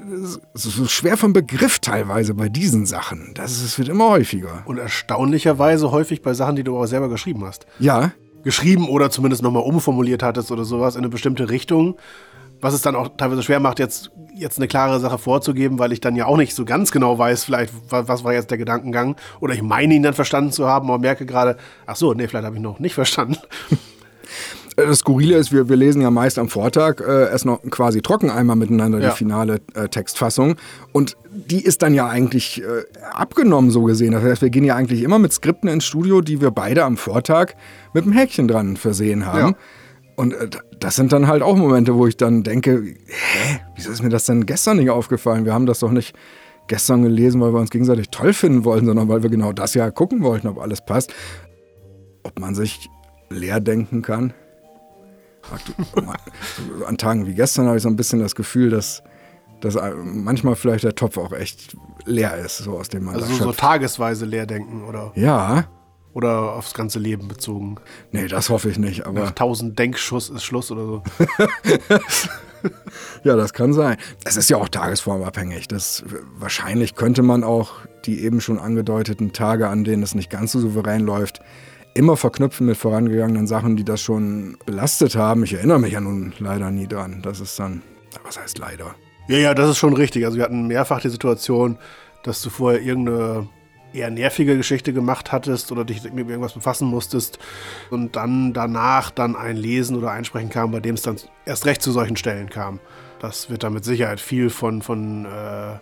es 0.54 0.66
ist 0.66 0.90
schwer 0.90 1.16
vom 1.16 1.32
Begriff 1.32 1.78
teilweise 1.78 2.34
bei 2.34 2.48
diesen 2.48 2.86
Sachen. 2.86 3.32
Das, 3.34 3.52
ist, 3.52 3.64
das 3.64 3.78
wird 3.78 3.88
immer 3.88 4.10
häufiger. 4.10 4.62
Und 4.66 4.78
erstaunlicherweise 4.78 5.90
häufig 5.90 6.22
bei 6.22 6.34
Sachen, 6.34 6.56
die 6.56 6.64
du 6.64 6.76
aber 6.76 6.86
selber 6.86 7.08
geschrieben 7.08 7.44
hast. 7.44 7.66
Ja. 7.78 8.12
Geschrieben 8.42 8.88
oder 8.88 9.10
zumindest 9.10 9.42
nochmal 9.42 9.62
umformuliert 9.62 10.22
hattest 10.22 10.50
oder 10.50 10.64
sowas 10.64 10.96
in 10.96 11.00
eine 11.00 11.08
bestimmte 11.08 11.48
Richtung 11.48 11.96
was 12.64 12.72
es 12.72 12.80
dann 12.80 12.96
auch 12.96 13.10
teilweise 13.16 13.42
schwer 13.42 13.60
macht, 13.60 13.78
jetzt, 13.78 14.10
jetzt 14.34 14.58
eine 14.58 14.68
klare 14.68 14.98
Sache 14.98 15.18
vorzugeben, 15.18 15.78
weil 15.78 15.92
ich 15.92 16.00
dann 16.00 16.16
ja 16.16 16.24
auch 16.24 16.38
nicht 16.38 16.54
so 16.54 16.64
ganz 16.64 16.92
genau 16.92 17.18
weiß, 17.18 17.44
vielleicht, 17.44 17.74
was 17.90 18.24
war 18.24 18.32
jetzt 18.32 18.50
der 18.50 18.56
Gedankengang. 18.56 19.16
Oder 19.40 19.52
ich 19.52 19.60
meine 19.60 19.92
ihn 19.92 20.02
dann 20.02 20.14
verstanden 20.14 20.50
zu 20.50 20.66
haben, 20.66 20.88
aber 20.88 20.98
merke 20.98 21.26
gerade, 21.26 21.58
ach 21.84 21.96
so, 21.96 22.14
nee, 22.14 22.26
vielleicht 22.26 22.46
habe 22.46 22.56
ich 22.56 22.62
noch 22.62 22.78
nicht 22.78 22.94
verstanden. 22.94 23.36
Das 24.76 24.98
Skurrile 24.98 25.36
ist, 25.36 25.52
wir, 25.52 25.68
wir 25.68 25.76
lesen 25.76 26.02
ja 26.02 26.10
meist 26.10 26.38
am 26.38 26.48
Vortag 26.48 27.00
äh, 27.00 27.30
erst 27.30 27.44
noch 27.44 27.62
quasi 27.70 28.02
trocken 28.02 28.30
einmal 28.30 28.56
miteinander 28.56 28.98
ja. 28.98 29.10
die 29.10 29.16
finale 29.16 29.60
äh, 29.74 29.88
Textfassung. 29.88 30.56
Und 30.92 31.16
die 31.30 31.62
ist 31.62 31.82
dann 31.82 31.94
ja 31.94 32.08
eigentlich 32.08 32.62
äh, 32.62 32.84
abgenommen, 33.12 33.70
so 33.70 33.82
gesehen. 33.82 34.12
Das 34.12 34.24
heißt, 34.24 34.42
wir 34.42 34.50
gehen 34.50 34.64
ja 34.64 34.74
eigentlich 34.74 35.02
immer 35.02 35.18
mit 35.18 35.32
Skripten 35.32 35.68
ins 35.68 35.84
Studio, 35.84 36.20
die 36.20 36.40
wir 36.40 36.50
beide 36.50 36.84
am 36.84 36.96
Vortag 36.96 37.54
mit 37.92 38.04
einem 38.04 38.12
Häkchen 38.12 38.48
dran 38.48 38.76
versehen 38.76 39.26
haben. 39.26 39.50
Ja. 39.50 39.56
Und 40.16 40.34
äh, 40.34 40.48
das 40.80 40.96
sind 40.96 41.12
dann 41.12 41.28
halt 41.28 41.42
auch 41.42 41.56
Momente, 41.56 41.94
wo 41.94 42.06
ich 42.06 42.16
dann 42.16 42.42
denke, 42.42 42.82
hä, 42.82 43.60
wieso 43.76 43.90
ist 43.90 44.02
mir 44.02 44.08
das 44.08 44.26
denn 44.26 44.46
gestern 44.46 44.78
nicht 44.78 44.90
aufgefallen? 44.90 45.44
Wir 45.44 45.54
haben 45.54 45.66
das 45.66 45.80
doch 45.80 45.90
nicht 45.90 46.14
gestern 46.66 47.02
gelesen, 47.02 47.40
weil 47.40 47.52
wir 47.52 47.60
uns 47.60 47.70
gegenseitig 47.70 48.10
toll 48.10 48.32
finden 48.32 48.64
wollten, 48.64 48.86
sondern 48.86 49.08
weil 49.08 49.22
wir 49.22 49.30
genau 49.30 49.52
das 49.52 49.74
ja 49.74 49.90
gucken 49.90 50.22
wollten, 50.22 50.48
ob 50.48 50.58
alles 50.58 50.84
passt. 50.84 51.12
Ob 52.22 52.38
man 52.40 52.54
sich 52.54 52.88
leer 53.30 53.60
denken 53.60 54.02
kann. 54.02 54.32
An 56.86 56.98
Tagen 56.98 57.26
wie 57.26 57.34
gestern 57.34 57.66
habe 57.66 57.76
ich 57.76 57.82
so 57.82 57.88
ein 57.88 57.96
bisschen 57.96 58.20
das 58.20 58.34
Gefühl, 58.34 58.70
dass, 58.70 59.02
dass 59.60 59.76
manchmal 60.02 60.56
vielleicht 60.56 60.84
der 60.84 60.94
Topf 60.94 61.16
auch 61.18 61.32
echt 61.32 61.76
leer 62.04 62.36
ist, 62.38 62.58
so 62.58 62.78
aus 62.78 62.88
dem 62.88 63.04
man 63.04 63.16
Also 63.16 63.26
so, 63.26 63.44
so 63.44 63.52
tagesweise 63.52 64.24
leer 64.24 64.46
denken, 64.46 64.84
oder? 64.84 65.12
Ja. 65.14 65.68
Oder 66.12 66.52
aufs 66.52 66.74
ganze 66.74 67.00
Leben 67.00 67.26
bezogen? 67.26 67.76
Nee, 68.12 68.28
das 68.28 68.48
hoffe 68.48 68.70
ich 68.70 68.78
nicht. 68.78 69.04
Aber 69.04 69.20
Nach 69.20 69.30
tausend 69.32 69.78
Denkschuss 69.78 70.30
ist 70.30 70.44
Schluss 70.44 70.70
oder 70.70 70.84
so. 70.84 71.02
ja, 73.24 73.34
das 73.34 73.52
kann 73.52 73.72
sein. 73.72 73.96
Es 74.24 74.36
ist 74.36 74.48
ja 74.48 74.56
auch 74.56 74.68
tagesformabhängig. 74.68 75.66
Das, 75.66 76.04
wahrscheinlich 76.36 76.94
könnte 76.94 77.22
man 77.22 77.42
auch 77.42 77.72
die 78.04 78.22
eben 78.22 78.40
schon 78.40 78.58
angedeuteten 78.58 79.32
Tage, 79.32 79.68
an 79.68 79.82
denen 79.82 80.02
es 80.04 80.14
nicht 80.14 80.30
ganz 80.30 80.52
so 80.52 80.60
souverän 80.60 81.00
läuft, 81.00 81.40
immer 81.94 82.16
verknüpfen 82.16 82.66
mit 82.66 82.76
vorangegangenen 82.76 83.46
Sachen, 83.46 83.76
die 83.76 83.84
das 83.84 84.00
schon 84.00 84.58
belastet 84.66 85.16
haben. 85.16 85.44
Ich 85.44 85.54
erinnere 85.54 85.78
mich 85.78 85.92
ja 85.92 86.00
nun 86.00 86.32
leider 86.38 86.70
nie 86.70 86.88
dran. 86.88 87.22
Das 87.22 87.40
ist 87.40 87.58
dann, 87.58 87.82
was 88.24 88.38
heißt 88.38 88.58
leider? 88.58 88.94
Ja, 89.28 89.38
ja, 89.38 89.54
das 89.54 89.70
ist 89.70 89.78
schon 89.78 89.94
richtig. 89.94 90.24
Also 90.26 90.36
wir 90.36 90.44
hatten 90.44 90.66
mehrfach 90.66 91.00
die 91.00 91.08
Situation, 91.08 91.78
dass 92.24 92.42
du 92.42 92.50
vorher 92.50 92.82
irgendeine 92.82 93.48
eher 93.94 94.10
nervige 94.10 94.56
Geschichte 94.56 94.92
gemacht 94.92 95.30
hattest 95.30 95.70
oder 95.70 95.84
dich 95.84 96.02
mit 96.12 96.28
irgendwas 96.28 96.54
befassen 96.54 96.88
musstest 96.88 97.38
und 97.90 98.16
dann 98.16 98.52
danach 98.52 99.10
dann 99.10 99.36
ein 99.36 99.56
Lesen 99.56 99.96
oder 99.96 100.10
Einsprechen 100.10 100.50
kam, 100.50 100.72
bei 100.72 100.80
dem 100.80 100.96
es 100.96 101.02
dann 101.02 101.16
erst 101.46 101.64
recht 101.64 101.80
zu 101.80 101.92
solchen 101.92 102.16
Stellen 102.16 102.50
kam. 102.50 102.80
Das 103.20 103.50
wird 103.50 103.62
dann 103.62 103.72
mit 103.72 103.84
Sicherheit 103.84 104.20
viel 104.20 104.50
von, 104.50 104.82
von 104.82 105.26
äh, 105.26 105.78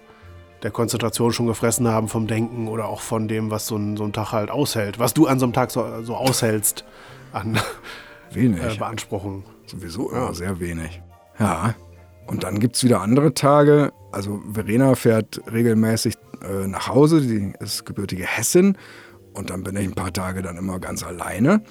der 0.62 0.70
Konzentration 0.70 1.32
schon 1.32 1.46
gefressen 1.46 1.88
haben 1.88 2.08
vom 2.08 2.26
Denken 2.26 2.68
oder 2.68 2.86
auch 2.86 3.00
von 3.00 3.28
dem, 3.28 3.50
was 3.50 3.66
so 3.66 3.76
ein, 3.76 3.96
so 3.96 4.04
ein 4.04 4.12
Tag 4.12 4.32
halt 4.32 4.50
aushält. 4.50 4.98
Was 4.98 5.14
du 5.14 5.26
an 5.26 5.38
so 5.38 5.46
einem 5.46 5.52
Tag 5.52 5.70
so, 5.70 6.02
so 6.02 6.16
aushältst 6.16 6.84
an 7.32 7.58
wenig. 8.32 8.62
Äh, 8.62 8.76
Beanspruchung. 8.76 9.44
Sowieso 9.66 10.12
ja. 10.12 10.32
sehr 10.32 10.60
wenig. 10.60 11.02
Ja. 11.38 11.74
Und 12.26 12.44
dann 12.44 12.60
gibt 12.60 12.76
es 12.76 12.84
wieder 12.84 13.00
andere 13.00 13.34
Tage. 13.34 13.92
Also 14.12 14.40
Verena 14.52 14.94
fährt 14.94 15.40
regelmäßig 15.52 16.14
äh, 16.42 16.68
nach 16.68 16.88
Hause, 16.88 17.20
die 17.20 17.52
ist 17.58 17.84
gebürtige 17.84 18.24
Hessin. 18.24 18.78
Und 19.34 19.50
dann 19.50 19.64
bin 19.64 19.76
ich 19.76 19.86
ein 19.86 19.94
paar 19.94 20.12
Tage 20.12 20.42
dann 20.42 20.56
immer 20.56 20.78
ganz 20.78 21.02
alleine. 21.02 21.62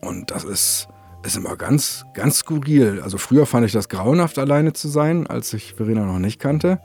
Und 0.00 0.32
das 0.32 0.42
ist, 0.42 0.88
ist 1.22 1.36
immer 1.36 1.56
ganz, 1.56 2.04
ganz 2.14 2.38
skurril. 2.38 3.00
Also 3.02 3.18
früher 3.18 3.46
fand 3.46 3.66
ich 3.66 3.72
das 3.72 3.88
grauenhaft, 3.88 4.38
alleine 4.38 4.72
zu 4.72 4.88
sein, 4.88 5.26
als 5.28 5.52
ich 5.52 5.74
Verena 5.74 6.04
noch 6.04 6.18
nicht 6.18 6.40
kannte 6.40 6.80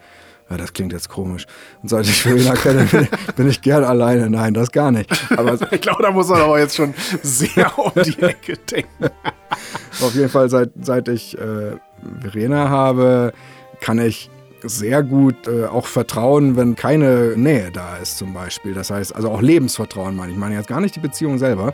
ja, 0.50 0.58
das 0.58 0.72
klingt 0.72 0.94
jetzt 0.94 1.10
komisch. 1.10 1.46
Und 1.82 1.90
seit 1.90 2.06
ich 2.06 2.22
Verena 2.22 2.54
kenne, 2.54 2.86
bin, 2.86 3.08
bin, 3.36 3.50
ich 3.50 3.62
gern 3.62 3.84
alleine. 3.84 4.30
Nein, 4.30 4.54
das 4.54 4.72
gar 4.72 4.92
nicht. 4.92 5.10
Aber 5.38 5.58
ich 5.72 5.82
glaube, 5.82 6.04
da 6.04 6.12
muss 6.12 6.30
man 6.30 6.42
aber 6.42 6.60
jetzt 6.60 6.76
schon 6.76 6.94
sehr 7.22 7.72
um 7.78 7.92
die 7.96 8.22
Ecke 8.22 8.58
denken. 8.58 9.10
Auf 10.02 10.16
jeden 10.16 10.30
Fall, 10.30 10.50
seit, 10.50 10.72
seit 10.82 11.08
ich 11.10 11.38
äh, 11.38 11.78
Verena 12.22 12.70
habe, 12.70 13.34
kann 13.82 14.00
ich 14.00 14.30
sehr 14.64 15.04
gut 15.04 15.48
äh, 15.48 15.66
auch 15.66 15.86
vertrauen, 15.86 16.56
wenn 16.56 16.76
keine 16.76 17.34
Nähe 17.36 17.72
da 17.72 17.98
ist, 17.98 18.18
zum 18.18 18.34
Beispiel. 18.34 18.74
Das 18.74 18.90
heißt, 18.90 19.16
also 19.16 19.30
auch 19.30 19.42
Lebensvertrauen 19.42 20.16
meine 20.16 20.32
ich. 20.32 20.38
Ich 20.38 20.40
meine 20.40 20.56
jetzt 20.56 20.68
gar 20.68 20.82
nicht 20.82 20.96
die 20.96 21.00
Beziehung 21.00 21.38
selber. 21.38 21.74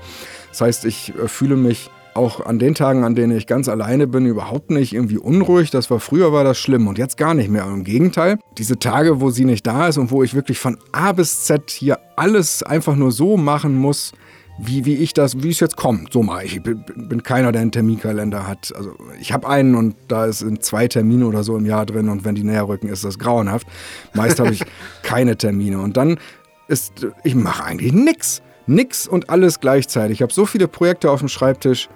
Das 0.49 0.61
heißt, 0.61 0.85
ich 0.85 1.13
äh, 1.15 1.27
fühle 1.27 1.55
mich 1.55 1.89
auch 2.15 2.45
an 2.45 2.59
den 2.59 2.75
Tagen, 2.75 3.03
an 3.03 3.15
denen 3.15 3.35
ich 3.35 3.47
ganz 3.47 3.67
alleine 3.67 4.07
bin, 4.07 4.25
überhaupt 4.25 4.71
nicht 4.71 4.93
irgendwie 4.93 5.17
unruhig. 5.17 5.71
Das 5.71 5.89
war 5.89 5.99
früher 5.99 6.31
war 6.31 6.43
das 6.43 6.57
schlimm 6.57 6.87
und 6.87 6.97
jetzt 6.97 7.17
gar 7.17 7.33
nicht 7.33 7.49
mehr. 7.49 7.65
Im 7.65 7.83
Gegenteil, 7.83 8.39
diese 8.57 8.79
Tage, 8.79 9.21
wo 9.21 9.29
sie 9.29 9.45
nicht 9.45 9.65
da 9.65 9.87
ist 9.87 9.97
und 9.97 10.11
wo 10.11 10.23
ich 10.23 10.33
wirklich 10.33 10.59
von 10.59 10.77
A 10.91 11.11
bis 11.11 11.43
Z 11.45 11.71
hier 11.71 11.99
alles 12.15 12.63
einfach 12.63 12.95
nur 12.95 13.11
so 13.11 13.37
machen 13.37 13.77
muss, 13.77 14.13
wie, 14.57 14.85
wie 14.85 14.95
ich 14.95 15.13
das, 15.13 15.41
wie 15.41 15.49
es 15.49 15.59
jetzt 15.59 15.77
kommt. 15.77 16.13
So 16.13 16.23
ich. 16.43 16.57
Ich 16.57 16.63
bin, 16.63 16.83
bin 16.95 17.23
keiner, 17.23 17.51
der 17.51 17.61
einen 17.61 17.71
Terminkalender 17.71 18.47
hat. 18.47 18.73
Also 18.75 18.93
ich 19.19 19.33
habe 19.33 19.47
einen 19.47 19.75
und 19.75 19.95
da 20.07 20.31
sind 20.31 20.63
zwei 20.63 20.87
Termine 20.87 21.25
oder 21.25 21.43
so 21.43 21.57
im 21.57 21.65
Jahr 21.65 21.85
drin 21.85 22.09
und 22.09 22.23
wenn 22.23 22.35
die 22.35 22.43
näher 22.43 22.67
rücken, 22.67 22.87
ist 22.87 23.03
das 23.03 23.17
grauenhaft. 23.17 23.67
Meist 24.13 24.39
habe 24.39 24.51
ich 24.51 24.63
keine 25.03 25.37
Termine. 25.37 25.81
Und 25.81 25.97
dann 25.97 26.19
ist, 26.67 27.07
ich 27.23 27.35
mache 27.35 27.63
eigentlich 27.63 27.93
nichts. 27.93 28.41
Nix 28.65 29.07
und 29.07 29.29
alles 29.29 29.59
gleichzeitig. 29.59 30.19
Ich 30.19 30.21
habe 30.21 30.31
so 30.31 30.45
viele 30.45 30.69
Projekte 30.69 31.11
auf 31.11 31.19
dem 31.19 31.27
Schreibtisch 31.27 31.89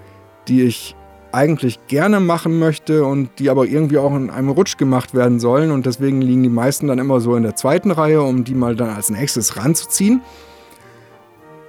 die 0.48 0.64
ich 0.64 0.96
eigentlich 1.32 1.80
gerne 1.88 2.20
machen 2.20 2.58
möchte 2.58 3.06
und 3.06 3.30
die 3.40 3.50
aber 3.50 3.66
irgendwie 3.66 3.98
auch 3.98 4.16
in 4.16 4.30
einem 4.30 4.50
Rutsch 4.50 4.78
gemacht 4.78 5.14
werden 5.14 5.40
sollen. 5.40 5.72
Und 5.72 5.86
deswegen 5.86 6.22
liegen 6.22 6.44
die 6.44 6.50
meisten 6.50 6.88
dann 6.88 7.00
immer 7.00 7.20
so 7.20 7.36
in 7.36 7.44
der 7.44 7.56
zweiten 7.56 7.92
Reihe, 7.92 8.22
um 8.22 8.44
die 8.44 8.56
mal 8.56 8.76
dann 8.76 8.90
als 8.90 9.10
nächstes 9.10 9.58
ranzuziehen. 9.58 10.22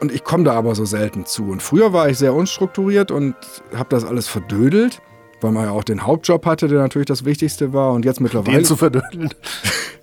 Und 0.00 0.12
ich 0.12 0.22
komme 0.22 0.44
da 0.44 0.52
aber 0.52 0.74
so 0.74 0.84
selten 0.84 1.26
zu. 1.26 1.50
Und 1.50 1.62
früher 1.62 1.92
war 1.92 2.08
ich 2.08 2.18
sehr 2.18 2.34
unstrukturiert 2.34 3.10
und 3.10 3.34
habe 3.74 3.88
das 3.90 4.04
alles 4.04 4.28
verdödelt, 4.28 5.02
weil 5.40 5.50
man 5.50 5.64
ja 5.64 5.70
auch 5.72 5.84
den 5.84 6.06
Hauptjob 6.06 6.46
hatte, 6.46 6.68
der 6.68 6.78
natürlich 6.78 7.06
das 7.06 7.24
Wichtigste 7.24 7.72
war. 7.72 7.92
Und 7.92 8.04
jetzt 8.04 8.20
mittlerweile. 8.20 8.58
Den 8.58 8.64
zu 8.64 8.76
verdödeln. 8.76 9.30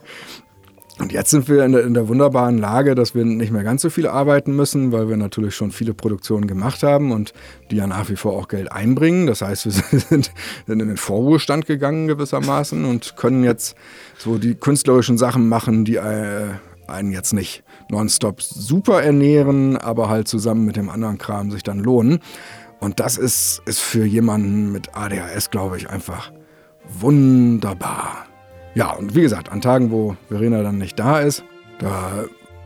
Und 0.98 1.12
jetzt 1.12 1.30
sind 1.30 1.50
wir 1.50 1.66
in 1.66 1.74
der, 1.74 1.84
in 1.84 1.94
der, 1.94 2.08
wunderbaren 2.08 2.58
Lage, 2.58 2.96
dass 2.96 3.14
wir 3.14 3.26
nicht 3.26 3.52
mehr 3.52 3.64
ganz 3.64 3.82
so 3.82 3.90
viel 3.90 4.08
arbeiten 4.08 4.56
müssen, 4.56 4.94
weil 4.94 5.10
wir 5.10 5.18
natürlich 5.18 5.54
schon 5.54 5.72
viele 5.72 5.94
Produktionen 5.94 6.48
gemacht 6.48 6.84
haben 6.84 7.12
und 7.12 7.34
die 7.70 7.76
ja 7.76 7.86
nach 7.86 8.10
wie 8.10 8.16
vor 8.16 8.34
auch 8.34 8.48
Geld 8.48 8.72
einbringen. 8.72 9.28
Das 9.28 9.42
heißt, 9.42 9.66
wir 9.66 10.00
sind 10.00 10.32
in 10.68 10.80
den 10.80 10.96
Vorruhestand 10.96 11.66
gegangen 11.66 12.08
gewissermaßen 12.08 12.86
und 12.86 13.18
können 13.18 13.44
jetzt 13.44 13.76
so 14.18 14.38
die 14.38 14.56
künstlerischen 14.56 15.18
Sachen 15.18 15.50
machen, 15.50 15.84
die 15.84 15.98
äh, 15.98 16.48
einen 16.88 17.12
jetzt 17.12 17.34
nicht 17.34 17.64
nonstop 17.90 18.42
super 18.42 19.04
ernähren, 19.04 19.76
aber 19.76 20.08
halt 20.08 20.30
zusammen 20.30 20.66
mit 20.66 20.78
dem 20.78 20.90
anderen 20.90 21.18
Kram 21.18 21.52
sich 21.52 21.64
dann 21.64 21.80
lohnen. 21.80 22.20
Und 22.80 23.02
das 23.02 23.18
ist, 23.18 23.62
ist 23.66 23.80
für 23.80 24.06
jemanden 24.06 24.72
mit 24.72 24.96
ADHS, 24.96 25.50
glaube 25.50 25.78
ich, 25.78 25.90
einfach 25.90 26.32
wunderbar. 26.88 28.28
Ja, 28.76 28.92
und 28.92 29.16
wie 29.16 29.22
gesagt, 29.22 29.52
an 29.52 29.62
Tagen, 29.62 29.90
wo 29.90 30.18
Verena 30.28 30.62
dann 30.62 30.78
nicht 30.78 31.00
da 31.00 31.20
ist, 31.20 31.44
da 31.80 32.26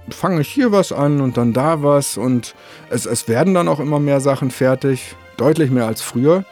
fange 0.10 0.42
ich 0.42 0.50
hier 0.50 0.72
was 0.72 0.92
an 0.92 1.22
und 1.22 1.38
dann 1.38 1.54
da 1.54 1.84
was 1.84 2.18
und 2.18 2.56
es, 2.90 3.06
es 3.06 3.28
werden 3.28 3.54
dann 3.54 3.68
auch 3.68 3.80
immer 3.80 4.00
mehr 4.00 4.20
Sachen 4.20 4.50
fertig, 4.50 5.16
deutlich 5.38 5.70
mehr 5.70 5.86
als 5.86 6.02
früher. 6.02 6.46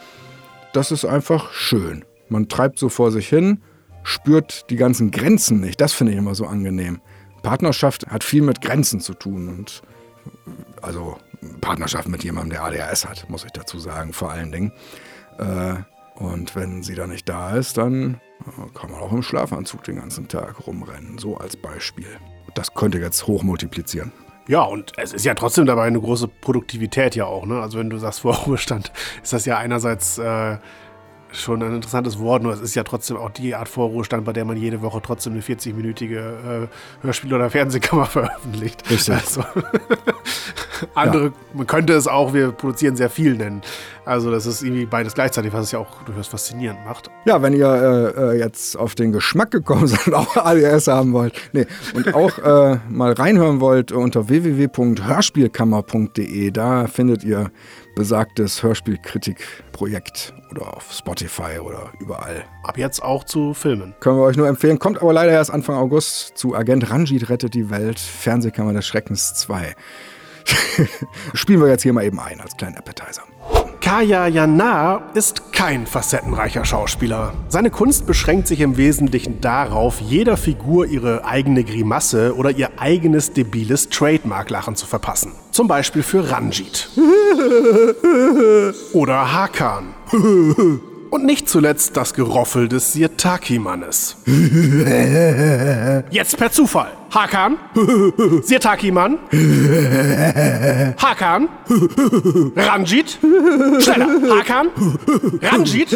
Das 0.73 0.91
ist 0.91 1.05
einfach 1.05 1.53
schön. 1.53 2.05
Man 2.29 2.49
treibt 2.49 2.77
so 2.77 2.87
vor 2.87 3.11
sich 3.11 3.27
hin, 3.27 3.63
spürt 4.03 4.69
die 4.69 4.75
ganzen 4.75 5.09
Grenzen 5.09 5.59
nicht. 5.59 5.81
Das 5.81 5.93
finde 5.93 6.13
ich 6.13 6.19
immer 6.19 6.35
so 6.35 6.45
angenehm. 6.45 7.01
Partnerschaft 7.41 8.07
hat 8.07 8.23
viel 8.23 8.43
mit 8.43 8.61
Grenzen 8.61 8.99
zu 8.99 9.15
tun 9.15 9.49
und 9.49 9.81
also 10.83 11.17
Partnerschaft 11.61 12.07
mit 12.07 12.23
jemandem, 12.23 12.51
der 12.51 12.63
ADHS 12.63 13.07
hat, 13.07 13.29
muss 13.29 13.43
ich 13.43 13.51
dazu 13.51 13.79
sagen, 13.79 14.13
vor 14.13 14.31
allen 14.31 14.51
Dingen. 14.51 14.71
Äh, 15.39 15.75
und 16.15 16.55
wenn 16.55 16.83
sie 16.83 16.95
dann 16.95 17.09
nicht 17.09 17.27
da 17.27 17.55
ist, 17.55 17.77
dann 17.77 18.19
kann 18.73 18.91
man 18.91 19.01
auch 19.01 19.11
im 19.11 19.23
Schlafanzug 19.23 19.83
den 19.83 19.97
ganzen 19.97 20.27
Tag 20.27 20.67
rumrennen, 20.67 21.17
so 21.17 21.37
als 21.37 21.55
Beispiel. 21.55 22.07
Das 22.53 22.73
könnte 22.73 22.97
jetzt 22.99 23.27
hochmultiplizieren. 23.27 24.11
Ja, 24.47 24.61
und 24.61 24.93
es 24.97 25.13
ist 25.13 25.25
ja 25.25 25.33
trotzdem 25.33 25.65
dabei 25.65 25.83
eine 25.83 25.99
große 25.99 26.27
Produktivität 26.27 27.15
ja 27.15 27.25
auch. 27.25 27.45
Ne? 27.45 27.61
Also 27.61 27.79
wenn 27.79 27.89
du 27.89 27.97
sagst 27.97 28.19
Vorruhestand, 28.21 28.91
ist 29.21 29.33
das 29.33 29.45
ja 29.45 29.57
einerseits 29.57 30.17
äh, 30.17 30.57
schon 31.31 31.61
ein 31.61 31.75
interessantes 31.75 32.19
Wort, 32.19 32.43
nur 32.43 32.53
es 32.53 32.61
ist 32.61 32.75
ja 32.75 32.83
trotzdem 32.83 33.17
auch 33.17 33.29
die 33.29 33.55
Art 33.55 33.67
Vorruhestand, 33.67 34.23
bei 34.25 34.33
der 34.33 34.45
man 34.45 34.57
jede 34.57 34.81
Woche 34.81 35.01
trotzdem 35.01 35.33
eine 35.33 35.41
40-minütige 35.41 36.63
äh, 36.63 36.67
Hörspiel- 37.01 37.33
oder 37.33 37.49
Fernsehkammer 37.49 38.05
veröffentlicht. 38.07 38.89
Richtig. 38.89 39.13
Also, 39.13 39.43
andere, 40.95 41.25
ja. 41.25 41.33
man 41.53 41.67
könnte 41.67 41.93
es 41.93 42.07
auch, 42.07 42.33
wir 42.33 42.51
produzieren 42.51 42.95
sehr 42.95 43.09
viel 43.09 43.35
nennen. 43.35 43.61
Also 44.07 44.31
das 44.31 44.45
ist 44.45 44.63
irgendwie 44.63 44.85
beides 44.85 45.13
gleichzeitig, 45.13 45.51
was 45.51 45.65
es 45.65 45.73
ja 45.73 45.79
auch 45.79 46.01
durchaus 46.03 46.27
faszinierend 46.27 46.85
macht. 46.85 47.11
Ja, 47.25 47.41
wenn 47.41 47.51
ihr 47.51 47.67
äh, 47.67 48.35
äh 48.35 48.39
jetzt 48.39 48.77
auf 48.77 48.95
den 48.95 49.11
Geschmack 49.11 49.51
gekommen 49.51 49.87
seid 49.87 50.07
und 50.07 50.13
auch 50.13 50.37
ADS 50.37 50.87
haben 50.87 51.11
wollt, 51.11 51.33
nee, 51.51 51.65
und 51.93 52.13
auch 52.13 52.37
äh, 52.37 52.77
mal 52.89 53.11
reinhören 53.11 53.59
wollt 53.59 53.91
unter 53.91 54.29
www.hörspielkammer.de, 54.29 56.51
da 56.51 56.87
findet 56.87 57.25
ihr 57.25 57.51
besagtes 57.95 58.63
Hörspielkritikprojekt 58.63 60.33
oder 60.51 60.77
auf 60.77 60.93
Spotify 60.93 61.59
oder 61.61 61.91
überall. 61.99 62.45
Ab 62.63 62.77
jetzt 62.77 63.03
auch 63.03 63.25
zu 63.25 63.53
Filmen. 63.53 63.93
Können 63.99 64.19
wir 64.19 64.23
euch 64.23 64.37
nur 64.37 64.47
empfehlen. 64.47 64.79
Kommt 64.79 65.01
aber 65.01 65.11
leider 65.11 65.33
erst 65.33 65.51
Anfang 65.51 65.75
August 65.75 66.37
zu 66.37 66.55
Agent 66.55 66.89
Ranjit 66.89 67.29
rettet 67.29 67.55
die 67.55 67.69
Welt, 67.69 67.99
Fernsehkammer 67.99 68.71
des 68.71 68.87
Schreckens 68.87 69.33
2. 69.33 69.75
Spielen 71.33 71.59
wir 71.59 71.67
jetzt 71.67 71.83
hier 71.83 71.91
mal 71.91 72.05
eben 72.05 72.19
ein 72.19 72.39
als 72.39 72.55
kleinen 72.55 72.77
Appetizer. 72.77 73.23
Kaya 73.81 74.27
Jana 74.27 75.01
ist 75.13 75.53
kein 75.53 75.85
facettenreicher 75.87 76.65
Schauspieler. 76.65 77.33
Seine 77.47 77.69
Kunst 77.69 78.05
beschränkt 78.05 78.47
sich 78.47 78.61
im 78.61 78.77
Wesentlichen 78.77 79.39
darauf, 79.41 80.01
jeder 80.01 80.37
Figur 80.37 80.87
ihre 80.87 81.25
eigene 81.25 81.63
Grimasse 81.63 82.35
oder 82.35 82.51
ihr 82.51 82.69
eigenes 82.77 83.33
debiles 83.33 83.89
Trademark-Lachen 83.89 84.75
zu 84.75 84.85
verpassen. 84.87 85.31
Zum 85.51 85.67
Beispiel 85.67 86.03
für 86.03 86.29
Ranjit. 86.31 86.89
oder 88.93 89.33
Hakan. 89.33 89.93
Und 91.09 91.25
nicht 91.25 91.47
zuletzt 91.47 91.95
das 91.95 92.13
Geroffel 92.13 92.67
des 92.67 92.91
Sirtaki-Mannes. 92.93 94.17
Jetzt 96.09 96.37
per 96.37 96.51
Zufall. 96.51 96.91
Hakan. 97.13 97.57
Sirtaki-Mann. 98.43 99.19
Hakan. 100.97 101.49
Ranjit. 102.55 103.17
Schneller. 103.79 104.07
Hakan. 104.29 104.67
Ranjit. 105.41 105.89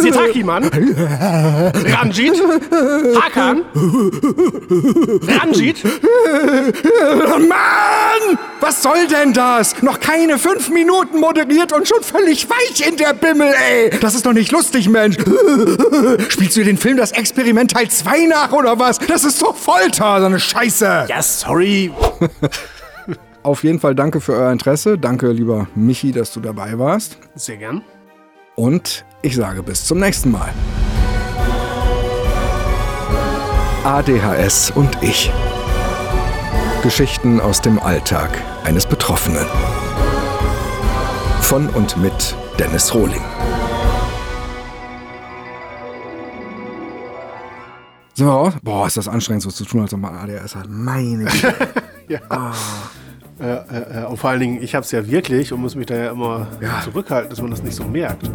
Sirtaki-Mann. 0.00 0.64
Ranjit. 0.64 2.42
Hakan. 3.20 3.62
Ranjit. 5.26 5.84
Mann! 7.48 8.38
Was 8.60 8.82
soll 8.82 9.06
denn 9.06 9.32
das? 9.32 9.82
Noch 9.82 10.00
keine 10.00 10.38
fünf 10.38 10.68
Minuten 10.70 11.20
moderiert 11.20 11.72
und 11.72 11.86
schon 11.86 12.02
völlig 12.02 12.48
weich 12.50 12.86
in 12.86 12.96
der 12.96 13.12
Bimmel, 13.14 13.52
ey! 13.70 13.90
Das 14.00 14.14
ist 14.14 14.26
doch 14.26 14.32
nicht 14.32 14.50
lustig, 14.50 14.88
Mensch! 14.88 15.16
Spielst 16.28 16.56
du 16.56 16.64
den 16.64 16.76
Film 16.76 16.96
Das 16.96 17.12
Experiment 17.12 17.70
Teil 17.70 17.88
2 17.88 18.26
nach 18.26 18.52
oder 18.52 18.78
was? 18.78 18.98
Das 18.98 19.24
ist 19.24 19.40
doch 19.40 19.56
Folter, 19.98 20.20
so 20.20 20.26
eine 20.26 20.38
Scheiße! 20.38 21.06
Ja, 21.08 21.20
sorry. 21.22 21.90
Auf 23.42 23.64
jeden 23.64 23.80
Fall 23.80 23.96
danke 23.96 24.20
für 24.20 24.34
euer 24.34 24.52
Interesse. 24.52 24.96
Danke, 24.96 25.32
lieber 25.32 25.66
Michi, 25.74 26.12
dass 26.12 26.32
du 26.32 26.38
dabei 26.38 26.78
warst. 26.78 27.18
Sehr 27.34 27.56
gern. 27.56 27.82
Und 28.54 29.04
ich 29.22 29.34
sage 29.34 29.60
bis 29.62 29.84
zum 29.84 29.98
nächsten 29.98 30.30
Mal. 30.30 30.50
ADHS 33.82 34.70
und 34.72 35.02
ich. 35.02 35.32
Geschichten 36.84 37.40
aus 37.40 37.60
dem 37.60 37.80
Alltag 37.80 38.30
eines 38.62 38.86
Betroffenen. 38.86 39.46
Von 41.40 41.68
und 41.70 41.96
mit 41.96 42.36
Dennis 42.58 42.94
Rohling. 42.94 43.22
So, 48.18 48.52
boah, 48.64 48.84
ist 48.88 48.96
das 48.96 49.06
anstrengend, 49.06 49.44
so 49.44 49.50
zu 49.50 49.64
tun, 49.64 49.82
als 49.82 49.94
ob 49.94 50.00
man 50.00 50.12
ADHS 50.12 50.56
hat. 50.56 50.68
Meine 50.68 51.24
Güte. 51.30 51.54
Ja. 52.08 52.52
Äh, 53.40 53.44
äh, 53.44 54.02
äh, 54.02 54.06
und 54.06 54.16
vor 54.16 54.30
allen 54.30 54.40
Dingen, 54.40 54.60
ich 54.60 54.74
habe 54.74 54.84
es 54.84 54.90
ja 54.90 55.06
wirklich 55.06 55.52
und 55.52 55.60
muss 55.60 55.76
mich 55.76 55.86
da 55.86 55.94
ja 55.94 56.10
immer 56.10 56.48
Ja. 56.60 56.80
zurückhalten, 56.82 57.30
dass 57.30 57.40
man 57.40 57.52
das 57.52 57.62
nicht 57.62 57.76
so 57.76 57.84
merkt. 57.84 58.28